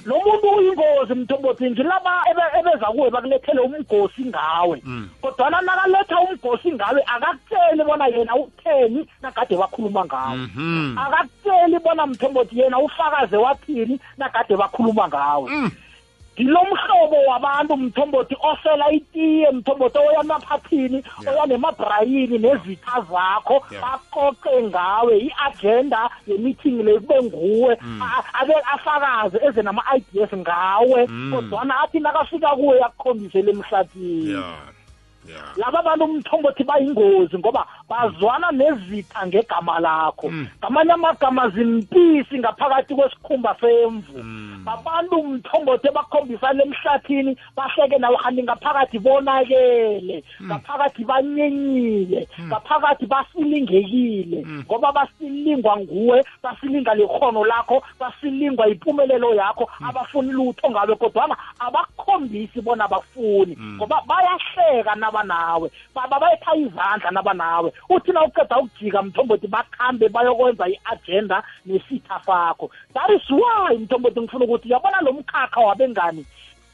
Lo 0.07 0.15
muntu 0.23 0.49
uyingozi 0.57 1.15
mthombothi 1.15 1.71
ngilaba 1.71 2.23
ebe- 2.31 2.59
ebeza 2.61 2.87
kuwe 2.87 3.11
bakulethele 3.11 3.61
umgosi 3.61 4.25
ngawe. 4.25 4.83
Kodwana 5.21 5.61
nakaletha 5.61 6.21
umgosi 6.21 6.73
ngawe 6.73 7.03
akakutsheli 7.07 7.83
bona 7.85 8.07
yena 8.07 8.37
utheni 8.37 9.03
nagade 9.23 9.57
bakhuluma 9.57 10.05
ngawe. 10.07 10.37
Mhm. 10.37 10.99
akakutsheli 10.99 11.79
bona 11.83 12.07
mthombothi 12.07 12.59
yena 12.59 12.79
ufakaze 12.79 13.37
wathini 13.37 13.99
nagade 14.19 14.55
bakhuluma 14.57 15.09
ngawe. 15.09 15.51
Ngilomhlobo 16.35 17.17
wabantu 17.29 17.77
mthombothi 17.77 18.37
osela 18.51 18.91
itiye 18.93 19.51
mthombothi 19.51 19.99
oya 19.99 20.21
emaphathini 20.21 21.05
Yeah. 21.23 21.35
oya 21.35 21.47
nemabrayini 21.47 22.39
nezitha 22.39 23.01
zakho 23.11 23.63
baqoqe 23.83 24.63
ngawe 24.63 25.19
i-agenda 25.19 26.11
ye-meeting 26.27 26.83
le 26.83 27.01
kube 27.01 27.23
nguwe 27.23 27.79
A- 28.03 28.25
abe 28.41 28.55
afakaze 28.75 29.39
eze 29.47 29.63
nama-ideas 29.63 30.31
ngawe 30.37 31.07
Mm. 31.09 31.33
kodwana 31.35 31.81
athi 31.81 32.01
nakafika 32.01 32.49
kuwe 32.49 32.79
yakukhombisele 32.79 33.51
emhlathini. 33.51 34.33
Laba 35.57 35.83
bantu 35.83 36.05
umthombothi 36.05 36.65
bayingozi 36.65 37.39
ngoba 37.39 37.67
bazwana 37.89 38.53
nezitha 38.53 39.27
ngegama 39.27 39.81
lakho. 39.81 40.29
Mm. 40.29 40.47
ngamanye 40.59 40.93
amagama 40.93 41.49
zimpisi 41.49 42.39
ngaphakathi 42.39 42.95
kwesikhumba 42.95 43.57
semvu. 43.61 44.19
Mm. 44.19 44.65
babantu 44.65 45.17
umthombothi 45.21 45.89
bakhombisana 45.91 46.65
emhlathini 46.65 47.37
bahleke 47.57 47.99
nawe 47.99 48.17
kanti 48.17 48.43
ngaphakathi 48.43 48.99
bonakele. 48.99 50.25
Ngaphakathi 50.43 51.05
banyenyile. 51.05 52.29
Ngaphakathi 52.41 53.07
basilingekile. 53.07 54.47
Ngoba 54.67 54.93
basilingwa 54.93 55.77
nguwe 55.77 56.25
basilinga 56.43 56.95
likhono 56.95 57.45
lakho 57.45 57.83
basilingwa 58.01 58.69
impumelelo 58.69 59.35
yakho. 59.35 59.71
Abafuni 59.89 60.33
lutho 60.33 60.71
ngawe 60.71 60.95
kodwana 60.97 61.37
abakhombisi 61.59 62.61
bona 62.61 62.89
bafuni 62.89 63.57
ngoba 63.77 64.03
bayahleka 64.07 64.95
nabanawe. 65.15 65.71
Baba 65.95 66.21
bayetha 66.21 66.57
izandla 66.57 67.11
nabanawe. 67.11 67.73
Uthi 67.89 68.13
na 68.13 68.25
uqeda 68.25 68.59
ukujika 68.59 69.03
mthombothi 69.03 69.47
bakhambe 69.47 70.09
bayokwenza 70.09 70.69
i-agenda 70.69 71.43
nesitha 71.67 72.21
sakho. 72.27 72.71
That 72.95 73.11
is 73.11 73.31
why 73.31 73.77
mthombothi 73.77 74.21
ngifuna 74.21 74.45
ukuthi 74.45 74.69
uyabona 74.69 75.01
lo 75.01 75.13
mkhakha 75.13 75.61
wabengani 75.61 76.27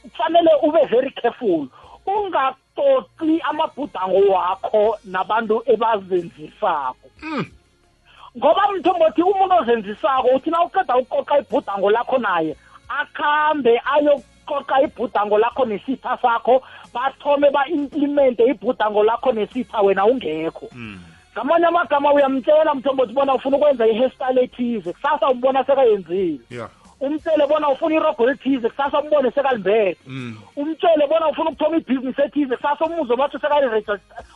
kufanele 0.02 0.50
ube 0.62 0.84
very 0.86 1.10
careful. 1.10 1.68
Ungaxoxi 2.06 3.40
amabhudango 3.40 4.32
wakho 4.32 4.98
nabantu 5.04 5.62
ebazenzisako. 5.66 7.10
Mm. 7.22 7.44
ngoba 8.38 8.72
mthombothi 8.72 9.22
umuntu 9.22 9.54
ozenzisako 9.54 10.28
uthi 10.36 10.50
na 10.50 10.62
uqeda 10.62 10.96
uqoqa 10.96 11.38
ibhudango 11.38 11.90
lakho 11.90 12.18
naye 12.18 12.56
akhambe 12.88 13.82
ayoqoqa 13.94 14.82
ibhudango 14.82 15.38
lakho 15.38 15.64
nesitha 15.64 16.18
sakho 16.22 16.62
bathome 16.94 17.50
ba-implemente 17.50 18.44
ibhudango 18.46 19.02
lakho 19.04 19.32
nesitha 19.32 19.80
wena 19.80 20.04
ungekho 20.06 20.68
Mm. 20.72 21.00
ngamanye 21.34 21.66
amagama 21.66 22.12
uyamtshela 22.12 22.74
mthombothi 22.74 23.12
bona 23.12 23.34
ufuna 23.34 23.56
ukwenza 23.56 23.86
i-hairstyle 23.86 24.42
ethize 24.42 24.92
kusasa 24.92 25.28
umbona 25.28 25.64
sekayenzile 25.64 26.40
Yeah. 26.50 26.68
Umtshele 27.00 27.46
bona 27.46 27.68
ufuna 27.68 27.94
irogo 27.96 28.24
elithize 28.28 28.68
kusasa 28.68 29.00
umbone 29.00 29.30
sekalimbethe 29.30 29.96
Mm. 30.06 30.36
umtshele 30.56 31.06
bona 31.06 31.28
ufuna 31.28 31.50
ukuthoma 31.50 31.76
ibhizinisi 31.76 32.22
ethize 32.22 32.56
kusasa 32.56 32.84
umuzwe 32.84 33.16
batsho 33.16 33.38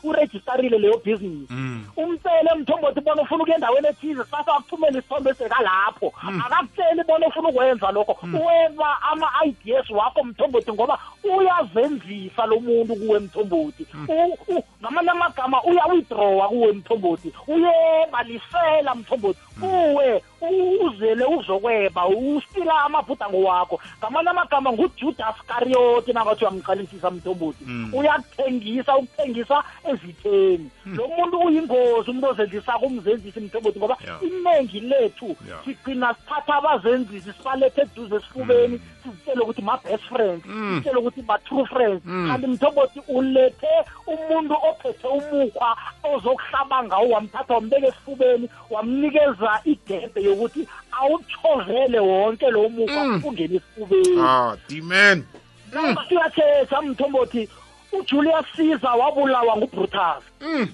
urejistarile 0.02 0.78
leyo 0.78 0.98
bhizinisi. 1.04 1.52
Mm. 1.52 1.84
umtshele 1.96 2.50
mthombothi 2.58 3.00
bona 3.00 3.22
ufuna 3.22 3.42
ukuya 3.42 3.56
endaweni 3.56 3.88
ethize 3.88 4.22
kusasa 4.22 4.54
akuthumele 4.56 4.98
isithombe 4.98 5.34
sekalapho. 5.34 6.12
Akakutsheli 6.46 7.02
bona 7.08 7.26
ufuna 7.26 7.48
ukwenza 7.48 7.90
lokho. 7.92 8.16
Uweba 8.22 9.02
ama-ideas 9.12 9.90
wakho 9.90 10.24
mthombothi 10.24 10.72
ngoba 10.72 10.98
uyazenzisa 11.24 12.46
lo 12.46 12.60
muntu 12.60 12.96
kuwe 12.96 13.18
mthombothi. 13.20 13.86
U- 14.08 14.38
u- 14.56 14.64
ngamanye 14.82 15.10
amagama 15.10 15.62
uya-withdrawa 15.64 16.48
kuwe 16.48 16.72
mthombothi. 16.72 17.32
Uyebalisela 17.48 18.94
mthombothi. 18.94 19.38
Kuwe 19.60 20.22
u- 20.40 20.86
uzele 20.86 21.24
uzokweba 21.24 22.06
usila 22.08 22.80
amabhudango 22.84 23.42
wakho 23.42 23.80
ngamanye 23.98 24.28
amagama 24.30 24.72
ngujudas 24.72 25.36
kariyoti 25.48 26.12
nangathi 26.12 26.44
uyamqalisisa 26.44 27.10
mthombothi 27.10 27.64
Mm. 27.66 27.94
uyakuthengisa 27.94 28.96
ukuthengisa 28.96 29.62
ezitheni. 29.90 30.70
Lo 30.86 31.08
muntu 31.08 31.38
uyingozi 31.40 32.10
umuntu 32.10 32.28
ozenzisako 32.28 32.86
umzenzisi 32.86 33.40
mthombothi 33.40 33.78
ngoba 33.78 33.96
iningi 34.22 34.80
lethu 34.80 35.36
sigcina 35.64 36.14
sithatha 36.14 36.54
abazenzisi 36.54 37.32
sibalethe 37.32 37.80
eduze 37.82 38.16
esifubeni 38.16 38.80
sizitshele 39.02 39.40
ukuthi 39.40 39.62
ma-best 39.62 40.04
friends 40.04 40.44
Mm. 40.46 40.74
sitshele 40.76 40.98
ukuthi 40.98 41.22
ma-true 41.22 41.66
friends. 41.66 42.02
Mm. 42.04 42.28
kanti 42.30 42.46
mthombothi 42.46 43.00
ulethe 43.08 43.72
umuntu 44.06 44.54
ophethe 44.70 45.08
umukhwa 45.08 45.76
ozokuhlaba 46.14 46.84
ngawo 46.84 47.08
wamthatha 47.08 47.54
wambeka 47.54 47.86
esifubeni 47.86 48.48
wamnikeza 48.70 49.43
idebe 49.64 50.22
yokuthi 50.22 50.68
awuchovele 50.92 51.98
wonke 52.00 52.50
lo 52.50 52.68
mukhwa 52.68 53.04
Mm. 53.04 53.22
ungene 53.24 53.56
esifubeni 53.56 54.20
Ah, 54.20 54.56
D-man. 54.68 55.24
siyathetha 56.08 56.82
mthombothi 56.82 57.48
ujulius 57.92 58.46
caesar 58.56 58.96
wabulawa 58.98 59.56
ngubrutus 59.56 60.22
Mm. 60.40 60.68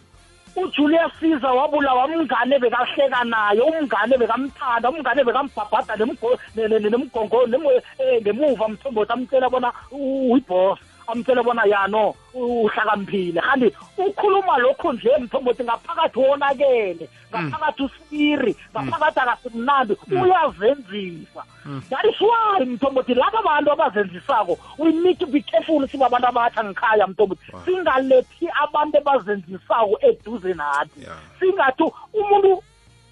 ujulius 0.57 1.13
caesar 1.21 1.53
wabulawa 1.57 2.05
umngane 2.07 2.59
bekahleka 2.59 3.25
naye 3.25 3.61
umngane 3.61 4.17
bekamthanda 4.19 4.91
umngane 4.91 5.25
bekambhabhada 5.25 5.95
nemgo- 5.97 6.39
ne- 6.57 6.69
ne- 6.69 6.79
ne- 6.79 6.91
nemgongo 6.91 7.47
nemu- 7.47 7.83
eh, 7.99 8.21
ngemuva 8.23 8.69
mthombothi 8.69 9.13
amtshela 9.13 9.49
bona 9.51 9.73
u- 9.91 10.33
uyibhos 10.33 10.79
amtshele 11.13 11.43
bona 11.43 11.65
yano 11.67 12.15
uhlakamphile 12.35 13.41
kanti 13.41 13.73
ukhuluma 13.99 14.59
lokho 14.59 14.93
nje 14.93 15.11
mthombothi 15.21 15.65
ngaphakathi 15.65 16.19
wonakele 16.19 17.09
ngaphakathi 17.31 17.83
usiri 17.83 18.57
ngaphakathi 18.73 19.21
akasimnandi 19.21 19.97
uyazenzisa. 20.11 21.43
That 21.91 22.05
is 22.05 22.21
why 22.21 22.65
mthombothi 22.65 23.15
laba 23.15 23.43
bantu 23.43 23.73
abazenzisako 23.73 24.59
we 24.79 24.93
need 24.93 25.19
to 25.19 25.27
be 25.27 25.41
careful 25.43 25.87
sibabantu 25.89 26.27
abatsha 26.29 26.65
ngikhaya 26.65 27.07
mthombothi 27.07 27.53
singalethi 27.65 28.49
abantu 28.63 28.99
abazenzisako 28.99 29.99
eduze 30.03 30.55
nathi. 30.55 31.01
Singathi 31.41 31.85
umuntu 32.15 32.63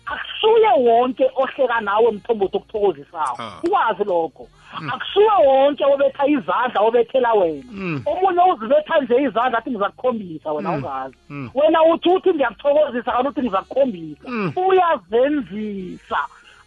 akusuye 0.06 0.70
wonke 0.78 1.30
ohleka 1.36 1.80
nawe 1.80 2.12
mthombothi 2.12 2.56
okuthokozisako 2.56 3.42
Ah. 3.42 3.60
ukwazi 3.64 4.04
lokho. 4.04 4.48
Akusuwe 4.92 5.46
wonke 5.46 5.84
obetha 5.84 6.26
izandla 6.26 6.80
obethela 6.80 7.32
wena. 7.34 7.62
Omunye 8.06 8.42
uzibetha 8.52 9.00
nje 9.00 9.22
izandla 9.22 9.58
athi 9.58 9.70
ngizakukhombisa 9.70 10.52
wena 10.52 10.70
ungazi. 10.70 11.16
Wena 11.54 11.82
uthi 11.82 12.08
uthi 12.08 12.30
ngiyakuthokozisa 12.34 13.12
kanti 13.12 13.28
uthi 13.28 13.40
ngizakukhombisa. 13.42 14.28
Uyazenzisa. 14.56 16.20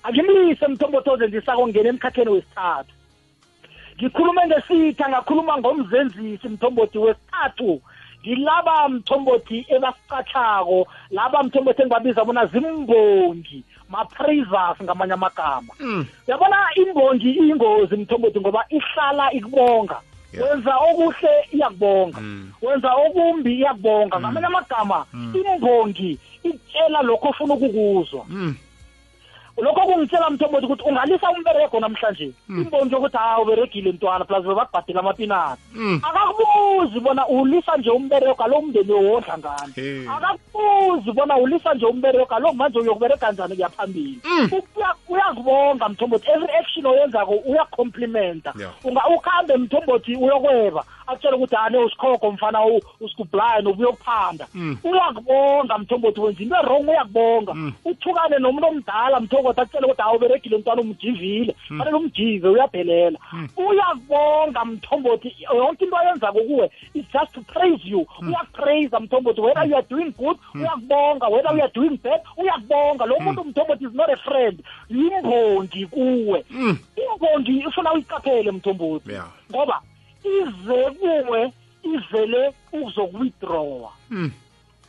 Akimlise 0.03 0.67
mthombothi 0.67 1.09
ozenzisako 1.09 1.67
ngena 1.67 1.89
emkhakheni 1.89 2.29
wesithathu. 2.31 2.93
Ngikhulume 3.97 4.47
ngesitha 4.47 5.09
ngakhuluma 5.09 5.57
ngomzenzisi 5.57 6.47
mthombothi 6.49 6.97
wesithathu. 6.97 7.81
Ngilaba 8.21 8.89
mthombothi 8.89 9.65
ebasicathako 9.69 10.87
laba 11.11 11.43
mthombothi 11.43 11.81
engibabiza 11.81 12.25
bona 12.25 12.45
zimbongi. 12.45 13.63
Ma-praisers 13.91 14.77
ngamanye 14.83 15.13
amagama. 15.13 15.73
Uyabona 16.27 16.57
imbongi 16.75 17.29
iyingozi 17.31 17.95
mthombothi 17.95 18.39
ngoba 18.39 18.65
ihlala 18.69 19.31
ikubonga. 19.33 19.99
Yeah. 20.33 20.49
wenza 20.49 20.77
okuhle 20.77 21.33
iyakubonga. 21.51 22.21
Wenza 22.61 22.89
okumbi 22.93 23.51
iyakubonga. 23.53 24.19
Ngamanye 24.19 24.47
amagama 24.47 25.05
imbongi 25.33 26.19
itshela 26.43 27.01
lokho 27.01 27.29
ofuna 27.29 27.53
ukukuzwa. 27.53 28.25
Lokho 29.57 29.81
kungitshela 29.81 30.29
mthombothi 30.29 30.65
ukuthi 30.65 30.83
ungalisa 30.89 31.29
umberego 31.31 31.79
namhlanje. 31.79 32.31
Imbongi 32.49 32.93
yokuthi 32.93 33.17
ha 33.17 33.39
uberegile 33.41 33.91
mntwana 33.91 34.25
plus 34.25 34.43
bebakubhadela 34.45 34.99
amapinati 34.99 35.61
akakubuzi 36.03 36.99
bona 36.99 37.27
ulisa 37.27 37.77
nje 37.77 37.89
umberego 37.89 38.43
alo 38.43 38.61
mndeni 38.61 38.91
wodla 38.93 39.37
ngani? 39.37 39.73
Hey. 39.75 40.07
akakubuzi 40.09 41.11
bona 41.11 41.37
ulisa 41.37 41.73
nje 41.73 41.85
umberego 41.85 42.35
alo 42.35 42.53
manje 42.53 42.79
uyokubereka 42.79 43.31
njani 43.31 43.55
kuya 43.55 43.69
phambili 43.69 44.19
Uya- 44.51 44.95
uyakubonga 45.09 45.89
mthombothi 45.89 46.29
every 46.31 46.53
action 46.55 46.85
oyenzako 46.85 47.31
uyacomplimenta 47.45 48.53
Yeah. 48.59 48.71
unga 48.83 49.01
ukhambe 49.07 49.57
mthombothi 49.57 50.15
uyokweba. 50.15 50.83
Akutshela 51.11 51.35
ukuthi 51.37 51.55
ane 51.55 51.77
usikhoko 51.77 52.31
mfana 52.31 52.65
u- 52.65 52.81
usikublaye 53.01 53.61
nobuye 53.61 53.89
ukuphanda 53.89 54.47
uyakubonga 54.83 55.77
mthombothi 55.77 56.19
wenza 56.19 56.43
into 56.43 56.55
erong 56.55 56.89
uyakubonga. 56.89 57.53
Uthukane 57.85 58.39
nomuntu 58.39 58.67
omdala 58.67 59.19
mthombothi 59.19 59.61
akutshela 59.61 59.87
ukuthi 59.87 60.01
hawu 60.01 60.15
uberegile 60.15 60.57
mntwana 60.57 60.81
umjivile. 60.81 61.55
Fanele 61.77 61.97
umjive 61.97 62.47
uyaphelela 62.47 63.19
uyakubonga 63.57 64.65
mthombothi. 64.65 65.35
Yonke 65.55 65.83
into 65.85 65.97
ayenzako 65.97 66.39
kuwe 66.39 66.71
it's 66.93 67.11
just 67.13 67.33
to 67.33 67.41
praise 67.41 67.81
you. 67.85 68.05
Uyakupraise 68.21 68.99
mthombothi. 68.99 69.41
Whether 69.41 69.65
you 69.65 69.75
are 69.75 69.85
doing 69.89 70.11
good 70.17 70.37
uyakubonga. 70.55 71.27
Whether 71.27 71.53
you 71.55 71.63
are 71.63 71.71
doing 71.73 71.97
bad 72.03 72.21
uyakubonga. 72.37 73.05
Lo 73.05 73.19
muntu 73.19 73.43
mthombothi 73.43 73.85
is 73.85 73.93
not 73.93 74.09
a 74.09 74.17
friend. 74.17 74.63
Yimbongi 74.89 75.85
kuwe. 75.85 76.45
Imbongi 76.95 77.59
ifuna 77.67 77.93
uyiqaphele 77.93 78.51
mthombothi. 78.51 79.11
Yeah. 79.11 79.25
ngoba 79.51 79.81
ize 80.23 80.91
kuwe 80.99 81.51
ivele 81.83 82.53
uzokuwithdrawa 82.73 83.91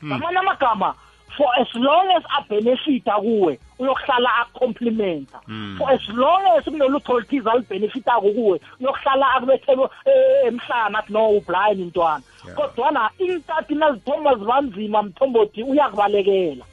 ngamanye 0.04 0.38
amagama 0.38 0.94
for 1.36 1.48
as 1.60 1.74
long 1.74 2.10
as 2.16 2.22
abenefita 2.38 3.12
kuwe 3.16 3.58
uyokuhlala 3.78 4.30
acomplimenta 4.36 5.40
for 5.78 5.90
as 5.90 6.08
long 6.08 6.42
as 6.58 6.64
kunolutho 6.64 7.12
oluthize 7.12 7.50
alibhenefitako 7.50 8.30
kuwe 8.30 8.60
uyokuhlala 8.80 9.30
akubethelo 9.34 9.90
eh, 10.04 10.46
emhlana 10.46 10.98
athi 10.98 11.12
no 11.12 11.28
ublind 11.28 11.80
mntwana. 11.80 12.22
Kodwana 12.54 13.10
inkati 13.18 13.74
nazithoma 13.74 14.34
zibanzima 14.34 15.02
mthombothi 15.02 15.62
uyakubalekela. 15.62 16.64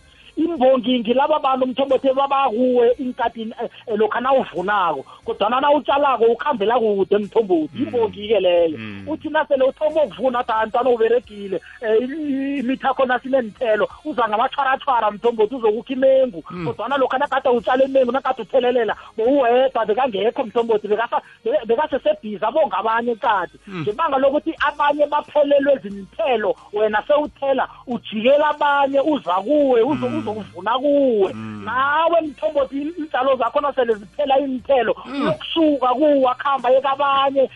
Imbongi 0.43 0.99
ngilaba 0.99 1.39
bantu 1.39 1.65
mthombothi 1.67 2.13
babakuwe 2.13 2.91
inkatini 2.99 3.54
eh, 3.63 3.69
eh, 3.88 3.97
lokha 3.97 4.19
nawuvunako. 4.19 5.06
Kodwana 5.25 5.60
nawutshalako 5.62 6.23
ukhambela 6.25 6.80
kude 6.80 7.17
mthombothi 7.17 7.78
imbongi-ke 7.78 8.39
leyo. 8.39 8.78
Uthi 9.08 9.30
nasele 9.30 9.63
uthoma 9.63 10.04
ukuvuna 10.04 10.39
athi 10.39 10.52
antwana 10.52 10.89
uberegile 10.89 11.62
um 11.82 12.60
imithakho 12.60 13.06
nasineenthelo 13.06 13.88
uza 14.06 14.28
ngamatshwaratshwara 14.30 15.12
mthombothi 15.12 15.56
uzokukha 15.56 15.93
imengu. 15.93 16.41
Kodwana 16.65 16.97
lokha 16.97 17.17
nakade 17.17 17.49
utshala 17.49 17.84
imengu 17.86 18.12
nakade 18.12 18.41
uthelelela 18.41 18.95
bowuwedwa 19.17 19.86
bekangekho 19.86 20.43
mthombothi 20.43 20.88
bekasa- 20.88 21.21
be- 21.43 21.65
bekasesebhizi 21.65 22.45
abonga 22.45 22.78
abanye 22.78 23.15
kade 23.15 23.52
ngebanga 23.69 24.17
lokuthi 24.17 24.54
abanye 24.67 25.06
baphelelwe 25.06 25.78
zinthelo 25.84 26.56
wena 26.73 27.04
sewuthela 27.08 27.67
ujikela 27.88 28.49
abanye 28.49 28.99
uza 28.99 29.34
kuwe 29.34 29.82
uzo- 29.82 30.08
uzokuvuna 30.32 30.80
kuwe. 30.80 31.34
Nawe 31.65 32.22
mthombothi 32.22 32.76
iintshalo 32.82 33.36
zakho 33.36 33.62
nasele 33.62 33.94
ziphela 33.94 34.39
iinthelo 34.39 34.96
uyokusuka 35.06 35.88
kuwe 35.88 36.28
akuhamba 36.32 36.70
yekabanye 36.70 37.50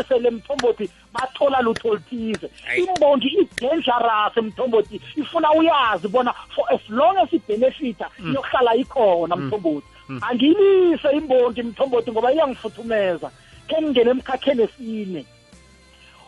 esele 0.00 0.30
mthombothi 0.30 0.90
bathola 1.12 1.60
lutho 1.60 1.88
oluthize. 1.88 2.50
Imbongi 2.76 3.28
i-dangerous 3.28 4.36
mthombothi 4.36 5.00
ifuna 5.16 5.52
uyazi 5.52 6.08
bona 6.08 6.34
for 6.54 6.64
as 6.74 6.80
long 6.88 7.18
as 7.18 7.32
ibenefita 7.32 8.10
iyokuhlala 8.18 8.74
ikhona 8.74 9.36
mthombothi 9.36 9.86
angiyilise 10.20 11.08
imbongi 11.10 11.62
mthombothi 11.62 12.10
ngoba 12.12 12.32
iyangifuthumeza 12.32 13.30
khe 13.68 13.82
ngingene 13.82 14.10
emkhakheni 14.10 14.62
esine 14.62 15.24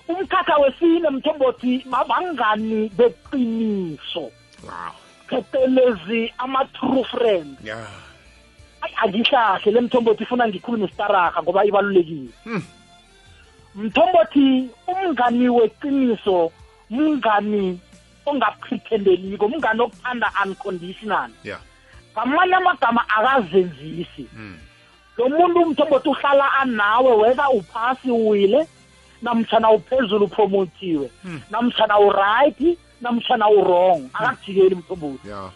umkhakha 0.08 0.56
wesine 0.56 1.10
mthombothi 1.10 1.84
babangani 1.90 2.88
beqiniso. 2.98 4.30
Wow. 4.64 4.99
Phecelezi 5.30 6.32
ama-true 6.38 7.04
friends. 7.04 7.58
Yeah 7.64 7.86
angihlahle 9.02 9.72
le 9.72 9.80
mthombothi 9.80 10.22
ifuna 10.22 10.48
ngikhulume 10.48 10.84
istaraha 10.84 11.42
ngoba 11.42 11.64
ibalulekile. 11.64 12.32
Mthombothi 13.74 14.68
umngani 14.86 15.48
weqiniso 15.48 16.52
mngani 16.90 17.80
ongaprethendeliko 18.26 19.48
mngani 19.48 19.80
okuthanda 19.80 20.32
unconditional. 20.44 21.30
Yeah 21.44 21.60
ngamanye 22.12 22.54
amagama 22.54 23.08
akazenzisi. 23.08 24.26
Mm. 24.36 24.58
lo 25.16 25.28
muntu 25.28 25.66
mthombothi 25.66 26.08
uhlala 26.08 26.52
anawe 26.52 27.12
whether 27.16 27.46
uphasi 27.52 28.10
uwile 28.10 28.66
namtshana 29.22 29.70
uphezulu 29.70 30.24
upromotiwe 30.24 31.10
namtshana 31.50 31.98
uright 31.98 32.78
namtshana 33.00 33.48
urong 33.48 34.10
akakujikeli 34.14 34.74
mthombothi. 34.74 35.28
Yeah 35.28 35.50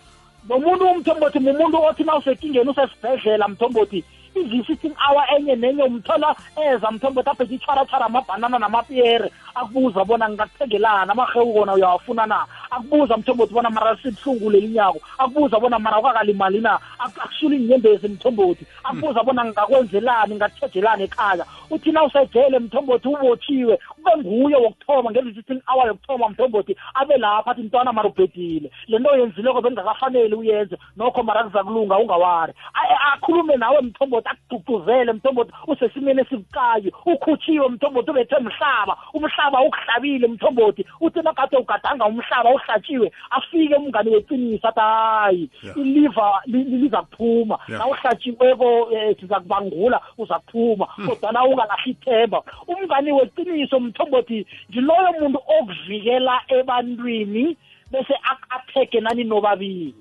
nomuntu 0.49 0.85
umthombothi 0.85 1.39
mumuntu 1.41 1.77
othi 1.89 2.05
na 2.05 2.17
usekingeni 2.17 2.71
usesibhedlela 2.71 3.49
mthombothi 3.49 4.05
i-visiting 4.35 4.95
hour 5.01 5.25
enye 5.37 5.57
nenye 5.57 5.83
umthola 5.83 6.37
eza 6.57 6.91
mthombothi 6.91 7.31
aphethe 7.31 7.55
itshwaratshwara 7.55 8.07
amabhanana 8.07 8.59
namapiyere. 8.59 9.33
Akubuza 9.55 10.05
bona 10.05 10.29
ngingakuthengelani 10.29 11.11
amahewu 11.11 11.55
kona 11.55 11.75
uyawafuna 11.75 12.27
na? 12.27 12.47
Akubuza 12.77 13.17
mthombothi 13.17 13.55
bona 13.55 13.71
mara 13.71 13.97
sibuhlungu 14.03 14.51
leli 14.51 14.69
nyako 14.69 15.01
akubuza 15.19 15.61
bona 15.61 15.79
mara 15.79 15.99
ukakalimali 15.99 16.61
na? 16.61 16.79
Ak- 16.99 17.19
akusula 17.25 17.57
iinyembezi 17.57 18.09
mthombothi 18.09 18.67
akubuza 18.85 19.23
bona 19.23 19.45
ngingakwenzelani 19.45 20.35
ngingakuthejelani 20.35 21.05
ekhaya? 21.05 21.45
Uthi 21.71 21.93
na 21.93 22.05
usejele 22.05 22.59
mthombothi 22.59 23.09
ubotshiwe 23.09 23.79
kube 23.89 24.11
nguye 24.19 24.57
wokuthoma 24.57 25.11
nge-visiting 25.11 25.61
hour 25.67 25.87
yokuthoma 25.87 26.29
mthombothi 26.29 26.77
abe 26.95 27.17
lapha 27.17 27.51
athi 27.51 27.63
mntwana 27.63 27.93
mara 27.93 28.09
ubhedile. 28.09 28.71
Le 28.87 28.99
nto 28.99 29.17
yenzileko 29.17 29.61
bengingakafanele 29.61 30.35
uyenze 30.37 30.77
nokho 30.97 31.23
mara 31.23 31.45
kuza 31.45 31.65
kulunga 31.65 31.99
ungawari. 31.99 32.53
A- 32.75 33.13
akhulume 33.15 33.57
nawe 33.57 33.81
mthombothi 33.83 34.29
akugcugcuzele 34.29 35.13
mthombothi 35.13 35.53
usesimeni 35.67 36.21
esibukayi 36.21 36.93
ukhutshiwe 37.07 37.69
mthombothi 37.69 38.11
ubethe 38.11 38.37
mhlaba 38.39 38.97
umhlaba 39.15 39.61
ukuhlabile 39.63 40.29
mthombothi 40.29 40.87
uthi 41.01 41.23
nagade 41.23 41.57
ugadanga 41.57 42.05
umhlaba 42.07 42.51
uhlatshiwe 42.65 43.13
afike 43.31 43.75
umngani 43.75 44.11
weqiniso 44.11 44.69
athi 44.69 44.81
hayi 44.81 45.51
Yeah. 45.63 45.77
iliva 45.79 46.41
li- 46.47 46.65
li- 46.65 46.77
liza 46.79 47.03
kuphuma 47.03 47.59
Yeah. 47.69 47.79
na 47.81 47.87
uhlatshiweko 47.87 48.83
um 48.83 49.15
siza 49.21 49.41
kubangula 49.41 50.01
uza 50.19 50.39
kuphuma 50.39 50.87
kodwana 51.07 51.45
ungalahli 51.45 51.91
ithemba 51.93 52.43
umngani 52.69 53.13
weqiniso 53.13 53.81
mthombothi 53.81 54.47
ngiloyo 54.71 55.13
muntu 55.21 55.39
okuvikela 55.59 56.41
ebantwini 56.49 57.57
bese 57.91 58.15
ak- 58.15 58.47
atheke 58.51 59.01
nani 59.01 59.25
nobabili. 59.25 59.95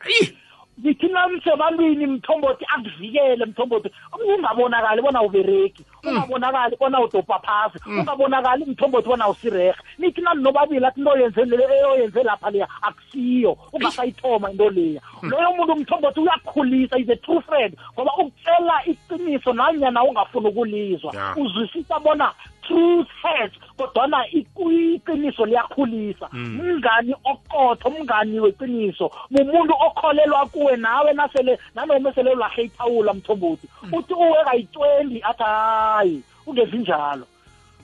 Ayi 0.00 0.32
ngithi 0.80 1.08
namsebantwini 1.08 2.06
mthombothi 2.06 2.64
akuvikele 2.74 3.44
mthombothi. 3.46 3.90
Ungabonakali 4.36 5.02
bona 5.02 5.22
ubereki 5.22 5.84
ungabonakali 6.04 6.76
bona 6.76 7.00
udobha 7.00 7.38
phasi 7.38 7.78
ungabonakali 7.86 8.64
mthombothi 8.64 9.08
bona 9.08 9.28
usirehe 9.28 9.74
nithi 9.98 10.20
nani 10.20 10.42
nobabili 10.42 10.86
athi 10.86 11.00
into 11.00 11.10
oyenze 11.10 12.22
lapha 12.22 12.50
leya 12.50 12.68
akusiyo. 12.82 13.56
Ungasayithoma 13.72 14.50
into 14.50 14.70
leya. 14.70 15.00
Loyo 15.22 15.52
muntu 15.56 15.76
mthombothi 15.76 16.20
uyakhulisa 16.20 16.98
is 16.98 17.08
a 17.08 17.16
true 17.16 17.40
friend 17.40 17.76
ngoba 17.94 18.12
ukutshela 18.18 18.84
iqiniso 18.86 19.52
nanyana 19.52 20.04
ungafuni 20.04 20.48
ukulizwa. 20.48 21.34
Uzwisisa 21.36 21.98
bona 21.98 22.32
truth 22.68 23.08
hurts 23.22 23.56
kodwana 23.76 24.28
iku- 24.30 24.72
iqiniso 24.72 25.46
liyakhulisa. 25.46 26.28
Mngani 26.32 27.14
oqotho 27.24 27.90
mngani 27.90 28.40
weqiniso 28.40 29.10
mumuntu 29.30 29.74
okholelwa 29.86 30.46
kuwe 30.46 30.76
nawe 30.76 31.12
nasele 31.12 31.58
nanoma 31.74 32.12
sele 32.14 32.30
ulahle 32.32 32.64
ithawula 32.64 33.14
mthombothi 33.14 33.68
uthi 33.92 34.14
uwe 34.14 34.44
kayi-twenty 34.44 35.22
athi 35.22 35.42
hayi 35.42 36.22
ungezi 36.46 36.78
njalo. 36.78 37.26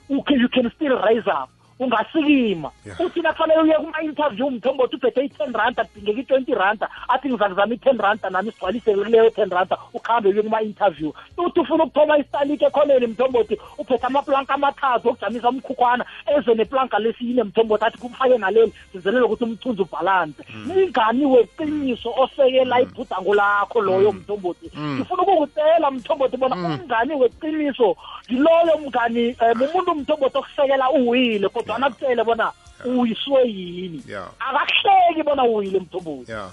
You 0.09 0.21
can, 0.21 0.39
you 0.39 0.49
can 0.49 0.69
still 0.75 0.95
rise 1.01 1.27
up. 1.27 1.49
Ungasikima 1.79 2.71
Yeah. 2.85 3.01
uthi 3.01 3.21
nakufanele 3.21 3.61
uye 3.61 3.73
kuma-interview 3.73 4.49
mthombothi 4.49 4.95
uphethe 4.95 5.25
i-ten 5.25 5.53
randa 5.53 5.83
kudingeka 5.83 6.19
i-twenty 6.21 6.53
randa 6.53 6.89
athi 7.07 7.29
ngizakuzama 7.29 7.73
i-ten 7.73 7.97
randa 7.97 8.29
nami 8.29 8.51
sigcwalisele 8.51 9.03
kuleyo 9.03 9.29
ten 9.29 9.49
randa 9.49 9.77
ukuhambe 9.93 10.29
uye 10.29 10.41
kuma-interview. 10.41 11.11
Uthi 11.37 11.59
ufuna 11.59 11.83
ukuthoma 11.83 12.17
isitalike 12.17 12.65
ekhoneni 12.65 13.07
mthombothi 13.07 13.57
uphethe 13.77 14.05
amaplanka 14.05 14.53
amathathu 14.53 15.09
okujamisa 15.09 15.49
umkhukhwana 15.49 16.05
eze 16.37 16.53
neplanka 16.55 16.99
lesine 16.99 17.43
mthombothi 17.43 17.85
athi 17.85 17.97
kufake 17.97 18.37
naleli 18.37 18.73
sizelele 18.91 19.25
ukuthi 19.25 19.43
umthunzi 19.43 19.81
ubhalanse. 19.81 20.43
Mngani 20.65 21.25
weqiniso 21.25 22.13
osekela 22.17 22.81
ibhudango 22.81 23.35
lakho 23.35 23.81
loyo 23.81 24.11
mthombothi 24.11 24.71
ngifuna 24.77 25.23
ukukutela 25.23 25.91
mthombothi 25.91 26.37
bona 26.37 26.55
umngani 26.55 27.13
weqiniso 27.15 27.95
ngiloyo 28.31 28.77
mngani 28.85 29.35
um 29.41 29.61
umuntu 29.61 29.95
mthombothi 29.95 30.37
okusekela 30.37 30.91
uwile 30.91 31.49
kodwana 31.65 31.87
akutshele 31.87 32.23
bona 32.23 32.51
uyiswe 32.85 33.41
yini? 33.47 34.03
Akahleki 34.39 35.23
bona 35.25 35.43
uwile 35.43 35.79
yeah. 36.27 36.49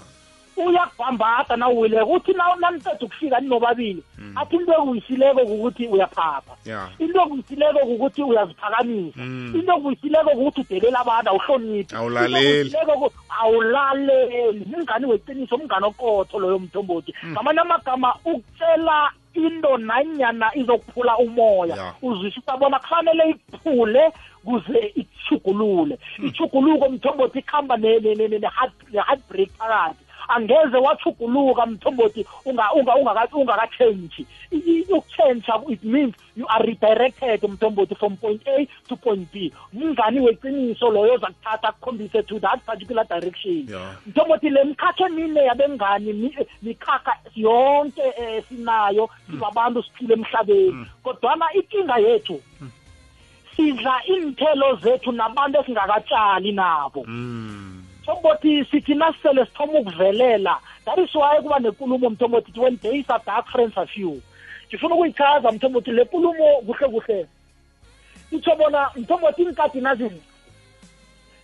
Uyakubhambada 0.57 1.55
na 1.57 1.69
uwileko 1.69 2.11
uthi 2.11 2.33
na 2.33 2.55
naniceda 2.59 2.97
ukufika 3.01 3.39
ninobabili 3.39 4.03
athi 4.35 4.55
into 4.55 4.73
ekuyisileko 4.73 5.45
kukuthi 5.45 5.87
uyaphapha. 5.87 6.55
Into 6.99 7.21
ekuyisileko 7.21 7.79
kukuthi 7.79 8.23
uyaziphakamisa. 8.23 9.19
Mm. 9.21 9.53
into 9.55 9.73
ekuyisileko 9.73 10.29
kukuthi 10.29 10.61
udelela 10.61 10.99
abantu 10.99 11.29
awuhloniphi. 11.29 11.95
Awulaleli. 11.95 12.61
Into 12.61 12.77
ekuyisileko 12.77 12.99
ku- 12.99 13.11
awulaleli. 13.41 14.65
Mngani 14.77 15.05
weqiniso 15.05 15.57
mngani 15.57 15.85
okotho 15.85 16.39
loyo 16.39 16.59
mthombothi 16.59 17.13
ngamanye 17.25 17.59
amagama 17.59 18.15
ukutshela 18.25 19.11
into 19.33 19.77
nanyana 19.77 20.55
izokuphula 20.55 21.17
umoya. 21.17 21.75
Yeah. 21.75 21.95
uzwisisa 22.03 22.57
bona 22.57 22.79
kufanele 22.79 23.29
iphule 23.29 24.11
kuze 24.45 24.91
ichugulule 24.95 25.99
ichuguluko 26.23 26.89
mthombothi 26.89 27.39
ikuhamba 27.39 27.77
ne- 27.77 27.99
ne- 27.99 28.15
ne- 28.15 28.27
ne- 28.27 28.39
ne-heart- 28.39 28.91
ne-heartbreak 28.91 29.49
phakathi 29.57 30.03
angeze 30.27 30.77
wachuguluka 30.77 31.65
mthombothi 31.65 32.25
unga- 32.45 32.71
unga- 32.75 32.95
ungaka- 32.95 33.35
ungakatshentshi 33.37 34.25
ukutshentsha 34.91 35.61
it 35.69 35.83
means 35.83 36.13
you 36.35 36.45
are 36.49 36.65
redirected 36.65 37.43
mthombothi 37.49 37.95
from 37.95 38.15
point 38.17 38.41
a 38.47 38.67
to 38.87 38.95
point 38.95 39.31
b. 39.31 39.51
Mngani 39.73 40.19
weqiniso 40.19 40.89
loyo 40.91 41.17
zakuthatha 41.17 41.67
akukhombise 41.69 42.23
to 42.23 42.39
that 42.39 42.59
particular 42.65 43.05
direction. 43.07 43.67
Mthombothi 44.07 44.49
le 44.49 44.63
mkhatho 44.63 45.05
emine 45.07 45.39
yabengani 45.45 46.13
mi- 46.13 46.35
mikhakha 46.61 47.15
yonke 47.35 48.01
um 48.01 48.41
sinayo 48.49 49.09
sibabantu 49.31 49.83
siphile 49.83 50.13
emhlabeni. 50.13 50.85
Kodwana 51.03 51.45
inkinga 51.53 51.97
yethu 51.97 52.41
sidla 53.55 54.01
iinthelo 54.07 54.75
zethu 54.75 55.11
nabantu 55.11 55.59
esingakatshali 55.61 56.51
nabo. 56.51 57.03
Mm. 57.07 57.72
Mthombothi 58.03 58.65
sithi 58.65 58.95
nasele 58.95 59.45
sithoma 59.45 59.79
ukuvelela 59.79 60.59
that 60.85 60.97
is 60.99 61.15
why 61.15 61.41
kuba 61.41 61.59
nekulumo 61.59 62.09
mthombothi 62.09 62.59
when 62.59 62.75
days 62.77 63.05
are 63.09 63.21
dark 63.25 63.47
friends 63.47 63.77
are 63.77 63.87
few. 63.87 64.21
Ngifuna 64.67 64.95
ukuyichaza 64.95 65.51
mthombothi 65.51 65.91
le 65.91 66.05
kulumo 66.05 66.61
kuhle 66.65 66.87
kuhle. 66.87 67.27
Itsho 68.31 68.55
bona 68.55 68.89
mthombothi 68.95 69.43
iinkadi 69.43 69.81
nazini? 69.81 70.21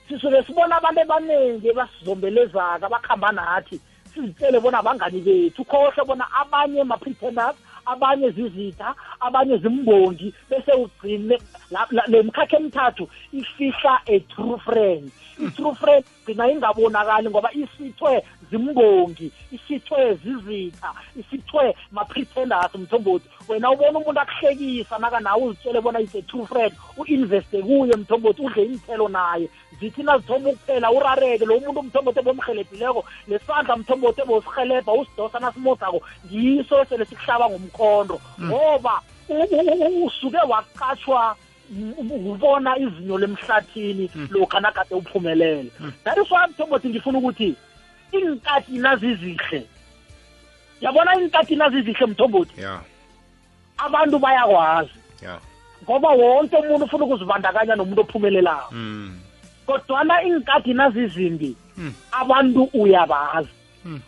Sisuke 0.07 0.43
sibona 0.43 0.77
abantu 0.77 1.01
abaningi 1.01 1.71
basizombelezaka 1.73 2.85
abakuhamba 2.85 3.31
nathi 3.31 3.79
sizitshele 4.13 4.59
bona 4.59 4.79
abangani 4.79 5.21
bethu. 5.21 5.61
Ukhohle 5.61 6.05
bona 6.05 6.25
abanye 6.41 6.83
ma-pretenders 6.83 7.55
abanye 7.85 8.31
zizitha 8.31 8.95
abanye 9.19 9.57
zimbongi 9.57 10.33
bese 10.49 10.71
ugcine 10.71 11.39
le 12.07 12.21
mkhakha 12.23 12.57
emithathu 12.57 13.07
ifihla 13.33 14.01
a 14.07 14.19
true 14.19 14.57
friend. 14.57 15.11
I-true 15.39 15.75
friend 15.75 16.03
gcina 16.33 16.51
ingabonakali 16.51 17.29
ngoba 17.29 17.49
isithwe 17.53 18.23
zimbongi 18.51 19.31
isithwe 19.51 20.13
zizitha 20.23 20.93
isithwe 21.19 21.75
ma-pretenders 21.91 22.75
mthombothi. 22.75 23.25
Wena 23.47 23.71
ubona 23.71 23.99
umuntu 23.99 24.19
akuhlekisa 24.19 24.97
naka 24.99 25.19
nawe 25.19 25.43
uzitshele 25.43 25.81
bona 25.81 25.99
is 25.99 26.15
a 26.15 26.21
true 26.21 26.45
friend 26.45 26.73
u-investe 26.97 27.61
kuye 27.61 27.95
mthombothi 27.95 28.41
udle 28.41 28.63
iinthelo 28.65 29.07
naye. 29.09 29.49
Zithi 29.79 30.03
nazithoma 30.03 30.49
ukuphela 30.49 30.91
urareke 30.91 31.45
lo 31.45 31.59
muntu 31.59 31.81
mthombothi 31.83 32.19
ebomrhelebhileko 32.19 33.05
lesandla 33.27 33.75
mthombothi 33.77 34.21
ebosihelebha 34.21 34.93
usidosa 34.93 35.39
nasimosako 35.39 36.01
ngiso 36.25 36.85
sele 36.85 37.05
sikuhlaba 37.05 37.49
ngomkhondo. 37.49 38.21
Ngoba 38.41 39.01
u- 39.29 39.49
u- 39.51 40.05
usuke 40.05 40.37
waqatshwa 40.47 41.35
ubona 42.09 42.77
izinyo 42.77 43.17
lemhlathini 43.17 44.09
lokha 44.29 44.59
nagade 44.59 44.95
uphumelele. 44.95 45.71
That 46.03 46.17
is 46.17 46.31
why 46.31 46.47
mthombothi 46.47 46.89
ngifuna 46.89 47.17
ukuthi 47.17 47.55
iinkathi 48.13 48.77
nazizihle. 48.77 49.65
Yabona 50.81 51.15
iinkathi 51.15 51.55
nazizihle 51.55 52.05
mthombothi? 52.05 52.61
Abantu 53.77 54.19
bayakwazi. 54.19 54.99
Ngoba 55.83 56.09
wonke 56.09 56.55
umuntu 56.57 56.85
ufuna 56.85 57.05
ukuzibandakanya 57.05 57.75
nomuntu 57.75 58.01
ophumelelayo 58.01 58.71
mm. 58.71 59.19
kodwana 59.65 60.23
iinkadi 60.23 60.73
nazizimbi 60.73 61.55
abantu 62.11 62.63
uyabazi. 62.73 63.58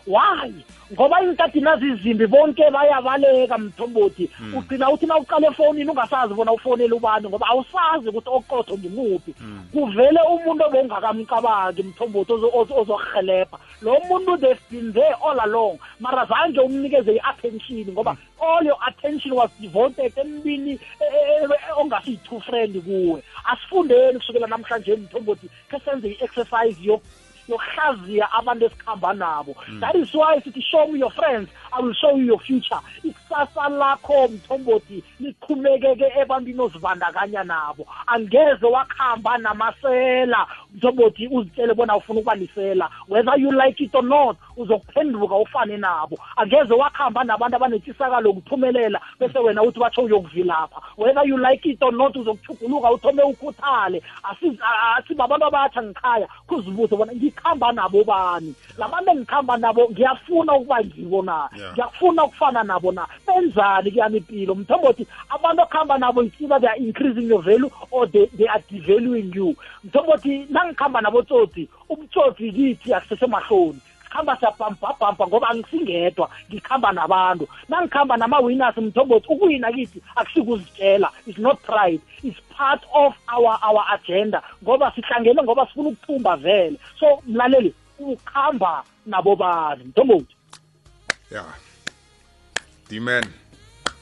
Why? 0.08 0.52
Ngoba 0.94 1.22
iinkadi 1.24 1.62
nazizimbi 1.62 2.28
bonke 2.28 2.70
bayabaleka 2.72 3.58
mthombothi. 3.58 4.30
Ugcina 4.58 4.90
uthi 4.92 5.06
na 5.06 5.18
uqala 5.18 5.48
efonini 5.48 5.90
ungasazi 5.90 6.34
bona 6.34 6.52
ufonele 6.54 6.94
ubani 6.94 7.30
ngoba 7.30 7.48
awusazi 7.48 8.10
ukuthi 8.10 8.30
oqotho 8.30 8.78
ngimuphi. 8.78 9.34
Kuvele 9.74 10.20
umuntu 10.30 10.64
obongakamcabangi 10.66 11.84
mthombothi 11.84 12.32
ozo- 12.34 12.52
ozo- 12.54 12.76
ozokurhelebha. 12.82 13.58
Lo 13.82 14.00
muntu 14.10 14.38
they've 14.38 14.60
been 14.70 14.94
there 14.94 15.16
all 15.24 15.40
along. 15.40 15.80
Mara 16.00 16.26
zange 16.26 16.60
umnikeze 16.60 17.12
i-attention 17.16 17.86
ngoba 17.92 18.18
all 18.42 18.66
your 18.66 18.78
attention 18.88 19.34
was 19.34 19.50
devoted 19.62 20.12
emntwini 20.18 20.72
eh, 20.72 20.80
eh, 21.00 21.44
eh, 21.50 21.78
ongasiyi-true 21.78 22.42
friend 22.42 22.82
kuwe. 22.84 23.24
Asifundeni 23.46 24.20
kusukela 24.20 24.48
namhlanje 24.48 24.96
mthombothi 24.96 25.48
khe 25.70 25.80
senze 25.86 26.08
i-exercise 26.10 26.78
yo 27.48 27.58
yokuhlaziya 27.58 28.32
abantu 28.32 28.66
esikhamba 28.66 29.14
nabo. 29.14 29.56
That 29.80 29.96
is 29.96 30.14
why 30.14 30.40
sithi 30.40 30.62
show 30.62 30.88
me 30.88 31.00
your 31.00 31.12
friends 31.12 31.50
i 31.72 31.82
will 31.82 31.94
show 31.94 32.16
you 32.18 32.26
your 32.26 32.40
future. 32.40 32.80
Ikusasa 33.04 33.70
lakho 33.70 34.28
mthombothi 34.28 35.04
liqhumekeke 35.20 36.12
ebantwini 36.22 36.60
ozibandakanya 36.62 37.44
nabo. 37.44 37.86
Angeze 38.08 38.66
wakuhamba 38.66 39.38
namasela. 39.38 40.48
Mthombothi 40.76 41.28
uzitshele 41.28 41.74
bona 41.74 41.96
ufuna 41.98 42.20
ukuba 42.20 42.36
lisela. 42.36 42.90
Whether 43.08 43.38
you 43.40 43.52
like 43.52 43.80
it 43.84 43.96
or 43.96 44.04
not 44.04 44.38
uzokuphenduka 44.58 45.36
ufane 45.36 45.78
nabo. 45.78 46.18
Angeze 46.38 46.74
wakuhamba 46.74 47.24
nabantu 47.24 47.56
abanetshisakalo 47.56 48.34
kuphumelela 48.34 49.00
bese 49.20 49.40
wena 49.40 49.64
uthi 49.64 49.80
batsho 49.80 50.02
uyokuvilapha. 50.02 50.82
Whether 50.98 51.26
you 51.28 51.38
like 51.38 51.66
it 51.70 51.82
or 51.84 51.92
not 51.94 52.16
uzokuchuguluka 52.16 52.92
uthome 52.92 53.24
ukhuthale. 53.24 54.02
Asi- 54.24 54.60
a- 54.62 54.98
a- 54.98 55.04
sibabantu 55.08 55.46
abatsha 55.46 55.84
ngikhaya 55.84 56.28
kuzibuze 56.48 56.96
bona 56.96 57.14
ngikhamba 57.14 57.72
nabo 57.72 58.04
bani? 58.04 58.56
Labantu 58.78 59.12
engikhamba 59.12 59.58
nabo 59.58 59.90
ngiyafuna 59.92 60.54
ukuba 60.54 60.80
ngibo 60.84 61.22
na? 61.22 61.50
Yeah. 61.62 61.74
ngiyafuna 61.74 62.24
ukufana 62.24 62.64
nabo 62.64 62.92
na? 62.92 63.08
Benzani 63.28 63.92
kuyami 63.92 64.18
impilo? 64.18 64.56
Mthombothi 64.56 65.08
abantu 65.30 65.62
okuhamba 65.64 65.98
nabo 65.98 66.24
it's 66.24 66.42
either 66.42 66.60
they 66.60 66.68
are 66.68 66.78
increasing 66.78 67.30
your 67.30 67.44
value 67.44 67.70
or 67.92 68.08
they, 68.08 68.26
they 68.38 68.48
are 68.48 68.64
devaluing 68.72 69.36
you. 69.36 69.56
Mthombothi 69.84 70.48
nangikhamba 70.50 71.02
nabo 71.02 71.22
tsotsi 71.22 71.70
ubutsotsi 71.90 72.52
kithi 72.52 72.94
asisemahloni 72.94 73.80
sikhamba 74.12 74.38
siyabhampabhampa 74.38 75.28
ngoba 75.28 75.50
angisingedwa 75.50 76.30
ngikhamba 76.50 76.92
nabantu. 76.92 77.48
Nangikhamba 77.70 78.18
nama-winners 78.18 78.78
mthombothi 78.78 79.28
ukuwina 79.30 79.72
kithi 79.72 80.02
akusikuzitshela 80.16 81.10
it's 81.28 81.38
not 81.38 81.62
pride. 81.64 82.02
It's 82.24 82.40
part 82.50 82.82
of 82.94 83.14
our 83.28 83.60
our 83.62 83.86
agenda 83.94 84.42
ngoba 84.64 84.92
sihlangene 84.96 85.44
ngoba 85.44 85.66
sifuna 85.68 85.90
ukuthumba 85.90 86.36
vele. 86.38 86.78
So 87.00 87.22
mlaleli 87.28 87.74
ukhamba 88.00 88.84
nabo 89.06 89.36
bani? 89.36 89.84
Mthombothi 89.84 90.36
Ja. 91.32 91.46
Die 92.90 93.00
man. 93.00 93.24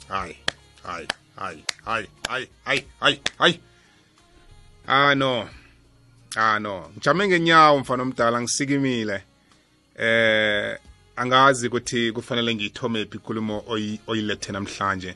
Hej, 0.10 0.38
hej, 0.84 1.08
hej, 1.38 1.64
hej, 1.86 2.08
hej, 2.28 2.50
hej, 2.66 2.86
hej, 3.02 3.22
hej. 3.40 3.60
Ah 4.88 5.16
no. 5.16 5.50
Ah 6.36 6.60
no. 6.60 6.90
Ngijame 6.98 7.28
ngenyawo 7.28 7.80
mfana 7.80 8.04
omdala 8.04 8.42
ngisikimile. 8.42 9.24
Eh 9.96 10.78
angazi 11.16 11.68
ukuthi 11.68 12.12
kufanele 12.12 12.56
ngiyithome 12.56 13.06
phi 13.06 13.18
ikhulumo 13.18 13.64
oyilethe 14.08 14.52
namhlanje. 14.52 15.16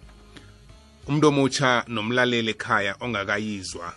Umuntu 1.08 1.28
omutsha 1.28 1.84
nomlaleli 1.88 2.52
ekhaya 2.52 2.96
ongakayizwa 3.00 3.94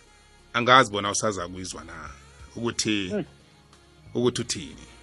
angazi 0.52 0.90
bona 0.90 1.10
usaza 1.10 1.48
kuyizwa 1.48 1.84
na 1.84 2.10
ukuthi 2.56 3.08
hmm. 3.08 3.24
ukuthi 4.14 4.42
uthini. 4.42 4.95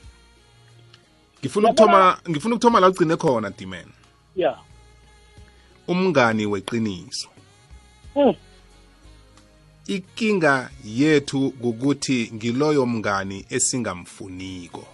Ngifuna 1.43 1.69
ukuthoma 1.69 2.17
ngifuna 2.29 2.55
ukuthoma 2.55 2.79
la 2.79 2.87
ugcine 2.87 3.15
khona 3.15 3.49
dimen 3.49 3.85
ya. 4.35 4.57
Umngani 5.87 6.45
weqiniso. 6.45 7.29
Mm. 8.15 8.33
ikinga 9.87 10.69
yethu 10.85 11.51
kukuthi 11.51 12.31
ngiloyo 12.33 12.85
mngani 12.85 13.45
esingamfuniko. 13.49 14.87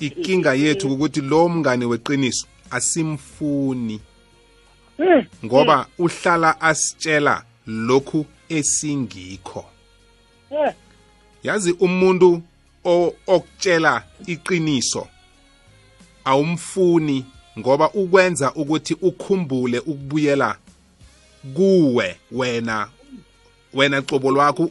Ikinga 0.00 0.54
yethu 0.54 0.88
kukuthi 0.88 1.20
lo 1.20 1.48
mngani 1.48 1.84
weqiniso 1.84 2.46
asimfuni. 2.70 4.00
Mm. 4.98 5.26
ngoba 5.44 5.86
uhlala 5.98 6.60
asitshela 6.60 7.44
lokhu 7.66 8.26
esingikho. 8.48 9.64
Eh, 10.50 10.74
yazi 11.42 11.72
umuntu 11.72 12.42
okutshela 12.84 14.02
iqiniso. 14.26 15.08
Awumfuni 16.24 17.24
ngoba 17.58 17.90
ukwenza 17.90 18.52
ukuthi 18.54 18.96
ukhumbule 19.02 19.78
ukubuyela 19.78 20.56
kuwe 21.54 22.16
wena 22.32 22.88
wena 23.74 24.02
qobo 24.02 24.30
lwakho 24.30 24.70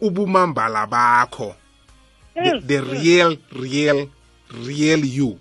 ubumambala 0.00 0.86
bakho. 0.86 1.54
The, 2.34 2.60
the 2.66 2.80
real 2.80 3.36
real 3.52 4.08
real 4.66 5.04
you. 5.04 5.38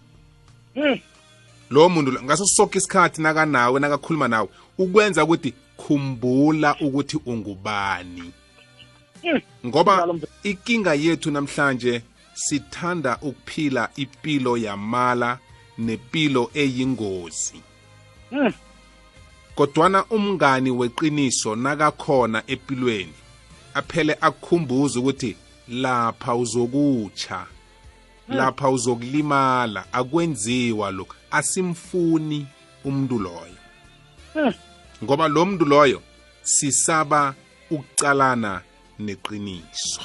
Lo 1.69 1.89
muntu 1.89 2.23
ngaso 2.23 2.45
sonke 2.45 2.77
isikhathi 2.77 3.21
nakanawe 3.21 3.79
nakakhuluma 3.79 4.27
nawe 4.27 4.49
ukwenza 4.77 5.23
ukuthi 5.23 5.53
khumbula 5.77 6.75
ukuthi 6.79 7.17
ungubani. 7.25 8.33
Ngoba 9.65 10.07
ikinga 10.43 10.93
yethu 10.93 11.31
namhlanje 11.31 12.01
sithanda 12.33 13.17
ukuphila 13.21 13.89
impilo 13.95 14.57
yamala 14.57 15.37
nepilo 15.77 16.51
eyingozi 16.53 17.61
Mm. 18.31 18.53
kodwana 19.55 20.05
umngani 20.05 20.71
weqiniso 20.71 21.55
nakakhona 21.55 22.43
empilweni 22.47 23.13
aphele 23.73 24.17
akukhumbuza 24.21 24.99
ukuthi 24.99 25.35
lapha 25.69 26.35
uzokutsha 26.35 27.45
lapha 28.27 28.69
uzokulimala 28.69 29.85
akwenziwa 29.93 30.91
lokhu 30.91 31.15
asimfuni 31.31 32.47
umuntu 32.83 33.19
loyo 33.19 33.57
Mm. 34.35 34.53
ngoba 35.03 35.27
lo 35.27 35.45
muntu 35.45 35.65
loyo 35.65 36.01
sisaba 36.43 37.33
ukucalana 37.71 38.61
neqiniso 38.99 40.01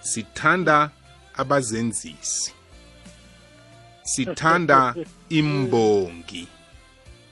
sithanda 0.00 0.90
abazenzisi 1.36 2.52
sithanda 4.02 4.94
imbongi 5.28 6.48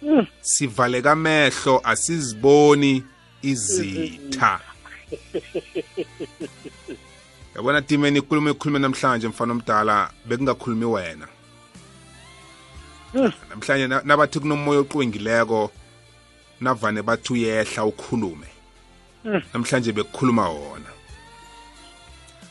Mm. 0.05 0.27
sivaleka 0.41 1.13
amehlo 1.13 1.81
asiziboni 1.85 3.05
izitha 3.43 4.61
yabona 7.55 7.81
dimeni 7.81 8.19
ikhulume 8.19 8.51
ikhulume 8.51 8.79
namhlanje 8.79 9.29
mfana 9.29 9.53
omdala 9.53 10.11
bekungakhulumi 10.27 10.85
wena 10.85 11.29
Mm. 13.15 13.33
namhlanje 13.51 13.87
na- 13.87 14.03
nabathi 14.05 14.41
kunomoya 14.41 14.81
oqwengileko 14.81 15.71
navane 16.61 17.03
bathi 17.03 17.33
uyehla 17.33 17.85
ukhulume. 17.85 18.47
Namhlanje 19.25 19.93
bekukhuluma 19.93 20.49
wona. 20.49 20.91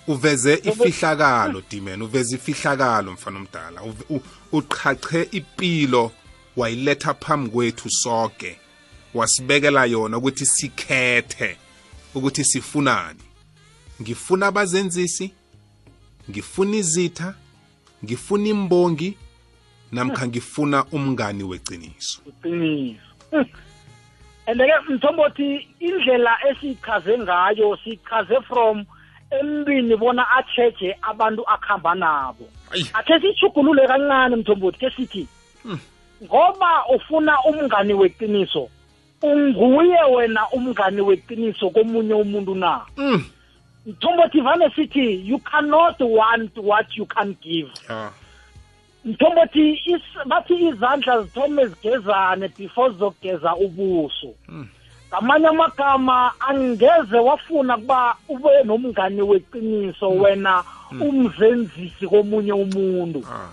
Uveze 0.08 0.54
ifihlakalo 0.64 1.62
dimen 1.70 2.02
uveze 2.02 2.36
ifihlakalo 2.36 3.12
mfana 3.12 3.38
omdala. 3.40 3.82
Uve- 3.82 4.06
u- 4.10 4.22
uqhache 4.52 5.28
ipilo 5.32 6.12
wayiletha 6.58 7.14
phambi 7.14 7.50
kwethu 7.50 7.90
sonke 7.90 8.58
wasibekela 9.14 9.86
yona 9.86 10.18
ukuthi 10.18 10.46
sikhethe 10.46 11.58
ukuthi 12.16 12.44
sifunani. 12.44 13.20
Ngifuna 14.02 14.48
abazenzisi 14.48 15.32
ngifuna 16.30 16.76
izitha 16.78 17.34
ngifuna 18.06 18.48
imbongi 18.48 19.18
namkha 19.92 20.28
ngifuna 20.28 20.86
umngani 20.86 21.44
weqiniso. 21.44 22.22
Iqiniso 24.48 24.54
Mm. 24.54 24.62
and-ke 24.62 24.94
mthombothi 24.94 25.68
indlela 25.80 26.38
esichaze 26.50 27.18
ngayo 27.18 27.78
sichaze 27.84 28.42
from 28.48 28.86
emntwini 29.32 29.96
bona 29.98 30.26
acheje 30.38 30.96
abantu 31.02 31.44
akuhamba 31.48 31.96
nabo 31.96 32.46
Ayi. 32.72 32.86
akhe 32.94 33.20
sichugulule 33.20 33.88
kancane 33.88 34.36
mthombothi 34.36 34.78
ke 34.80 34.90
sithi 34.96 35.28
ngoba 36.24 36.86
ufuna 36.96 37.38
umngani 37.44 37.94
weqiniso 37.94 38.70
unguye 39.22 39.98
wena 40.16 40.50
umngani 40.52 41.02
weqiniso 41.02 41.70
komunye 41.70 42.14
umuntu 42.14 42.56
na 42.56 42.82
Mm. 42.98 43.24
mthombothi 43.86 44.42
vane 44.42 44.70
sithi 44.76 45.28
you 45.28 45.40
cannot 45.40 46.00
want 46.02 46.52
what 46.58 46.88
you 46.98 47.06
can 47.06 47.36
give 47.42 47.70
ya 47.90 48.12
mthombothi 49.06 49.82
is- 49.86 50.26
bathi 50.26 50.54
izandla 50.68 51.22
zithome 51.22 51.66
zigezane 51.68 52.48
before 52.58 52.94
zizogeza 52.94 53.56
ubuso. 53.56 54.34
Ngamanye 55.10 55.48
amagama 55.48 56.32
angeze 56.40 57.18
wafuna 57.20 57.78
kuba 57.78 58.16
ube 58.30 58.64
nomngani 58.64 59.22
weqiniso 59.22 60.10
wena 60.10 60.64
umzenzisi 61.02 62.08
komunye 62.08 62.54
umuntu. 62.54 63.24
Ah. 63.32 63.50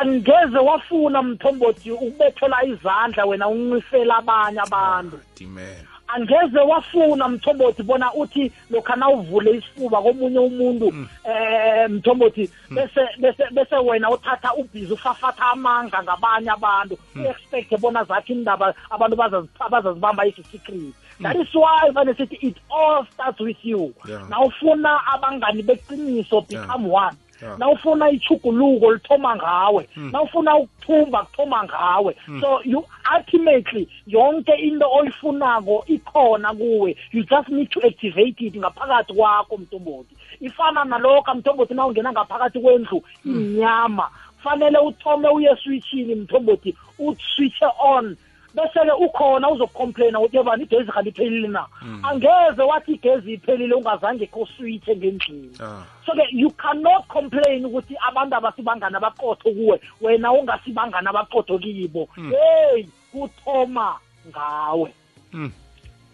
angeze 0.00 0.58
wafuna 0.58 1.22
mthombothi 1.22 1.90
ukubethela 1.90 2.64
izandla 2.64 3.24
wena 3.26 3.48
uncisela 3.48 4.16
abanye 4.18 4.60
abantu. 4.60 5.18
Dimen 5.36 5.84
angeze 6.08 6.58
wafuna 6.58 7.28
mthombothi 7.28 7.82
bona 7.82 8.12
uthi 8.14 8.52
lokha 8.70 8.96
nawuvule 8.96 9.50
isifuba 9.50 10.02
komunye 10.02 10.38
umuntu 10.38 10.86
eh 11.24 11.90
mthombothi 11.90 12.50
bese 12.70 13.00
bese 13.18 13.44
bese 13.50 13.76
wena 13.76 14.10
uthatha 14.10 14.54
ubhizi 14.54 14.92
ufafatha 14.92 15.44
amanga 15.52 16.02
ngabanye 16.02 16.50
abantu 16.50 16.98
uexpect 17.16 17.80
bona 17.80 18.04
zakhe 18.04 18.32
indaba 18.32 18.74
abantu 18.90 19.16
bazazi- 19.16 19.48
abazazibamba 19.60 20.26
isi-secret 20.26 20.92
that 21.22 21.36
is 21.36 21.54
why 21.54 21.90
vane 21.92 22.14
sithi 22.14 22.36
it 22.46 22.56
all 22.70 23.04
starts 23.12 23.40
with 23.40 23.64
you. 23.64 23.92
Yeah. 24.08 24.28
nawufuna 24.28 25.00
abangani 25.06 25.62
beqiniso 25.62 26.40
become 26.48 26.86
one. 26.90 27.04
Yeah. 27.04 27.14
Nawufuna 27.58 28.10
ichuguluko 28.10 28.92
lithoma 28.92 29.36
ngawe. 29.36 29.88
Nawufuna 29.96 30.56
ukuthumba 30.56 31.22
kuthoma 31.24 31.64
ngawe. 31.64 32.16
So 32.40 32.60
you 32.64 32.84
ultimately 33.16 33.88
yonke 34.06 34.54
into 34.54 34.86
oyifunako 34.86 35.84
ikhona 35.86 36.54
kuwe. 36.54 36.96
You 37.12 37.22
just 37.24 37.48
need 37.48 37.70
to 37.70 37.80
activate 37.86 38.40
it 38.46 38.54
ngaphakathi 38.56 39.14
kwakho 39.14 39.56
mntomboti 39.56 40.16
ifana 40.40 40.84
nalokho 40.84 41.34
mntomboti 41.34 41.74
na 41.74 41.86
ungena 41.86 42.12
ngaphakathi 42.12 42.60
kwendlu 42.60 43.02
inyama. 43.24 44.10
Fanele 44.42 44.78
uthome 44.78 45.28
uye 45.28 45.56
switchini 45.56 46.14
mntomboti 46.14 46.74
uswitche 46.98 47.66
on. 47.80 48.16
Bese-ke 48.54 48.92
ukhona 48.92 49.50
uzocomplaina 49.50 50.20
ukuthi 50.20 50.36
yebani 50.36 50.64
igezi 50.64 50.92
kanti 50.92 51.08
iphelile 51.08 51.48
na 51.48 51.66
angeze 52.02 52.62
wathi 52.62 52.92
igezi 52.92 53.32
iphelile 53.32 53.74
ungazange 53.74 54.26
kuswitche 54.26 54.96
ngendlini 54.96 55.50
ah. 55.60 55.82
so 56.06 56.12
ke 56.12 56.22
you 56.32 56.50
cannot 56.50 57.06
complain 57.08 57.64
ukuthi 57.64 57.94
abantu 58.08 58.36
abasibangani 58.36 58.96
abaqotho 58.96 59.50
kuwe 59.50 59.80
wena 60.00 60.32
ungasibangani 60.32 61.08
abaqotho 61.08 61.58
kibo 61.58 62.08
hey 62.14 62.86
kuthoma 63.12 63.98
ngawe 64.28 64.92
Mm. 65.32 65.52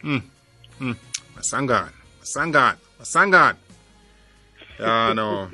Mm. 0.02 0.22
Mm. 0.80 0.96
Masangana, 1.36 1.92
masangana, 2.20 2.76
masangana. 2.98 3.56
Ya 4.78 5.14
no. 5.14 5.50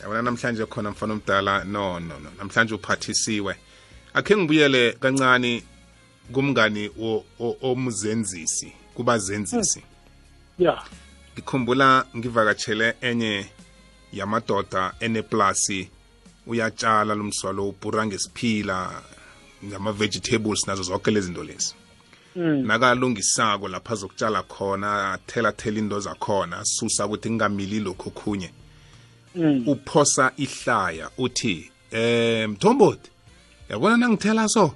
Yabona 0.00 0.22
namhlanje 0.22 0.66
khona 0.66 0.90
mfana 0.90 1.12
omdala 1.12 1.64
no 1.64 2.00
no 2.00 2.18
no 2.18 2.30
namhlanje 2.38 2.74
uphathisiwe. 2.74 3.56
Akhe 4.14 4.36
ngibuyele 4.36 4.92
kancane 4.92 5.62
kumngani 6.32 6.90
o- 7.00 7.24
o- 7.40 7.56
omzenzisi 7.62 8.72
kubazenzisi. 8.94 9.82
yeah 10.58 10.84
Ngikhumbula 11.34 12.04
ngivakatshele 12.16 12.94
enye 13.00 13.46
yamadoda 14.12 14.94
eneplasi 15.00 15.88
uyatshala 16.46 17.14
lumswalo 17.14 17.68
ubhura 17.68 18.06
ngesiphila 18.06 19.02
ngama 19.64 19.92
vegetables 19.92 20.66
nazo 20.66 20.82
zonke 20.82 21.10
lezi 21.10 21.26
zinto 21.26 21.44
lezi. 21.44 21.74
mm. 22.36 22.66
nakalungisako 22.66 23.68
lapha 23.68 23.92
azokutshala 23.92 24.42
khona 24.42 25.12
athela 25.12 25.52
thela 25.52 25.78
into 25.78 26.00
zakhona 26.00 26.58
asusa 26.58 27.06
ukuthi 27.06 27.28
kungamili 27.28 27.80
lokho 27.80 28.10
khunye 28.10 28.50
Mm. 29.34 29.64
uphosa 29.68 30.32
ihlaya 30.36 31.10
uthi 31.18 31.70
eh 31.90 32.48
mthombothi 32.48 33.10
yabona 33.68 33.96
nangithela 33.96 34.48
so 34.48 34.74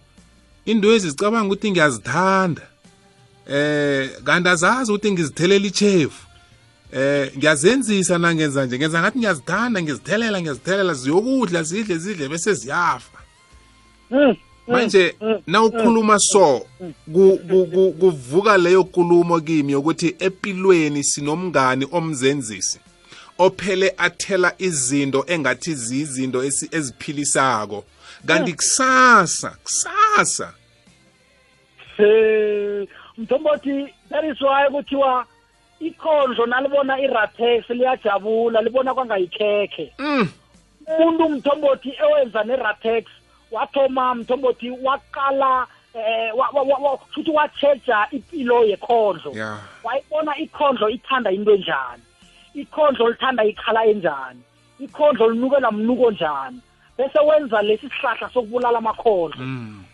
indwezi 0.66 1.10
zicabanga 1.10 1.46
ukuthi 1.46 1.70
ngiyazithanda. 1.70 2.62
Eh 3.50 4.10
kanti 4.24 4.48
azazi 4.48 4.92
ukuthi 4.92 5.12
ngizthelela 5.12 5.66
ichefu 5.66 6.26
eh 6.92 7.32
ngiyazenzisa 7.38 8.18
nangenza 8.18 8.66
nje 8.66 8.78
ngenza 8.78 9.00
ngathi 9.00 9.18
ngiyazithanda 9.18 9.82
ngizithelela 9.82 10.40
ngiyazithelela 10.40 10.94
ziyokudla 10.94 11.62
zidle 11.62 11.98
zidle 11.98 12.28
bese 12.28 12.54
ziyafa. 12.54 13.18
Mm, 14.10 14.36
manje 14.68 15.14
nawukhuluma 15.46 16.18
so 16.18 16.66
ku- 17.12 17.38
ku- 17.48 17.66
ku- 17.66 17.92
kuvuka 18.00 18.56
leyo 18.58 18.80
nkulumo 18.82 19.40
kimi 19.40 19.72
yokuthi 19.72 20.16
empilweni 20.18 21.04
sinomngani 21.04 21.86
omzenzisi 21.92 22.78
ophele 23.38 23.94
athela 23.98 24.54
izinto 24.58 25.24
engathi 25.28 25.74
ziyizinto 25.74 26.44
esi- 26.44 26.68
eziphilisako 26.76 27.84
kanti 28.26 28.52
kusasa 28.54 29.50
kusasa. 29.64 30.54
Mthombothi 33.18 33.88
that 34.10 34.24
is 34.24 34.40
why 34.40 34.68
kuthiwa 34.70 35.24
ikhondlo 35.80 36.46
nalibona 36.46 37.00
iratex 37.00 37.70
liyajabula 37.70 38.60
libona 38.62 38.94
kwangayikhekhe. 38.94 39.92
Mm. 39.98 40.28
umuntu 40.98 41.28
mthombothi 41.28 41.94
ewenza 42.02 42.44
neratex 42.44 43.04
wathoma 43.50 44.14
mthombothi 44.14 44.70
waqala 44.70 45.66
eh 45.94 46.36
wa- 46.36 46.50
wa- 46.52 46.62
wa- 46.62 46.78
wa- 46.90 46.98
futhi 47.14 47.30
watsheja 47.30 48.06
impilo 48.10 48.64
yekhondlo. 48.64 49.32
Wayibona 49.84 50.36
ikhondlo 50.38 50.88
ithanda 50.88 51.30
into 51.30 51.52
enjani? 51.54 52.02
Ikhondlo 52.54 53.08
lithanda 53.10 53.44
ikhala 53.44 53.84
enjani? 53.84 54.40
Ikhondlo 54.80 55.28
linukela 55.30 55.70
mnuko 55.70 56.10
njani? 56.10 56.60
Bese 56.98 57.18
wenza 57.18 57.62
lesi 57.62 57.88
sihlahla 57.90 58.28
sokubulala 58.34 58.78
amakhondlo 58.78 59.40
mm. 59.44 59.84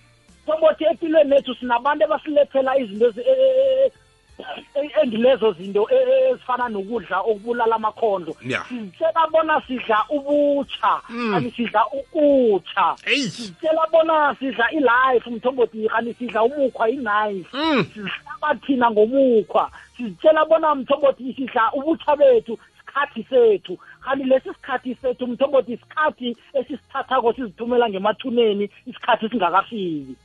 sobothi 0.47 0.85
empilweni 0.85 1.37
ethu 1.37 1.55
sinabantu 1.55 2.05
ebasilethela 2.05 2.77
izinto 2.79 3.09
e- 3.21 3.23
e- 3.27 3.93
e- 4.75 4.93
engilezo 5.03 5.53
zinto 5.53 5.87
ezifana 5.91 6.69
nokudla 6.69 7.21
okubulala 7.21 7.77
amakhondlo 7.77 8.37
sizitshela 8.69 9.27
bona 9.33 9.63
sidla 9.67 10.05
ubutsha 10.11 11.01
Mm. 11.11 11.33
kanti 11.33 11.51
sidla 11.51 11.83
ukutsha. 11.87 12.97
Sizitshela 13.31 13.87
bona 13.93 14.37
sidla 14.39 14.71
ilife 14.71 15.31
mthombothi 15.31 15.89
kanti 15.89 16.15
sidla 16.15 16.43
umukhwa 16.43 16.89
inife 16.91 17.57
Mm. 17.57 17.85
sihlaba 17.95 18.55
thina 18.67 18.91
ngomukhwa 18.91 19.71
sizitshela 19.97 20.45
bona 20.45 20.75
mthombothi 20.75 21.35
sidla 21.35 21.71
ubutsha 21.73 22.17
bethu. 22.17 22.59
Isikhathi 22.93 23.27
sethu. 23.29 23.79
Kanti 24.01 24.25
lesi 24.25 24.49
sikhathi 24.49 24.95
sethu 24.95 25.27
mthombothi 25.27 25.73
isikhathi 25.73 26.37
esisithathako 26.55 27.33
sizithumela 27.33 27.89
ngemathuneni 27.89 28.71
isikhathi 28.87 29.29
singakafiki. 29.29 30.17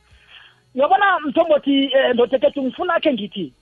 Uyabona 0.74 1.20
mthombothi 1.20 1.90
um 1.94 2.12
ndotekethu 2.14 2.62
ngifuna 2.62 3.00
khe 3.00 3.12
ngithi 3.12 3.52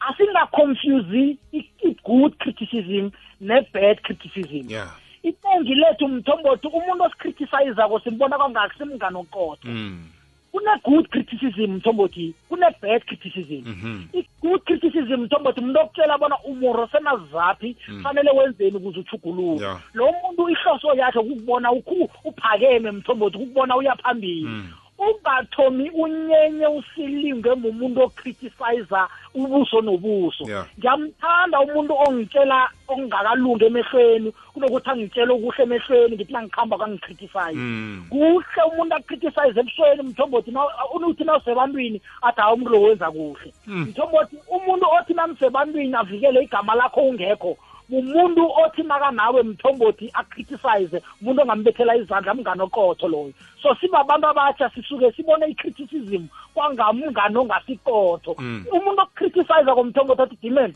asingaconfuse 0.00 1.36
i-good 1.52 2.38
criticism 2.38 3.10
ne-bad 3.40 4.02
criticism. 4.02 4.70
Yeah. 4.70 4.90
Iningi 5.22 5.74
lethu 5.74 6.08
mthombothi 6.08 6.66
umuntu 6.66 7.04
osicriticizako 7.04 8.00
simbona 8.00 8.38
kwangaki 8.38 8.78
simngane 8.78 9.18
oqotho 9.18 9.68
mm. 9.68 10.15
Kune-good 10.56 11.08
criticism 11.10 11.70
mthombothi 11.76 12.34
kune-bad 12.48 13.02
criticism 13.06 13.62
Mhm. 13.66 14.08
i-good 14.12 14.60
criticism 14.64 15.20
mthombothi 15.22 15.60
umuntu 15.60 15.80
okutshela 15.80 16.18
bona 16.18 16.36
umoro 16.44 16.88
senazaphi 16.92 17.76
fanele 18.02 18.30
wenzeni 18.30 18.76
ukuze 18.76 19.00
uchuguluke 19.00 19.62
Yeah. 19.64 19.80
lo 19.94 20.12
muntu 20.22 20.48
ihloso 20.50 20.94
yakhe 20.94 21.18
kukubona 21.20 21.68
ukhu- 21.72 22.08
uphakeme 22.24 22.90
mthombothi 22.90 23.38
kukubona 23.38 23.76
uya 23.76 23.96
phambili 23.96 24.44
Mm. 24.44 24.72
Ungathomi 24.98 25.90
unyenye 25.90 26.66
usilingwe 26.66 27.54
mumuntu 27.54 28.02
ocriticizer 28.02 29.08
ubuso 29.34 29.80
nobuso. 29.80 30.44
Ngiyamthanda 30.78 31.60
umuntu 31.60 31.94
ongitshela 31.94 32.68
okungakalungi 32.88 33.64
emehlweni 33.64 34.32
kunokuthi 34.54 34.90
angitshele 34.90 35.32
okuhle 35.32 35.62
emehlweni 35.62 36.16
ngithi 36.16 36.32
nangikhamba 36.32 36.78
kangicriticize 36.78 37.54
Mm. 37.54 38.06
kuhle 38.10 38.62
umuntu 38.72 38.94
acriticize 38.94 39.60
ebusweni 39.60 40.02
mthombothi 40.02 40.50
unuthi 40.94 41.24
nawusebantwini 41.24 42.00
athi 42.22 42.40
hawu 42.40 42.54
umuntu 42.54 42.70
lo 42.72 42.82
wenza 42.82 43.10
kuhle. 43.10 43.52
Mthombothi 43.66 44.36
umuntu 44.48 44.86
othi 44.98 45.14
nanisebantwini 45.14 45.94
avikele 45.94 46.42
igama 46.42 46.74
lakho 46.74 47.00
ungekho 47.00 47.56
umuntu 47.90 48.42
othi 48.64 48.82
nakanawe 48.82 49.42
mthombothi 49.42 50.10
acriticize 50.14 51.02
umuntu 51.22 51.42
ongambethela 51.42 51.96
izandla 51.96 52.34
mngane 52.34 52.62
oqotho 52.62 53.08
loyo. 53.08 53.32
So 53.62 53.74
sibabantu 53.80 54.26
abatsha 54.26 54.70
sisuke 54.70 55.12
sibone 55.12 55.46
i-criticism 55.46 56.26
kwangamngane 56.54 57.38
ongasiqotho 57.38 58.34
Mm. 58.38 58.64
umuntu 58.72 59.02
okucriticize 59.02 59.70
komthombothi 59.74 60.22
athi 60.22 60.36
dimen 60.42 60.74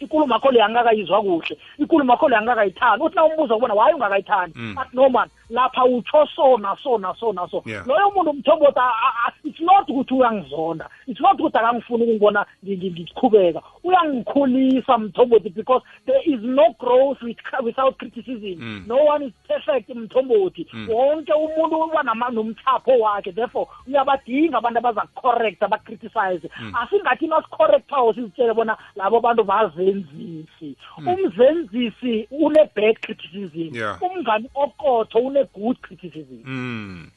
ikulumo 0.00 0.34
akho 0.34 0.50
le 0.52 0.60
angakayizwa 0.62 1.22
kuhle 1.22 1.56
ikulumo 1.78 2.12
akho 2.12 2.28
le 2.28 2.36
angakayithandi. 2.36 3.04
Uthi 3.04 3.16
na 3.16 3.24
umbuza 3.24 3.54
kubona 3.54 3.74
waye 3.74 3.94
ungakayithandi. 3.94 4.58
Mm. 4.58 4.78
athi 4.78 4.96
no 4.96 5.08
man. 5.08 5.28
Lapha 5.50 5.84
utsho 5.84 6.26
so 6.36 6.56
naso 6.58 6.98
naso 6.98 7.32
naso 7.32 7.62
Yeah. 7.66 7.86
loyo 7.86 8.10
muntu 8.10 8.32
mthombothi 8.32 8.78
a- 8.78 8.82
a- 8.82 9.28
a- 9.28 9.32
it's 9.44 9.60
not 9.60 9.88
ukuthi 9.88 10.14
uyangizonda. 10.14 10.88
It's 11.06 11.20
not 11.20 11.40
ukuthi 11.40 11.58
akangifuni 11.58 12.02
ukungibona 12.04 12.46
ngi- 12.64 12.76
ngi- 12.76 12.90
ngiqhubeka. 12.90 13.62
Uyangikhulisa 13.84 14.98
mthombothi 14.98 15.50
because 15.50 15.82
there 16.06 16.22
is 16.24 16.40
no 16.42 16.74
growth 16.78 17.22
with, 17.22 17.38
without 17.62 17.96
criticism. 17.98 18.60
Mm. 18.60 18.84
no 18.86 18.96
one 19.04 19.26
is 19.26 19.32
perfect 19.48 19.88
mthombothi 19.88 20.66
wonke 20.88 21.32
umuntu 21.32 21.76
uba 21.80 22.02
nama- 22.02 22.30
nomthapho 22.30 22.90
wakhe 23.00 23.32
therefore 23.32 23.66
uyabadinga 23.86 24.58
abantu 24.58 24.78
abazakucorrecta 24.78 25.68
bacriticize 25.68 26.50
asingathi 26.82 27.26
nasicorrectawo 27.26 28.14
sizitshele 28.14 28.54
bona 28.54 28.76
labo 28.96 29.20
bantu 29.20 29.44
bazenzisi. 29.44 30.76
Umzenzisi 30.98 32.28
une-bad 32.30 32.96
criticism. 33.00 33.74
Yeah. 33.76 33.98
umngani 34.02 34.48
oqotho 34.54 35.18
une-good 35.40 35.76
criticism 35.80 36.40
Mm. 36.44 37.10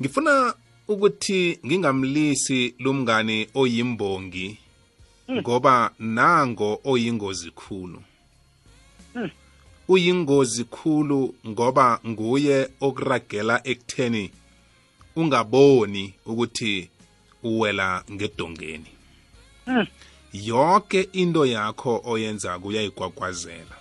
Ngifuna 0.00 0.54
ukuthi 0.88 1.58
ngingamlisi 1.66 2.74
lumngani 2.78 3.48
oyimbongi 3.54 4.58
ngoba 5.32 5.90
nango 5.98 6.80
oyingozi 6.84 7.50
khulu. 7.50 8.02
Uyingozi 9.88 10.64
khulu 10.64 11.34
ngoba 11.46 12.00
nguye 12.06 12.68
okuragela 12.80 13.60
ekutheni 13.64 14.30
ungaboni 15.16 16.14
ukuthi 16.26 16.88
uwela 17.42 18.04
ngedongeni. 18.12 18.90
Mm. 19.66 19.86
Yonke 20.32 21.08
into 21.12 21.46
yakho 21.46 22.02
oyenza 22.04 22.58
kuyayigwagwazela. 22.58 23.76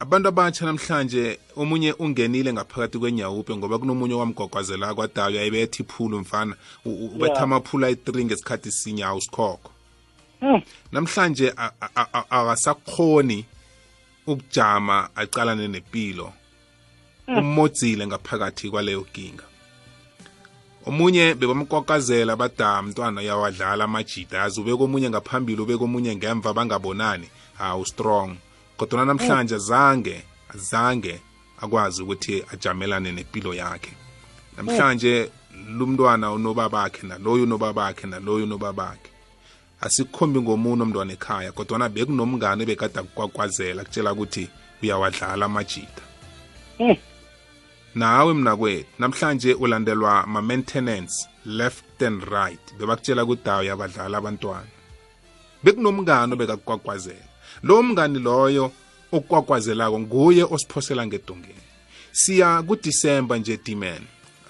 Abantu 0.00 0.28
abatsha 0.28 0.64
namhlanje 0.66 1.38
omunye 1.56 1.92
ungenile 1.98 2.52
ngaphakathi 2.52 2.98
kwenyawupe 2.98 3.56
ngoba 3.56 3.78
kunomunye 3.78 4.14
wamgwagwazela 4.14 4.94
kwadayo 4.94 5.40
ayibetha 5.40 5.82
iphulu 5.82 6.20
mfana 6.20 6.54
ubetha 6.84 7.34
Yeah. 7.34 7.42
amaphulu 7.42 7.86
ayi-3 7.86 8.24
ngesikhathi 8.24 8.70
sinye 8.72 9.04
awusikhokho 9.04 9.70
Mm. 10.42 10.62
namhlanje 10.92 11.52
akasakhoni 12.30 13.44
ukujama 14.26 15.08
acalane 15.16 15.68
nempilo 15.68 16.32
umodzile 17.26 18.06
ngaphakathi 18.06 18.70
kwaleyo 18.70 19.00
nkinga 19.00 19.44
omunye 20.86 21.34
bebamkwakwazela 21.34 22.36
bada 22.36 22.82
mntwana 22.82 23.20
uyawadlala 23.20 23.84
amajida 23.84 24.42
azi 24.42 24.60
ubeke 24.60 24.82
omunye 24.82 25.10
ngaphambili 25.10 25.60
ubeke 25.62 25.84
omunye 25.84 26.16
ngemva 26.16 26.52
bangabonani. 26.54 27.28
Hawu 27.58 27.86
strong 27.86 28.36
kodwa 28.78 29.04
namhlanje 29.04 29.54
azange 29.54 30.22
azange 30.54 31.20
akwazi 31.60 32.02
ukuthi 32.02 32.44
ajamelane 32.52 33.12
nempilo 33.12 33.54
yakhe. 33.54 33.92
Namhlanje 34.56 35.30
lumntwana 35.76 36.32
unobabakhe 36.32 37.06
naloyo 37.06 37.42
unobabakhe 37.42 38.06
naloyo 38.06 38.44
unobabakhe. 38.44 39.10
Asikhombi 39.80 40.40
ngomuno 40.40 40.84
umntwana 40.84 41.12
ekhaya 41.12 41.52
kodwana 41.52 41.88
bekunomngane 41.88 42.66
bekade 42.66 42.98
akukwakwazela 43.00 43.84
kutshela 43.84 44.12
ukuthi 44.12 44.48
uyawadlala 44.82 45.46
amajida 45.46 46.02
Mm. 46.80 46.96
nawe 47.94 48.34
mnakwethu 48.34 48.88
namhlanje 48.98 49.54
ulandelwa 49.54 50.26
ma-maintenance 50.26 51.26
left 51.44 52.02
and 52.02 52.22
right 52.22 52.74
bebakutshela 52.78 53.24
ukuthi 53.24 53.48
hawu 53.48 53.60
uyabadlala 53.62 54.18
abantwana. 54.18 54.70
Bekunomngane 55.64 56.32
obekakukwakwazela 56.34 57.27
lowo 57.62 57.82
mngani 57.82 58.18
loyo 58.18 58.72
okukwakwazelayo 59.12 59.98
nguye 60.00 60.44
osiphosela 60.44 61.06
ngedongeni. 61.06 61.62
Siya 62.12 62.62
kudisemba 62.62 63.38
nje 63.38 63.56
dimen 63.64 64.02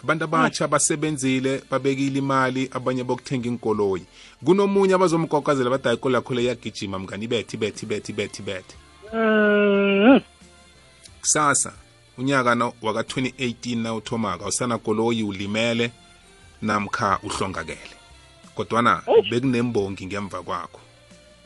abantu 0.02 0.24
abatsha 0.24 0.68
basebenzile 0.68 1.62
babekile 1.70 2.18
imali 2.18 2.68
abanye 2.72 3.04
bokuthenga 3.04 3.48
inkoloyi. 3.48 4.04
Kunomunye 4.44 4.94
abazomgwagwazela 4.94 5.70
badayi 5.70 5.96
ikolo 5.96 6.14
yakho 6.14 6.34
le 6.34 6.42
iyagijima 6.42 6.98
mngani 6.98 7.24
ibethe 7.24 7.56
ibethe 7.56 7.86
ibethe 7.86 8.12
ibethe 8.12 8.42
ibethe. 8.42 8.74
Mm. 9.14 10.20
kusasa 11.20 11.72
unyaka 12.18 12.54
na- 12.54 12.72
waka-2018 12.82 13.76
nawuthomaka 13.82 14.42
awusanakoloyi 14.44 15.22
ulimele 15.22 15.90
namkha 16.62 17.18
uhlongakele. 17.22 17.96
Kodwana 18.54 19.02
bekunembongi 19.30 20.06
ngemva 20.06 20.42
kwakho. 20.42 20.80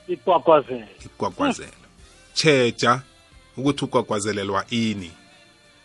Igwagwazela 0.08 0.86
ikugwagwazela 1.04 1.72
tsheja 2.34 3.02
ukuthi 3.56 3.84
ugwagwazelelwa 3.84 4.64
ini? 4.70 5.10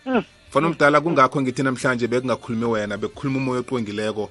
Mm. 0.06 0.24
mfana 0.50 0.68
omdala 0.68 1.02
kungakho 1.02 1.42
ngithi 1.42 1.64
namhlanje 1.64 2.08
bekungakhulumi 2.08 2.66
wena 2.66 2.98
bekukhuluma 2.98 3.38
umoya 3.38 3.60
oqwengileko 3.60 4.30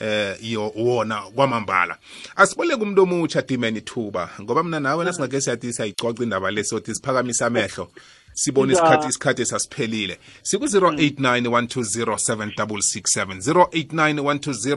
eh 0.00 0.36
yo 0.40 0.72
wona 0.76 1.22
kwamambala. 1.34 1.98
Asiboleke 2.36 2.82
umuntu 2.82 3.02
omutsha 3.02 3.42
dimeni 3.42 3.78
ithuba 3.78 4.30
ngoba 4.40 4.62
mina 4.62 4.80
nawe 4.80 5.04
nasingake 5.04 5.40
siyathi 5.40 5.72
siyayicoca 5.72 6.22
indaba 6.22 6.50
le 6.50 6.64
sothi 6.64 6.94
siphakamisa 6.94 7.46
amehlo. 7.46 7.90
Sibone 8.38 8.72
Ya. 8.72 8.78
isikhathi 8.78 9.08
isikhathi 9.08 9.42
esasiphelile 9.42 10.18
siku-089 10.42 11.48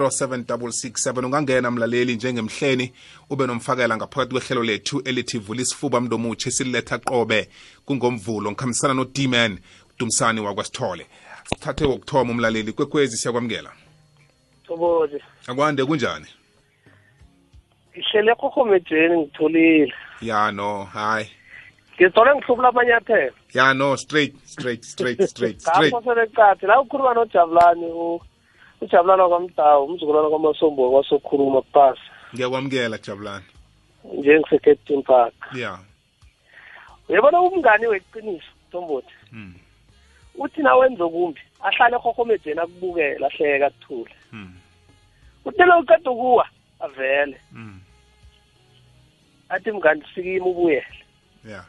1207667 0.10 1.26
ungangena 1.26 1.72
mlaleli 1.72 2.16
njengemhleni 2.16 2.94
ube 3.30 3.48
nomfakela 3.48 3.98
ngaphakathi 3.98 4.32
kwehlelo 4.32 4.64
lethu 4.64 5.02
elithi 5.06 5.38
vula 5.40 5.62
isifuba 5.62 6.02
mntu 6.02 6.16
omutsha 6.16 6.50
esililetha 6.50 6.98
qobe 6.98 7.50
kungomvulo 7.86 8.52
ngikhambisana 8.52 8.94
no-dman 8.94 9.60
dumisani 10.00 10.40
wakwasithole. 10.42 11.06
Sithathe 11.50 11.86
wokuthoma 11.86 12.32
umlaleli 12.32 12.72
kwekwezi 12.74 13.18
siyakwamukela. 13.18 13.72
Thokoze. 14.68 15.22
akwande 15.48 15.86
kunjani? 15.86 16.26
Ngihlele 17.98 18.36
khokhomejeni 18.36 19.18
ngitholile. 19.18 19.94
ya 20.22 20.52
no 20.52 20.84
hayi. 20.84 21.28
Ngithole 22.02 22.36
ngihlubula 22.36 22.70
amanyathelo. 22.70 23.34
ya 23.54 23.74
no 23.74 23.96
straight 23.98 24.34
straight 24.46 24.84
straight 24.84 25.22
straight 25.32 25.62
straight 25.62 25.94
seleqathi 26.04 26.66
la 26.66 26.82
ukhuluma 26.82 27.14
noJabulani 27.14 27.86
u 27.86 28.22
uJabulani 28.82 29.24
kwamdawu 29.30 29.86
umzukulwana 29.86 30.30
kwamasombo 30.30 30.92
kwasokhuluma 30.92 31.62
kupasa. 31.62 32.02
ngiyakwamukela 32.34 32.98
jabulani 32.98 33.46
Nje 34.18 34.40
ngiseKape 34.40 35.02
Park. 35.02 35.34
ya 35.54 35.80
Uyabona 37.10 37.42
umngani 37.42 37.88
weqiniso 37.88 38.46
Tomboti. 38.72 39.14
Mm. 39.32 39.54
Uthi 40.36 40.62
na 40.62 40.76
wenza 40.76 41.08
kumbi 41.08 41.42
ahlale 41.64 41.98
khokhomejeni 42.00 42.60
akubukela 42.60 43.28
ahleka 43.28 43.70
kuthule. 43.70 44.16
Mm. 44.32 44.54
Uthi 45.46 45.64
lo 45.64 45.80
uqeda 45.80 46.12
ukuwa 46.12 46.48
avele. 46.80 47.38
Mm. 47.52 47.80
Athi 49.50 49.72
mngani 49.72 50.04
sikima 50.16 50.46
ubuyele. 50.46 50.86
ya 51.46 51.64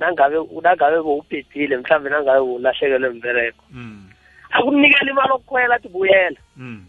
Nangabe 0.00 0.36
nangabe 0.62 0.98
bowubhedile 1.04 1.76
mhlambe 1.76 2.10
nangabe 2.10 2.40
ulahlekelwe 2.40 3.10
imbereko. 3.10 3.64
Mm. 3.70 4.06
akunikela 4.50 5.10
imali 5.10 5.32
okukhwela 5.32 5.74
athi 5.74 5.88
buyela 5.88 6.40
Mm. 6.56 6.86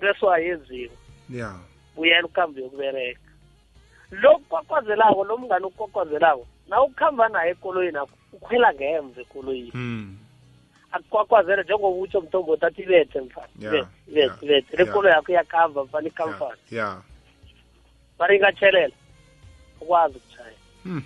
bese 0.00 0.26
wayenziwa 0.26 0.94
ya 1.30 1.50
buyela 1.96 2.24
ukuhambe 2.26 2.60
yokubereka 2.62 3.20
lo 4.10 4.38
kukwakwazelayo 4.38 5.24
lo 5.24 5.36
mngane 5.38 5.66
ukukwakwazelayo 5.66 6.46
na 6.68 6.82
ukuhamba 6.82 7.28
naye 7.28 7.50
ekoloyini 7.50 7.98
ukhwela 8.32 8.74
ngemva 8.74 9.20
ekoloyini 9.20 9.70
Mm. 9.74 10.16
akukwakwazele 10.92 11.62
njengoba 11.62 11.96
utsho 11.98 12.20
mthombothi 12.20 12.64
athi 12.66 12.82
ibethe 12.82 13.20
mfana 13.20 13.48
ibethe 13.58 13.88
ibethe 14.08 14.44
ibethe 14.46 14.76
le 14.76 14.84
ya. 14.84 14.92
kolo 14.92 15.08
yakho 15.08 15.32
iyakhamba 15.32 15.84
mfana 15.84 16.04
ya 16.06 16.12
ikhamfani 16.12 16.60
ya 16.70 17.02
mara 18.18 18.34
ingatshelela 18.34 18.94
ukwazi 19.80 20.16
ukutshaya 20.16 20.56
Mm. 20.84 21.02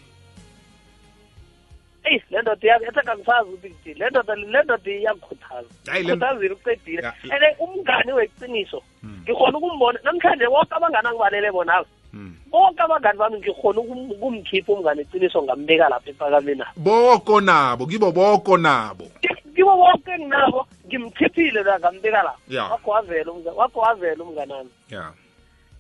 Eyi 2.05 2.23
le 2.31 2.43
ndoda 2.43 2.67
iya- 2.67 2.83
ethi 2.89 3.01
kangisazi 3.07 3.49
ukuthi 3.51 3.69
kuthini 3.71 3.99
le 4.01 4.11
ndoda 4.11 4.35
le 4.35 4.63
ndoda 4.65 4.91
iyakukhuthaza 4.91 5.69
Hayi, 5.91 6.05
le- 6.05 6.13
khuthazile 6.15 6.55
uqedile 6.55 7.03
Ya, 7.03 7.15
and 7.31 7.45
umngani 7.61 8.13
weqiniso 8.13 8.83
Mm. 9.03 9.21
ngikhona 9.23 9.59
ukumbona 9.59 9.99
namhlanje 10.05 10.47
woke 10.47 10.75
abangani 10.75 11.09
angibalele 11.09 11.51
bonawe 11.53 11.87
Mm. 12.13 12.35
bonke 12.51 12.83
abangani 12.83 13.19
bami 13.19 13.37
ngikhona 13.39 13.81
ukum- 13.81 14.11
ukumkhipha 14.11 14.73
umngane 14.73 15.03
iqiniso 15.03 15.43
ngambeka 15.43 15.89
lapha 15.89 16.11
ephakameni 16.11 16.63
apho 16.63 16.81
boko 16.81 17.41
nabo 17.41 17.87
kibo 17.87 18.13
boko 18.13 18.57
nabo. 18.59 19.07
Kibo 19.55 19.77
bonke 19.77 20.19
nginabo 20.19 20.67
ngimkhiphile 20.87 21.63
la 21.63 21.79
ngambeka 21.79 22.23
lapha 22.23 22.41
Ya. 22.49 22.65
wakho 22.65 22.91
wavela 22.91 23.33
umngane 23.33 23.57
wakho 23.57 23.81
wavela 23.81 24.25
umnganami. 24.25 24.71
Ya. 24.91 25.13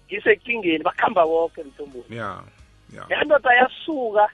Ngisekingeni 0.06 0.84
bakuhamba 0.84 1.26
bonke 1.26 1.62
mthombothi 1.62 2.16
ya 2.16 2.38
ya. 2.94 3.06
Yandoda 3.10 3.50
yasuka 3.54 4.28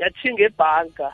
yathinga 0.00 0.42
ebhanka 0.48 1.08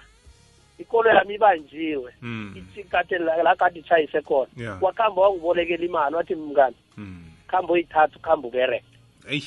ikolo 0.78 1.08
yami 1.10 1.34
ibanjiwe 1.34 2.10
Mm. 2.22 2.54
itsikade 2.58 3.18
lakade 3.18 3.78
itshayise 3.80 4.20
khona 4.22 4.50
Ya. 4.56 4.78
wakuhamba 4.80 5.22
wangibolekela 5.22 5.84
imali 5.84 6.14
wathi 6.16 6.34
mngani 6.34 6.76
Mm. 6.96 7.24
kuhamba 7.48 7.72
uyithatha 7.72 8.16
ukuhamba 8.16 8.48
ubereke 8.48 8.92
eyi 9.28 9.42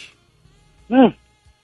Mm. 0.89 1.13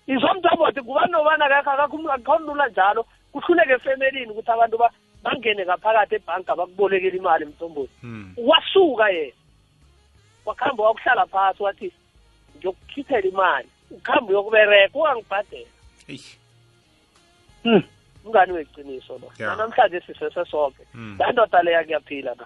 izomthombothi 0.08 0.82
kuba 0.82 1.06
nobana 1.08 1.46
akakhonulula 1.46 2.68
njalo 2.70 3.06
kuhluleke 3.32 3.74
efemelini 3.74 4.32
ukuthi 4.32 4.52
abantu 4.52 4.78
ba- 4.78 4.94
bangene 5.24 5.66
ngaphakathi 5.66 6.16
ebhanka 6.16 6.56
bakubolekela 6.56 7.18
imali 7.18 7.46
mthombothi 7.46 7.94
Mm. 8.04 8.34
wasuka 8.38 9.10
yena 9.10 9.34
wakuhamba 10.46 10.84
wakuhlala 10.84 11.26
phasi 11.26 11.64
wathi 11.64 11.92
ngiyokukhiphela 12.58 13.28
imali 13.28 13.68
ukuhamba 13.92 14.30
uyokubereka 14.32 14.94
ungangibhadela 15.00 15.70
eyi 16.08 16.22
Mm. 16.22 16.45
Umngani 18.26 18.52
weqiniso 18.54 19.14
lo. 19.22 19.32
Namhlanje 19.40 20.02
sisese 20.02 20.46
sonke. 20.52 20.84
Mm. 20.94 21.18
la 21.20 21.32
ndoda 21.32 21.64
leya 21.64 21.84
kuyaphila 21.84 22.36
na 22.36 22.46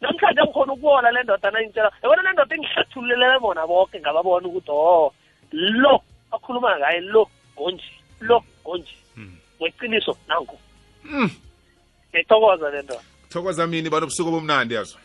namhlanje 0.00 0.40
ngikhona 0.42 0.72
ukubona 0.72 1.10
le 1.10 1.22
ndoda 1.22 1.50
nayingitshela 1.50 1.92
yabona 2.02 2.22
le 2.22 2.32
ndoda 2.32 2.54
engihlathululele 2.56 3.38
bona 3.40 3.66
bonke 3.66 4.00
ngababona 4.00 4.48
ukuthi 4.48 4.70
o 4.70 5.12
lo 5.52 6.02
akhuluma 6.32 6.78
ngaye 6.78 7.00
lo 7.00 7.26
ngonje 7.54 7.92
lo 8.20 8.44
ngonje. 8.62 8.96
Mm. 9.16 9.36
weqiniso 9.60 10.16
nangu. 10.28 10.58
Ngiyayithokoza 11.04 12.70
le 12.70 12.82
ndoda. 12.82 13.02
Thokoza 13.28 13.66
mini 13.66 13.90
banobusuku 13.90 14.30
bomnandi 14.30 14.74
yazo? 14.74 14.98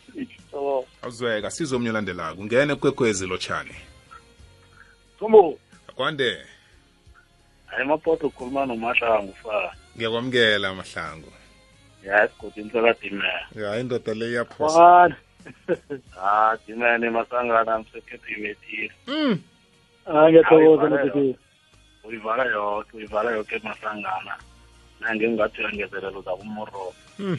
So 0.51 0.85
awuzweka 1.01 1.51
sizomnye 1.51 1.89
olandelayo 1.89 2.35
ungene 2.35 2.75
kwekwezi 2.75 3.27
lotshani 3.27 3.75
Thumbo, 5.19 5.57
akwande 7.73 7.77
hayi 7.77 7.87
mapoto 7.87 8.27
ukhuluma 8.27 8.65
nomahlangu 8.65 9.33
fa. 9.43 9.73
ngiyakwamukela 9.97 10.73
mahlangu 10.73 11.31
Ya 12.03 12.25
isigodi 12.25 12.63
ntsola 12.63 12.93
dimela. 13.01 13.47
ya 13.55 13.79
indoda 13.79 14.13
le 14.13 14.29
iyaphosa. 14.29 15.15
Ah, 16.21 16.57
dimela 16.67 17.11
masangana 17.11 17.79
msekhethi 17.79 18.33
imethile. 18.33 18.91
Mm. 19.07 19.39
Ah 20.05 20.29
ngiyathokoza 20.29 20.81
Hayi, 20.89 20.93
mthethisi. 21.09 21.39
Uyivala 22.03 22.43
yoke, 22.45 22.97
uyivala 22.97 23.31
yoke 23.31 23.59
masangana. 23.63 24.35
Nange 24.99 25.27
ngingathi 25.27 25.61
uyangezelela 25.61 26.17
uza 26.19 26.31
kumoro. 26.31 26.93
Mm. 27.19 27.37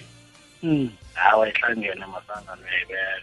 Mm. 0.62 0.90
Hawa 1.14 1.48
ihlangene 1.48 2.06
masangana 2.06 2.62
uyayibeka. 2.62 3.22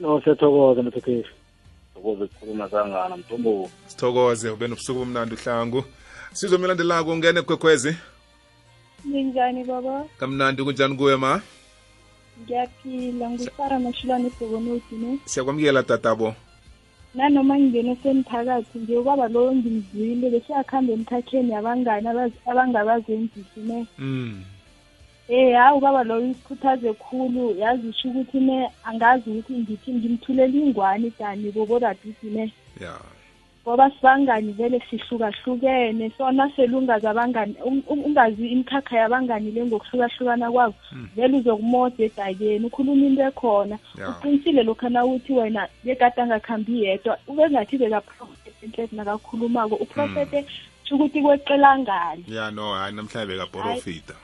No 0.00 0.20
siyathokoza 0.20 0.82
mthethisi. 0.82 1.28
Ukuze 1.96 2.26
kukhuluma 2.26 2.68
sangana 2.70 3.16
mthombo. 3.16 3.70
sithokoze 3.86 4.50
ube 4.50 4.68
nobusuku 4.68 4.98
bomnandi 4.98 5.34
uhlangu 5.34 5.84
sizomnye 6.32 6.64
olandelako 6.66 7.10
ungene 7.12 7.42
kwekwezi 7.42 7.96
Ninjani 9.04 9.64
baba? 9.64 10.04
kamnandi 10.18 10.62
kunjani 10.64 10.96
kuwe 10.96 11.16
ma 11.16 11.40
Ngiyaphila 12.42 13.30
ngusara 13.30 13.78
mashilwane 13.78 14.26
ebhokonoti 14.26 14.94
ne. 14.94 15.18
siyakwamukela 15.24 15.82
tatabo 15.82 16.34
Nanoma 17.14 17.58
ngingene 17.58 17.96
semphakathi 18.02 18.78
ngiyokwaba 18.78 19.28
lowo 19.28 19.52
ngimzwile 19.54 20.30
bese 20.30 20.54
akuhambe 20.54 20.92
emkhakheni 20.92 21.54
abangani 21.54 22.06
abaz- 22.08 22.40
abangabazenzisi 22.50 23.60
ne. 23.66 23.86
Mm. 23.98 24.44
Eh 25.28 25.54
hawu 25.58 25.80
baba 25.80 26.04
loyo 26.04 26.30
isikhuthaze 26.30 26.92
khulu 26.92 27.54
yazisho 27.58 28.08
ukuthi 28.08 28.40
ne 28.40 28.70
angazi 28.84 29.30
ukuthi 29.30 29.52
ngithi 29.52 29.90
ngimthulela 29.92 30.54
ingwani 30.58 31.12
dani 31.18 31.50
bobo 31.52 31.78
rabisi 31.78 32.26
ne. 32.30 32.52
ya 32.80 32.94
Ngoba 33.70 33.90
sibangani 33.90 34.52
vele 34.52 34.82
sihlukahlukene. 34.90 36.10
Sona 36.18 36.50
selungazi 36.56 37.06
abangani 37.06 37.54
un- 37.64 37.82
un- 37.88 38.04
ungazi 38.04 38.48
imikhakha 38.48 38.96
yabangani 38.96 39.50
le 39.54 39.64
ngokuhlukahlukana 39.64 40.50
kwabo. 40.50 40.74
Vele 41.16 41.36
uzokumoda 41.38 42.04
edakeni 42.04 42.66
ukhuluma 42.66 43.06
into 43.06 43.22
ekhona. 43.22 43.78
Ya. 43.98 44.08
uqinisile 44.08 44.62
lokhu 44.62 44.88
nawuthi 44.88 45.32
wena 45.32 45.68
bekade 45.84 46.22
angakhambi 46.22 46.82
yedwa? 46.82 47.18
Ube 47.28 47.50
ngathi 47.50 47.78
bekaprofete 47.78 48.66
enhlezi 48.66 48.96
nakakhulumako 48.96 49.74
uprofete 49.76 50.44
sho 50.84 50.96
ukuthi 50.96 51.22
kweqelangani 51.22 52.24
ya 52.28 52.50
no 52.50 52.74
hayi 52.74 52.94
namhlanje 52.94 53.26
bekaprofita. 53.32 54.14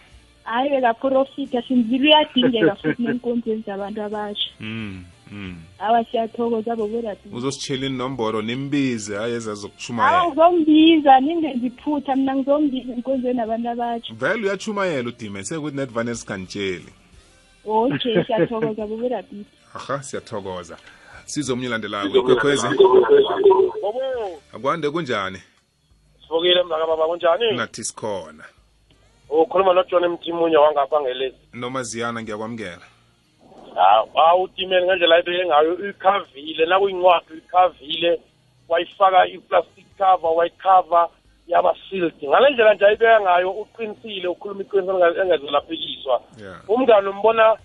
Hhayi 0.44 0.70
bekaprofitha 0.70 1.62
sinzile 1.62 2.08
uyadingeka 2.08 2.74
futhi 2.74 3.02
nenkonzweni 3.02 3.62
zabantu 3.66 4.02
abasha 4.02 4.50
mm. 4.60 5.04
Mm. 5.32 5.56
awa 5.78 6.04
siyathokoza 6.04 6.76
boborati 6.76 7.28
uzositshela 7.32 7.86
inomboro 7.86 8.42
nimbize 8.42 9.16
hayi 9.16 9.28
awa 9.28 9.36
ezazokushumayela 9.36 10.26
ngizombiza 10.26 11.20
ningenzi 11.20 11.66
iphutha 11.66 12.16
mina 12.16 12.36
ngizombiza 12.36 12.92
enkonzweni 12.92 13.40
abantu 13.40 13.68
abatsho 13.68 14.14
vele 14.14 14.42
uyatshumayela 14.46 15.08
udime 15.08 15.44
sekuthi 15.44 15.76
netvane 15.76 16.14
sikantsheli 16.14 16.92
okay 17.64 18.24
siyathokoza 18.24 18.86
boborati 18.86 19.44
aha 19.76 20.02
siyathokoza. 20.02 20.76
Sizo 21.26 21.52
omunye 21.52 21.68
landelako 21.68 22.18
ikwekhwezi? 22.18 22.66
bobo! 23.82 24.42
Akwande 24.54 24.90
kunjani? 24.90 25.40
Sivukile 26.22 26.62
mzaka 26.62 26.86
baba 26.86 27.06
kunjani? 27.06 27.56
Nathi 27.56 27.84
sikhona. 27.84 28.44
Ukhuluma 29.30 29.72
nojohn 29.72 30.08
mtimunye 30.08 30.56
wangapha 30.56 31.00
ngelezi. 31.00 31.36
Nomaziyana 31.52 32.22
ngiyakwamukela 32.22 32.86
hawu 34.14 34.42
utimeni 34.42 34.86
ngendlela 34.86 35.14
ayibeke 35.16 35.46
ngayo 35.46 35.88
ikhavile 35.90 36.66
nakuyincwadi 36.66 37.26
uyikhavile 37.32 38.20
wayifaka 38.68 39.26
i-plastic 39.26 39.86
cover 39.98 40.30
wayikhava 40.36 41.08
yaba 41.48 41.74
sealed. 41.90 42.14
Ngale 42.28 42.50
ndlela 42.50 42.74
nje 42.74 42.86
ayibeka 42.86 43.20
ngayo 43.20 43.50
uqinisile 43.50 44.28
ukhuluma 44.28 44.62
iqiniso 44.62 44.92
enga- 44.92 45.22
engezelaphikiswa 45.22 46.20
yeah. 46.42 46.60
Umngane 46.70 47.08
umbona 47.08 47.56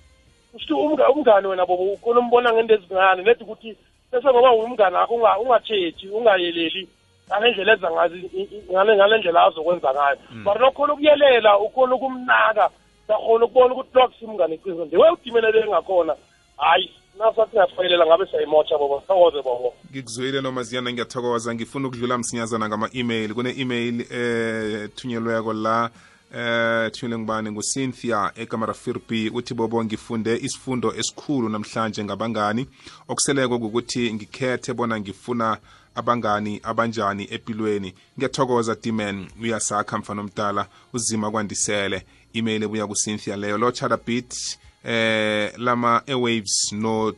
usho 0.54 0.76
umga- 0.78 1.10
umngane 1.10 1.48
wena 1.48 1.66
bobo 1.66 1.84
ukhona 1.84 2.20
umbona 2.20 2.54
ngento 2.54 2.74
ezincane 2.74 3.24
nethi 3.24 3.44
ukuthi 3.44 3.78
bese 4.12 4.28
ngoba 4.30 4.52
umngane 4.52 4.98
akho 4.98 5.16
unga- 5.16 5.40
ungatshetshi 5.40 6.10
ungayeleli 6.10 6.88
ngale 7.28 7.52
ndlela 7.52 7.74
ezenza 7.74 7.92
ngazi 7.92 8.18
i- 8.18 8.50
i- 8.56 8.64
ngale 8.72 8.96
ngale 8.96 9.18
ndlela 9.18 9.44
azokwenza 9.44 9.94
ngayo 9.94 10.18
but 10.44 10.60
nokhona 10.60 10.94
ukuyelela 10.94 11.60
ukhona 11.60 11.96
ukumnaka 11.96 12.70
sakhona 13.12 13.46
ukubona 13.46 13.74
ukuthi 13.74 13.98
lokusi 13.98 14.26
umngane 14.26 14.56
iqiniso 14.56 14.86
ndiwe 14.86 15.10
udimelele 15.10 15.60
engakhona 15.60 16.16
hayi 16.58 16.90
nasathi 17.20 17.58
ngafayelela 17.58 18.06
ngabe 18.06 18.26
siyayimotsha 18.26 18.78
bobo 18.78 19.02
sithokoze 19.02 19.42
bobo. 19.42 19.74
Ngikuzwile 19.92 20.42
nomaziyana 20.42 20.92
ngiyathokoza. 20.94 21.56
Ngifuna 21.56 21.88
ukudlula 21.88 22.18
msinyazana 22.18 22.70
ngama-email. 22.70 23.34
Kune-email 23.34 23.96
eh 24.12 24.90
thunyelweko 24.96 25.54
la 25.54 25.90
eh 26.36 26.92
thunyelwe 26.92 27.20
ngubani? 27.20 27.52
Ngucynthia 27.52 28.32
ekamarafirbi 28.36 29.30
uthi 29.30 29.54
bobo 29.54 29.84
ngifunde 29.84 30.36
isifundo 30.36 30.94
esikhulu 30.94 31.50
namhlanje 31.50 32.04
ngabangani. 32.04 32.68
Okuseleko 33.08 33.60
kukuthi 33.60 34.14
ngikhethe 34.14 34.74
bona 34.74 35.00
ngifuna 35.00 35.58
abangani 35.96 36.60
abanjani 36.64 37.28
empilweni 37.32 37.94
ngiyathokoza 38.18 38.76
diman 38.76 39.28
uyasakha 39.42 39.98
mfana 39.98 40.22
omdala. 40.22 40.68
Uzima 40.94 41.32
kwandisele. 41.32 42.06
Email 42.36 42.64
ebuya 42.64 42.88
kucynthia 42.88 43.38
leyo. 43.38 43.58
Lo 43.58 43.72
chatterbit 43.72 44.58
eh 44.84 45.52
lama 45.58 46.04
airwaves 46.08 46.72
no 46.72 47.14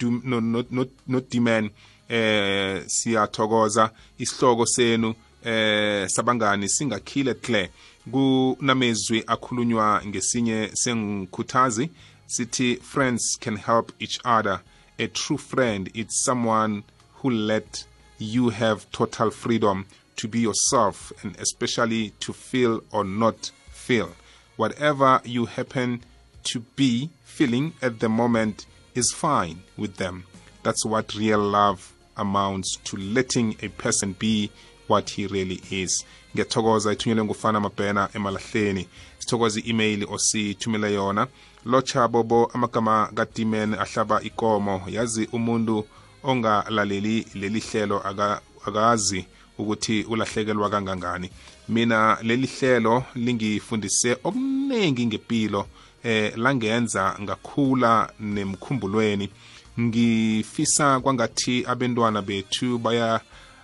no 0.00 0.40
no 0.40 0.64
no 0.70 0.86
no 1.06 1.70
eh 2.08 2.82
siyathokoza. 2.86 3.90
Isihloko 4.18 4.66
senu 4.66 5.14
eh 5.44 6.08
sabangani 6.08 6.68
singakhile 6.68 7.36
hle 7.42 7.70
kunamezwi 8.10 9.24
akhulunywa 9.26 10.02
ngesinye 10.06 10.70
sengikhuthazi 10.74 11.90
sithi 12.26 12.76
friends 12.82 13.36
can 13.40 13.56
help 13.56 13.92
each 14.00 14.18
other. 14.24 14.60
A 14.98 15.06
true 15.08 15.38
friend 15.38 15.90
is 15.94 16.06
someone 16.24 16.82
who 17.16 17.30
let 17.30 17.84
you 18.18 18.48
have 18.48 18.90
total 18.92 19.30
freedom 19.30 19.84
to 20.16 20.26
be 20.28 20.40
yourself 20.40 21.12
and 21.22 21.36
especially 21.38 22.10
to 22.20 22.32
feel 22.32 22.80
or 22.90 23.04
not 23.04 23.50
feel 23.70 24.08
whatever 24.56 25.20
you 25.24 25.46
happen 25.46 26.00
to 26.44 26.60
be 26.76 27.10
feeling 27.24 27.72
at 27.82 27.98
the 27.98 28.08
moment 28.08 28.66
is 28.94 29.12
fine 29.12 29.56
with 29.76 29.96
them. 29.96 30.24
That's 30.62 30.84
what 30.86 31.14
real 31.14 31.38
love 31.40 31.92
amounts 32.16 32.76
to 32.84 32.96
letting 32.96 33.56
a 33.62 33.68
person 33.68 34.14
be 34.18 34.50
what 34.86 35.10
he 35.10 35.26
really 35.26 35.60
is. 35.70 36.04
ngiyathokoza 36.34 36.92
ithunyelwe 36.92 37.24
ngufana 37.24 37.60
mabhena 37.60 38.08
emalahleni 38.14 38.88
sithokoza 39.18 39.60
i-email 39.60 40.06
osithumele 40.10 40.94
yona 40.94 41.26
locha 41.64 42.08
bobo 42.08 42.50
amagama 42.54 43.10
kadimen 43.14 43.74
ahlaba 43.74 44.22
ikomo 44.22 44.82
yazi 44.88 45.28
umuntu 45.32 45.86
ongalaleli 46.24 47.26
leli 47.34 47.60
hlelo 47.60 48.00
aka- 48.08 48.40
akazi 48.66 49.26
ukuthi 49.58 50.02
ulahlekelwa 50.02 50.70
kangangani 50.70 51.30
mina 51.68 52.18
leli 52.22 52.46
hlelo 52.46 53.04
lingifundise 53.14 54.16
okuningi 54.24 55.06
ngempilo 55.06 55.66
eh 56.04 56.32
langenza 56.36 57.16
ngakhula 57.20 58.12
nemkhumbulweni. 58.20 59.30
Ngifisa 59.80 61.00
kwangathi 61.00 61.64
abantwana 61.66 62.22
bethu 62.22 62.78
baya 62.78 63.20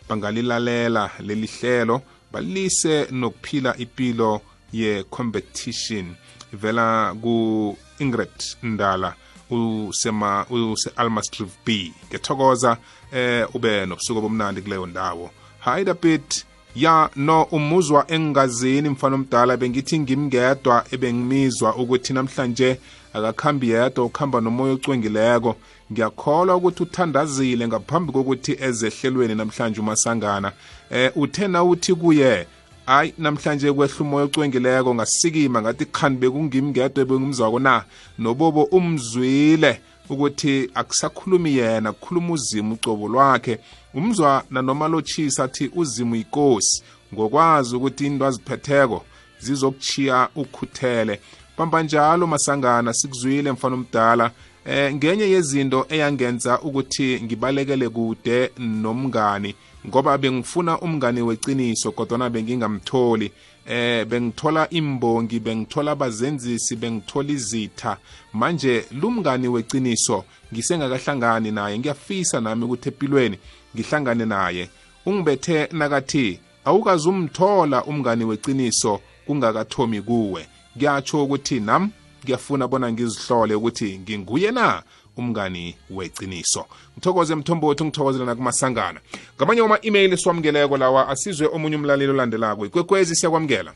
bangalilalela 0.09 1.11
leli 1.21 1.47
hlelo 1.47 2.03
balise 2.33 3.07
nokuphila 3.11 3.77
impilo 3.77 4.41
ye-competition. 4.73 6.15
Vela 6.53 7.15
ku-ingrid 7.23 8.39
ndala 8.63 9.15
usema 9.51 10.47
use-almastrive 10.51 11.53
b. 11.67 11.93
Ngiyathokoza 12.09 12.77
eh 13.13 13.55
ube 13.55 13.87
nobusuku 13.87 14.21
bomnandi 14.21 14.63
kuleyo 14.63 14.87
ndawo. 14.87 15.31
Hayi 15.61 15.85
dapit 15.85 16.45
ya 16.77 17.11
no 17.17 17.43
umuzwa 17.43 18.05
engingazini 18.09 18.89
mfana 18.89 19.15
omdala 19.15 19.57
bengithi 19.57 19.99
ngimngedwa 19.99 20.85
ebengimizwa 20.91 21.77
ukuthi 21.77 22.13
namhlanje 22.13 22.79
akakhambi 23.13 23.71
yedwa 23.71 24.05
ukuhamba 24.05 24.41
nomoya 24.41 24.73
ocwengileko. 24.73 25.57
Ngiyakholwa 25.93 26.57
ukuthi 26.57 26.83
uthandazile 26.83 27.69
ngaphambi 27.69 28.13
kokuthi 28.13 28.57
ezehlelweni 28.61 29.35
namhlanje 29.35 29.81
umasangana. 29.81 30.53
Eh 30.91 31.13
uthe 31.17 31.49
na 31.49 31.65
uthi 31.65 31.95
kuye 31.95 32.47
hayi 32.87 33.15
namhlanje 33.19 33.73
kwehla 33.73 34.01
umoya 34.01 34.25
ocwengileko 34.25 34.95
ngasikima 34.95 35.63
ngathi 35.63 35.85
khani 35.85 36.17
bekungimngedwa 36.17 37.03
ebengimzwako 37.03 37.59
na 37.59 37.85
nobobo 38.19 38.63
umzwile. 38.63 39.81
Ukuthi 40.11 40.71
akusakhulumi 40.75 41.57
yena 41.57 41.93
kukhuluma 41.93 42.33
uzimo 42.33 42.75
ucobo 42.75 43.09
lwakhe. 43.09 43.59
Umzwa 43.95 44.45
nanoma 44.51 44.89
lotshisa 44.89 45.45
athi 45.45 45.71
uzimo 45.75 46.17
yikosi 46.17 46.83
ngokwazi 47.15 47.77
ukuthi 47.77 48.07
into 48.07 48.27
aziphetheko 48.27 49.05
zizokuchiya 49.41 50.29
ukhuthele. 50.37 51.21
Pamba 51.57 51.83
njalo 51.83 52.27
masangana 52.27 52.93
sikuzwile 52.95 53.53
mfana 53.53 53.75
omdala. 53.75 54.31
Eh 54.67 54.95
ngenye 54.95 55.31
yezinto 55.31 55.87
eyangenza 55.89 56.61
ukuthi 56.61 57.21
ngibalekele 57.23 57.89
kude 57.89 58.51
nomngani 58.59 59.55
ngoba 59.87 60.19
bengifuna 60.19 60.79
umngani 60.81 61.23
weciniso 61.23 61.93
kodwa 61.93 62.31
bengingamtholi. 62.31 63.33
Eh 63.67 64.05
bengithola 64.05 64.71
imbongi 64.71 65.41
bengithola 65.41 65.93
abazenzisi 65.93 66.77
bengithola 66.77 67.31
izitha. 67.31 67.97
Manje 68.33 68.85
lumngani 68.93 69.49
weciniso 69.49 70.25
ngisengakahlangani 70.53 71.51
naye 71.51 71.79
ngiyafisa 71.79 72.41
nami 72.41 72.65
ukuthi 72.65 72.89
empilweni 72.89 73.39
ngihlangane 73.75 74.25
naye. 74.25 74.71
Ungibethe 75.07 75.69
nakathi 75.73 76.41
awukazumthola 76.65 77.85
umngani 77.85 78.25
weciniso 78.25 79.01
kungakathomi 79.27 80.03
kuwe. 80.03 80.47
Kuyatsho 80.79 81.25
ukuthi 81.25 81.61
nam 81.61 81.91
ngiyafuna 82.25 82.69
bona 82.69 82.93
ngizihlole 82.93 83.55
ukuthi 83.55 83.99
nginguye 83.99 84.51
na? 84.51 84.83
Umngani 85.17 85.75
weciniso 85.91 86.67
ngithokoze 86.97 87.35
mthombothi 87.35 87.85
ngithokozela 87.85 88.25
nakumasangana. 88.25 89.01
Ngamanye 89.37 89.61
wama-email 89.61 90.13
esiwamkeleko 90.13 90.77
lawa 90.77 91.09
asizwe 91.09 91.47
omunye 91.53 91.77
umlaleli 91.77 92.13
olandelako. 92.13 92.67
Ikwekwezi 92.67 93.17
siyakwamukela? 93.17 93.73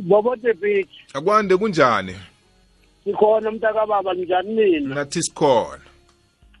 Bobo 0.00 0.36
the 0.36 0.54
beach 0.54 0.90
akwande 1.14 1.56
kunjani? 1.56 2.14
Sikhona 3.04 3.50
mntakababa 3.50 4.14
njani 4.14 4.54
nina? 4.54 4.94
Nathi 4.94 5.22
sikhona. 5.22 5.82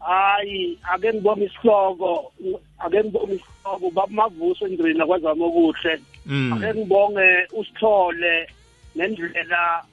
Hayi 0.00 0.78
ake 0.94 1.12
ngibone 1.12 1.44
isihloko 1.44 2.32
ake 2.78 3.00
ngibone 3.00 3.34
isihloko 3.34 3.90
babumavuso 3.90 4.66
endrina 4.66 5.06
kwazama 5.06 5.44
okuhle. 5.44 6.00
Mm. 6.26 6.52
ake 6.52 6.78
ngibonge 6.80 7.46
usithole 7.52 8.48
nendlela 8.96 9.84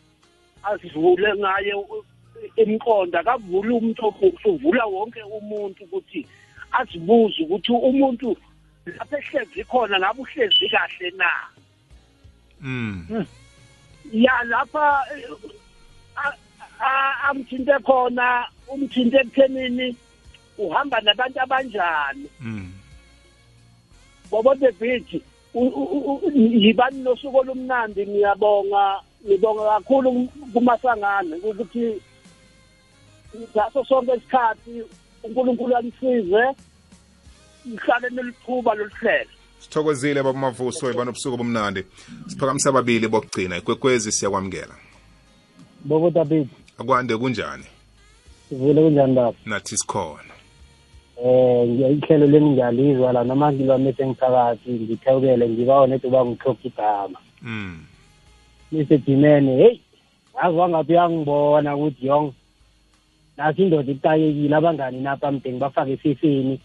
asivule 0.63 1.33
ngayo 1.35 1.85
imqonda 2.55 3.19
akavula 3.19 3.73
umuntu 3.75 4.01
omuhle 4.07 4.49
uvula 4.51 4.85
wonke 4.85 5.21
umuntu 5.23 5.83
ukuthi 5.83 6.21
asibuze 6.71 7.43
ukuthi 7.43 7.71
umuntu 7.71 8.37
lapho 8.97 9.17
ehlezi 9.17 9.63
khona 9.63 9.99
ngabe 9.99 10.21
uhlezi 10.21 10.69
kahle 10.69 11.09
na 11.17 11.31
Mm. 12.61 13.25
ya 14.13 14.43
lapha 14.43 15.03
amthinte 17.29 17.73
khona 17.83 18.47
umthinte 18.67 19.17
ekuthenini 19.17 19.95
uhamba 20.57 21.01
nabantu 21.01 21.39
abanjani 21.41 22.29
Mm. 22.41 22.71
bobo 24.31 24.55
the 24.55 24.71
beach 24.71 25.21
yibani 26.63 26.99
nosuku 27.03 27.37
olumnandi 27.37 28.07
ngiyabonga 28.07 29.01
ngibonga 29.25 29.63
kakhulu 29.63 30.29
kumasangane 30.53 31.35
ukuthi 31.35 32.01
ngaso 33.55 33.85
sonke 33.85 34.13
isikhathi 34.15 34.83
unkulunkulu 35.23 35.77
anisize 35.77 36.43
ngihlale 37.67 38.09
nelithuba 38.09 38.75
loluhlelo 38.75 39.29
sithokozile 39.59 40.23
babumavuso 40.23 40.93
banobusuku 40.93 41.37
bomnandi 41.37 41.83
siphakamisa 42.27 42.69
ababili 42.69 43.07
bokugcina. 43.07 43.57
Ikwekwezi 43.57 44.11
siyakwamukela. 44.11 44.75
Bobo 45.85 46.09
david. 46.09 46.47
Akwande 46.77 47.17
kunjani? 47.17 47.63
Sivule 48.49 48.81
kunjani 48.81 49.13
baba? 49.15 49.37
Nathi 49.45 49.77
sikhona. 49.77 50.33
Eh 51.23 51.67
ngiya- 51.67 51.89
ihlelo 51.91 52.27
leni 52.27 52.49
ngiyalizwa 52.49 53.13
la. 53.13 53.23
Noma 53.23 53.51
ngilwame 53.51 53.93
sengiphakathi 53.93 54.69
ngithewukele 54.71 55.49
ngibawa 55.49 55.87
nedi 55.87 56.07
uba 56.07 56.25
ngikhokha 56.25 56.67
igama. 56.67 57.19
Mm 57.41 57.85
Mr 58.71 58.97
Dimene 58.97 59.55
hey 59.57 59.79
yazi 60.35 60.57
wangathi 60.57 60.91
uyangibona 60.91 61.75
ukuthi 61.75 62.07
yong 62.07 62.33
nasi 63.37 63.61
indoda 63.61 63.91
icakekile 63.91 64.55
abangani 64.55 65.01
napha 65.01 65.31
mdeni 65.31 65.59
bafake 65.59 65.91
efefeni 65.91 66.59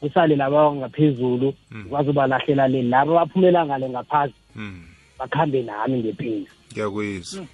kusale 0.00 0.36
laba 0.36 0.72
ngaphezulu 0.74 1.54
Mm. 1.70 1.84
kwazi 1.88 2.10
ubalahlela 2.10 2.68
le 2.68 2.82
laba 2.82 3.14
baphumela 3.14 3.66
ngale 3.66 3.88
ngaphasi. 3.88 4.34
Mm. 4.56 4.84
Bakhambe 5.18 5.62
nami 5.62 5.98
ngephinzi 5.98 6.50
ngiyakuyizwa 6.72 7.46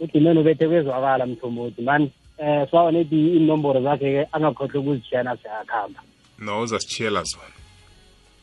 udimene 0.00 0.40
ubethe 0.40 0.68
kwezwakala 0.68 1.26
mthombothi. 1.26 1.82
Mani 1.82 2.10
um 2.38 2.66
swawa 2.70 2.92
nedi 2.92 3.36
inomboro 3.36 3.80
zakhe-ke 3.82 4.28
angakhohlwa 4.32 4.80
ukuzishiyana 4.80 5.36
siyakhamba. 5.36 6.00
No 6.38 6.60
uzasitshiyela 6.62 7.22
zona. 7.22 7.54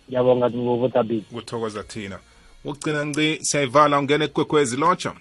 Ngiyabonga 0.10 0.50
tubotabit 0.50 1.24
kuthokoza 1.34 1.84
thina. 1.84 2.20
Ukugcina 2.66 3.06
nci 3.06 3.38
siyayivala 3.42 4.00
ungene 4.00 4.26
ekwekwezi 4.26 4.78
lotsha. 4.78 5.14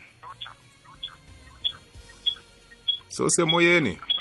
Sosemoyeni 3.08 3.90
Hmm, 3.90 4.13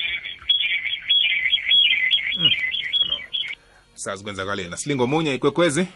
sazi 4.04 4.24
kwenzakalena 4.24 4.78
silingo 4.78 5.04
omunye 5.04 5.36
ikwekwezi 5.36 5.88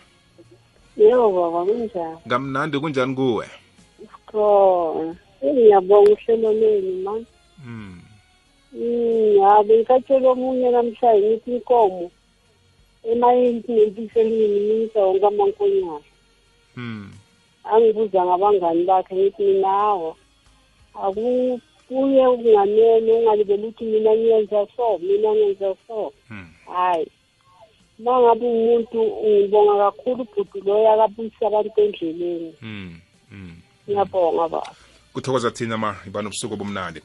Yebo 0.97 1.30
baba 1.32 1.66
kunjani? 1.66 2.18
ngamnandi 2.28 2.80
kunjani 2.80 3.16
kuwe 3.16 3.45
sikhona 3.99 5.16
Ngiyabonga 5.45 6.12
uhlelo 6.12 6.53
leni 6.53 6.91
man. 7.03 7.26
mm. 7.66 8.01
Mm, 8.74 9.38
yabe 9.38 9.78
ngikatshela 9.78 10.30
omunye 10.30 10.70
namhlanje 10.72 11.28
ngithi 11.28 11.51
inkomo 11.55 12.12
nempiselini 13.16 14.60
minisa 14.60 14.99
wonke 14.99 15.26
amankonyana. 15.26 15.99
Mm. 16.76 17.12
Angibuza 17.64 18.26
ngabangani 18.26 18.84
bakhe 18.84 19.16
ngithi 19.16 19.43
minawo. 19.43 20.18
Akubuye 21.03 22.28
ukunganene 22.28 23.12
ungalibeli 23.14 23.64
ukuthi 23.68 23.84
mina 23.86 24.12
ngiyenza 24.16 24.68
so, 24.76 24.97
mina 24.97 25.32
ngenza 25.36 25.76
so. 25.88 26.14
Mm. 26.30 26.47
Hayi. 27.98 28.08
Uma 28.08 28.20
ngabe 28.22 28.45
umuntu 28.45 29.00
ngibonga 29.26 29.91
kakhulu 29.91 30.22
ubhuti 30.24 30.60
loyo 30.66 30.91
akabuyisa 30.93 31.48
abantu 31.48 31.82
endleleni. 31.82 32.54
Mm. 32.62 33.00
Mm. 33.32 33.56
Ngiyabonga 33.88 34.48
baba. 34.50 34.62
kuthokoza 35.18 35.52
thina 35.52 35.78
ma 35.78 35.95
ibani 36.08 36.28
ubusuku 36.28 36.54
obumnandi 36.54 37.02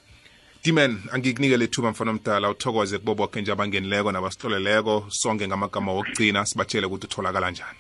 diman 0.64 0.92
angikunikele 1.12 1.64
ithuba 1.64 1.90
mfana 1.90 2.10
omdala 2.10 2.50
uthokoze 2.50 2.98
kubo 2.98 3.14
boke 3.14 3.40
nje 3.40 3.52
abangenileko 3.52 4.12
nabasihloleleko 4.12 5.04
sonke 5.08 5.48
ngamagama 5.48 5.92
wokugcina 5.92 6.44
sibatshele 6.46 6.86
ukuthi 6.86 7.06
utholakala 7.06 7.50
njani 7.50 7.78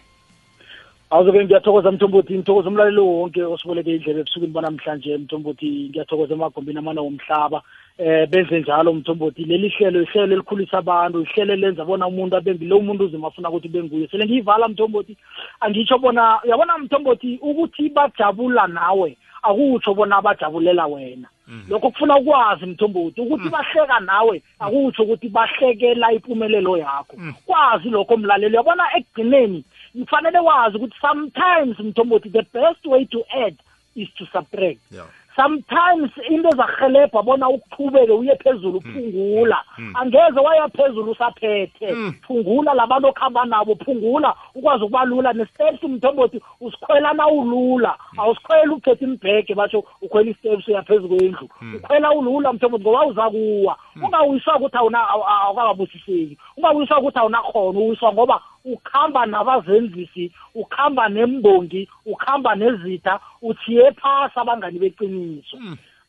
awuzoke 1.10 1.44
ngiyathokoza 1.44 1.92
mthombothi 1.92 2.34
ngithokoza 2.34 2.68
umlaleli 2.68 3.00
wonke 3.00 3.42
osiboleke 3.42 3.90
indlela 3.94 4.20
ebusukwini 4.20 4.54
banamhlanje 4.54 5.18
mthombothi 5.18 5.88
ngiyathokoza 5.90 6.34
emagumbini 6.34 6.78
amane 6.78 7.00
womhlaba 7.00 7.62
eh 7.98 8.28
benze 8.28 8.60
njalo 8.60 8.92
mthombothi. 8.92 9.44
Leli 9.44 9.68
hlelo 9.68 10.02
ihlelo 10.02 10.32
elikhulisa 10.32 10.78
abantu 10.78 11.22
ihlelo 11.22 11.56
lenza 11.56 11.84
bona 11.84 12.06
umuntu 12.06 12.36
abe 12.36 12.54
ngilo 12.54 12.78
umuntu 12.78 13.04
uzima 13.04 13.28
afuna 13.28 13.48
ukuthi 13.48 13.68
benguye 13.68 14.08
sele 14.08 14.24
ngiyivala 14.24 14.68
mthombothi. 14.68 15.16
Angitsho 15.60 15.98
bona 15.98 16.40
uyabona 16.44 16.78
mthombothi 16.78 17.38
ukuthi 17.42 17.88
bajabula 17.88 18.66
nawe 18.66 19.16
akutsho 19.42 19.94
bona 19.94 20.22
bajabulela 20.22 20.86
wena. 20.86 21.28
Lokho 21.68 21.90
kufuna 21.90 22.16
ukwazi 22.16 22.66
mthombothi 22.66 23.20
ukuthi 23.20 23.48
bahleka 23.48 24.00
nawe 24.00 24.42
akutsho 24.58 25.02
ukuthi 25.02 25.28
bahlekela 25.28 26.12
impumelelo 26.12 26.76
yakho. 26.76 27.16
Kwazi 27.46 27.88
lokho 27.90 28.16
mlaleli. 28.16 28.54
Uyabona 28.54 28.84
ekugcineni 28.96 29.64
kufanele 29.92 30.38
wazi 30.38 30.76
ukuthi 30.76 30.96
sometimes 31.00 31.78
mthombothi 31.78 32.30
the 32.30 32.42
best 32.52 32.86
way 32.86 33.04
to 33.04 33.24
add 33.46 33.56
is 33.94 34.08
to 34.14 34.26
subtract 34.32 34.80
yeah. 34.90 35.06
Sometimes 35.36 36.10
into 36.30 36.48
ezakuhelebha 36.48 37.22
bona 37.22 37.48
uqhubeke 37.48 38.12
uye 38.12 38.36
phezulu 38.36 38.80
phungula. 38.80 39.58
Angeze 39.94 40.40
waya 40.40 40.68
phezulu 40.68 41.10
usaphethe. 41.12 41.94
Phungula 42.26 42.74
labantu 42.74 43.08
okuhamba 43.08 43.44
nabo 43.44 43.74
phungula 43.74 44.34
ukwazi 44.54 44.84
ukubalula 44.84 45.32
nesteps 45.32 45.82
mthombothi 45.82 46.40
usikhwela 46.60 47.12
nawulula. 47.12 47.96
Awusikhwela 48.18 48.72
uphethe 48.72 49.04
imbhege 49.04 49.54
basho 49.54 49.84
ukhwela 50.02 50.30
isteps 50.30 50.68
uya 50.68 50.82
phezu 50.82 51.08
kwendlu. 51.08 51.48
Ukhwela 51.76 52.12
ulula 52.12 52.52
mthombothi 52.52 52.84
ngoba 52.84 53.06
uza 53.06 53.30
kuwa. 53.30 53.76
Ungawiswa 54.04 54.56
ukuthi 54.56 54.76
awuna- 54.76 55.08
awu- 55.08 55.24
awukakabusiseki 55.28 56.38
ungawiswa 56.56 56.98
ukuthi 56.98 57.18
awunakhono 57.18 57.80
uwiswa 57.80 58.12
ngoba 58.12 58.40
ukhamba 58.64 59.26
nabazenzisi 59.26 60.32
ukhamba 60.54 61.08
nembongi 61.08 61.88
ukhamba 62.06 62.54
nezitha 62.54 63.20
uthiye 63.42 63.92
phasi 63.92 64.38
abangani 64.40 64.78
beqiniso. 64.78 65.56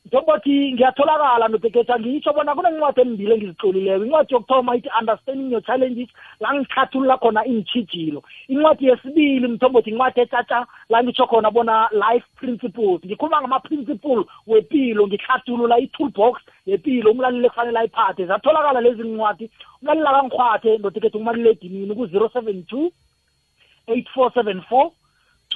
Njengokuthi 0.06 0.74
ngiyatholakala 0.74 1.48
nodeketha 1.48 2.00
ngitsho 2.00 2.34
bona 2.34 2.56
kunencwadi 2.56 3.02
embili 3.02 3.34
engizitlolileko. 3.34 4.06
Incwadi 4.06 4.34
yokuthoma 4.34 4.76
ithi 4.76 4.90
understanding 5.00 5.52
your 5.52 5.64
challenges 5.64 6.10
la 6.40 6.54
ngihlathulula 6.54 7.18
khona 7.18 7.46
iintshijilo 7.46 8.24
incwadi 8.48 8.88
yesibili 8.88 9.48
mthombothi 9.48 9.90
incwadi 9.90 10.22
etsatsa 10.22 10.68
la 10.90 11.04
ngitsho 11.04 11.28
khona 11.28 11.52
bona 11.52 11.90
life 11.92 12.28
principles. 12.36 13.00
Ngikhuluma 13.06 13.42
ngama-principle 13.42 14.24
wepilo 14.48 15.08
ngihlathulula 15.08 15.80
i-toolbox 15.80 16.42
yepilo 16.66 17.12
umlaleli 17.12 17.46
ekufanele 17.46 17.80
ayiphathe. 17.80 18.26
Zatholakala 18.26 18.82
lezi 18.82 19.04
ncwadi. 19.04 19.50
Umlaleli 19.82 20.08
akangikhwathe 20.08 20.78
ndodeketha 20.78 21.18
kumaliledinini 21.18 21.96
ku-zero 21.96 22.30
seven 22.30 22.64
two 22.64 22.92
8474 23.88 24.92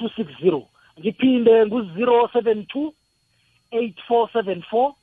260 0.00 0.62
ngiphinde 1.00 1.66
ngu-072 1.66 2.92
8474 3.72 4.94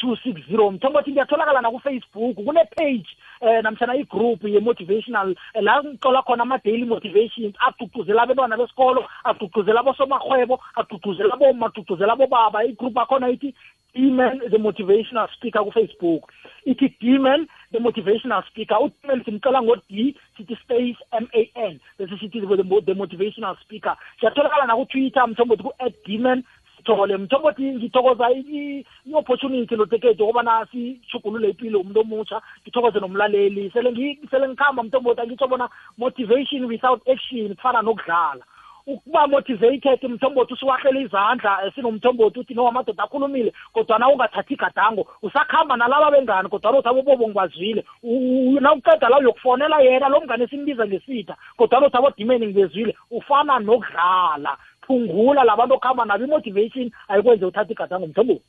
260 0.00 0.70
mthombothi 0.72 1.10
ngiyatholakala 1.10 1.60
nakufacebook. 1.60 2.36
Kune-page 2.36 3.08
eh 3.40 3.62
namhlanje 3.62 4.00
igroup 4.00 4.44
ye-motivational. 4.44 5.34
Eh, 5.54 5.62
la 5.62 5.82
ngixola 5.82 6.22
khona 6.22 6.42
ama-daily 6.42 6.84
motivations 6.84 7.54
agqugquzela 7.66 8.22
abantwana 8.22 8.56
besikolo 8.56 9.04
agqugquzela 9.24 9.80
abosomarhwebo 9.80 10.60
agqugquzela 10.76 11.34
aboma 11.34 11.66
agqugquzela 11.66 12.12
abobaba. 12.12 12.64
Igroup 12.64 12.96
akhona 12.96 13.28
ithi 13.28 13.54
d-man 13.94 14.40
the 14.50 14.58
motivational 14.58 15.28
speaker 15.36 15.60
kufacebook. 15.60 16.22
Ithi 16.66 16.88
d-man 17.00 17.46
the 17.72 17.78
motivational 17.78 18.42
speaker. 18.46 18.76
U-d-man 18.80 19.24
simcela 19.24 19.60
ngo-d 19.62 20.14
sithi 20.36 20.56
space 20.62 21.00
m 21.12 21.28
a 21.34 21.50
n. 21.56 21.80
Bese 21.98 22.16
sithi 22.20 22.40
the, 22.40 22.64
mo- 22.64 22.80
the 22.80 22.94
motivational 22.94 23.56
speaker. 23.60 23.96
Siyatholakala 24.20 24.66
nakutwitter 24.66 25.28
mthombothi 25.28 25.62
ku-at 25.62 25.92
d-man 26.06 26.44
sithole 26.80 27.16
mthombothi 27.16 27.62
ngithokoza 27.74 28.30
i- 28.30 28.40
i- 28.40 28.84
i-opportunity 29.06 29.76
lotekete 29.76 30.22
ukubana 30.22 30.66
sishugulule 30.72 31.48
impilo 31.48 31.80
umuntu 31.80 32.00
omutsha 32.00 32.40
ngithokoze 32.62 33.00
nomlaleli. 33.00 33.70
Sele 33.70 33.90
ngi- 33.92 34.18
sele 34.30 34.48
ngikhamba 34.48 34.82
mthombothi 34.82 35.20
angitsho 35.20 35.48
bona 35.48 35.68
motivation 35.98 36.64
without 36.64 37.08
action 37.08 37.54
kufana 37.54 37.82
nokudlala. 37.82 38.44
Ukuba 38.86 39.26
motivated 39.26 40.00
mthombothi 40.10 40.54
usiwahlela 40.54 41.00
izandla 41.00 41.66
eh, 41.66 41.72
sinomthombothi 41.74 42.40
uthi 42.40 42.54
no 42.54 42.68
amadoda 42.68 43.04
akhulumile 43.04 43.52
kodwana 43.72 44.08
ungathathi 44.08 44.54
igadango. 44.54 45.06
Usakhamba 45.22 45.76
nalaba 45.76 46.10
bengani 46.10 46.48
kodwana 46.48 46.78
uthi 46.78 46.88
abobobo 46.88 47.28
ngibazwile. 47.28 47.84
U- 48.02 48.56
u- 48.56 48.60
nawuqeda 48.60 49.08
la 49.08 49.18
uyokufonela 49.18 49.80
yena 49.82 50.08
lo 50.08 50.20
mngane 50.20 50.46
simbiza 50.48 50.86
ngesitha 50.86 51.36
kodwana 51.56 51.86
uthi 51.86 51.96
abodimeni 51.96 52.46
ngibezwile. 52.46 52.96
Ufana 53.10 53.58
nokudlala. 53.58 54.56
Phungula 54.90 55.44
labantu 55.44 55.74
okuhamba 55.74 56.04
nabo 56.04 56.24
i-motivation 56.24 56.90
ayikwenze 57.08 57.44
uthatha 57.46 57.72
igadango 57.72 58.06
mthombothi 58.06 58.42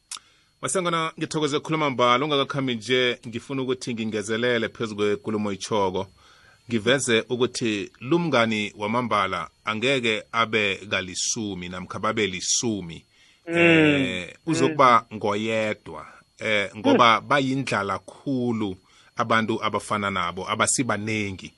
masangana 0.61 1.11
ngithokoze 1.17 1.57
ukukhuluma 1.57 1.89
mbala 1.89 2.25
ungakakhambi 2.25 2.75
nje 2.75 3.19
ngifuna 3.27 3.61
ukuthi 3.61 3.93
ngingezelele 3.93 4.69
phezu 4.69 4.95
kwekulumo 4.95 5.51
ichoko 5.51 6.07
ngiveze 6.69 7.23
ukuthi 7.29 7.91
lumngani 7.99 8.73
wamambala 8.77 9.49
angeke 9.65 10.23
abe 10.31 10.75
kalisumi 10.75 11.69
namkha 11.69 11.99
babe 11.99 12.27
lisumi. 12.27 13.05
Eh 13.45 14.33
uzokuba 14.45 15.05
ngoyedwa. 15.13 16.07
Eh 16.39 16.69
ngoba 16.77 17.21
bayindlala 17.21 17.99
khulu 17.99 18.75
abantu 19.15 19.63
abafana 19.63 20.11
nabo 20.11 20.49
abasibanengi. 20.49 21.53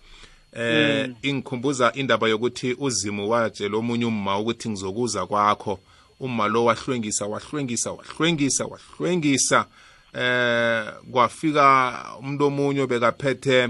Eh 0.56 1.10
ingikhumbuza 1.22 1.92
indaba 1.96 2.28
yokuthi 2.28 2.76
uzimu 2.80 3.30
watshela 3.30 3.78
omunye 3.78 4.06
umma 4.06 4.40
ukuthi 4.40 4.70
ngizokuza 4.70 5.26
kwakho. 5.26 5.80
Uma 6.20 6.48
lo 6.48 6.66
wahlwengisa 6.66 7.26
wahlwengisa 7.26 7.92
wahlwengisa 7.92 8.66
wahlwengisa. 8.66 9.66
Eh 10.14 10.86
kwafika 11.12 12.06
umuntu 12.20 12.46
omunye 12.46 12.88
bekaphethe 12.88 13.70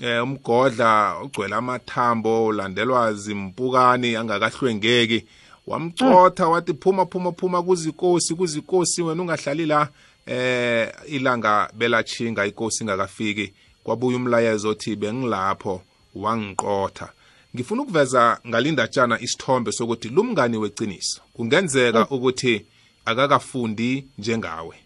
eh 0.00 0.22
umgodla 0.22 1.16
ugcwele 1.24 1.54
amathambo 1.54 2.46
ulandelwa 2.46 3.14
zimpukani 3.14 4.16
angakahlwengeki. 4.16 5.24
Wamcotha 5.66 6.48
wathi 6.48 6.74
phuma 6.74 7.06
phuma 7.06 7.32
phuma 7.32 7.62
kuzikosi 7.62 8.34
kuzikosi 8.34 9.02
wena 9.02 9.22
ungahlali 9.22 9.66
la 9.66 9.88
eh 10.26 10.92
ilanga 11.06 11.70
belachinga 11.74 12.46
ikosi 12.46 12.84
ingakafiki. 12.84 13.52
Kwabuya 13.84 14.16
umlayezo 14.16 14.68
othi 14.68 14.96
bengilapho. 14.96 15.82
Wangiqotha 16.14 17.08
ngifuna 17.54 17.82
ukuveza 17.82 18.40
ngalindatshana 18.48 19.20
isithombe 19.20 19.72
sokuthi 19.72 20.08
lumngani 20.08 20.56
weciniso 20.56 21.20
kungenzeka 21.34 22.06
ukuthi 22.10 22.66
akakafundi 23.04 24.04
njengawe. 24.18 24.76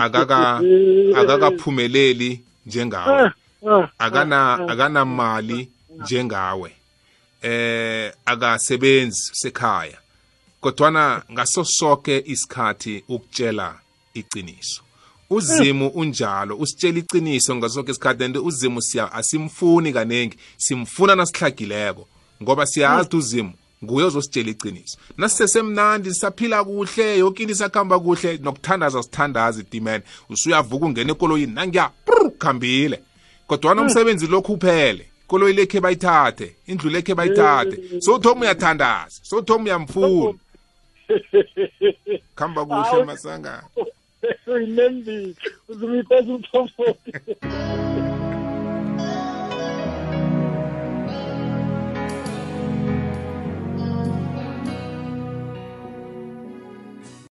Akaka 0.00 0.62
akakaphumeleli 1.16 2.40
njengawe. 2.66 3.30
Akana 3.98 4.68
akanamali 4.68 5.68
njengawe. 6.02 6.72
Eh 7.42 8.12
akasebenzi 8.24 9.30
sekhaya. 9.32 9.98
Kodwana 10.60 11.22
ngaso 11.32 11.64
sonke 11.64 12.22
isikhathi 12.26 13.04
ukutshela 13.08 13.80
iqiniso. 14.14 14.83
Uzimu 15.30 15.88
unjalo 15.88 16.56
usitshela 16.56 16.98
iqiniso 16.98 17.56
ngaso 17.56 17.74
sonke 17.74 17.90
isikhathi 17.90 18.24
and 18.24 18.36
uzimu 18.36 18.82
siya 18.82 19.12
asimfuni 19.12 19.92
kanengi 19.92 20.36
simfuna 20.56 21.14
nasihlagileko 21.14 22.08
ngoba 22.42 22.66
siyazi 22.66 23.00
ukuthi 23.00 23.16
uzimu 23.16 23.52
nguye 23.84 24.06
ozositshela 24.06 24.50
iqiniso. 24.50 24.98
Nasisesemnandi 25.16 26.10
sisaphila 26.10 26.64
kuhle 26.64 27.18
yonke 27.18 27.42
into 27.42 27.52
isakuhamba 27.52 28.00
kuhle 28.00 28.38
nokuthandaza 28.42 29.02
sithandaza 29.02 29.60
itimene 29.60 30.04
usuyavuka 30.30 30.86
ungena 30.86 31.12
ekoloyini 31.12 31.52
nangiya 31.54 31.90
khambile 32.38 33.00
kodwana 33.46 33.82
umsebenzi 33.82 34.26
lokhu 34.26 34.52
uphele 34.52 35.08
ikoloyi 35.24 35.54
lekhe 35.54 35.80
bayithathe 35.80 36.56
indlu 36.66 36.90
lekhe 36.90 37.14
bayithathe. 37.14 38.00
Sowuthoma 38.00 38.40
uyathandaza 38.40 39.20
sowuthoma 39.22 39.64
uyamfuna. 39.64 40.38
Khamba 42.36 42.64
kuhle 42.64 43.04
masangana. 43.04 43.64
Uyinembile 44.46 45.34
uzumipeza 45.68 46.28
umthombothi 46.32 47.10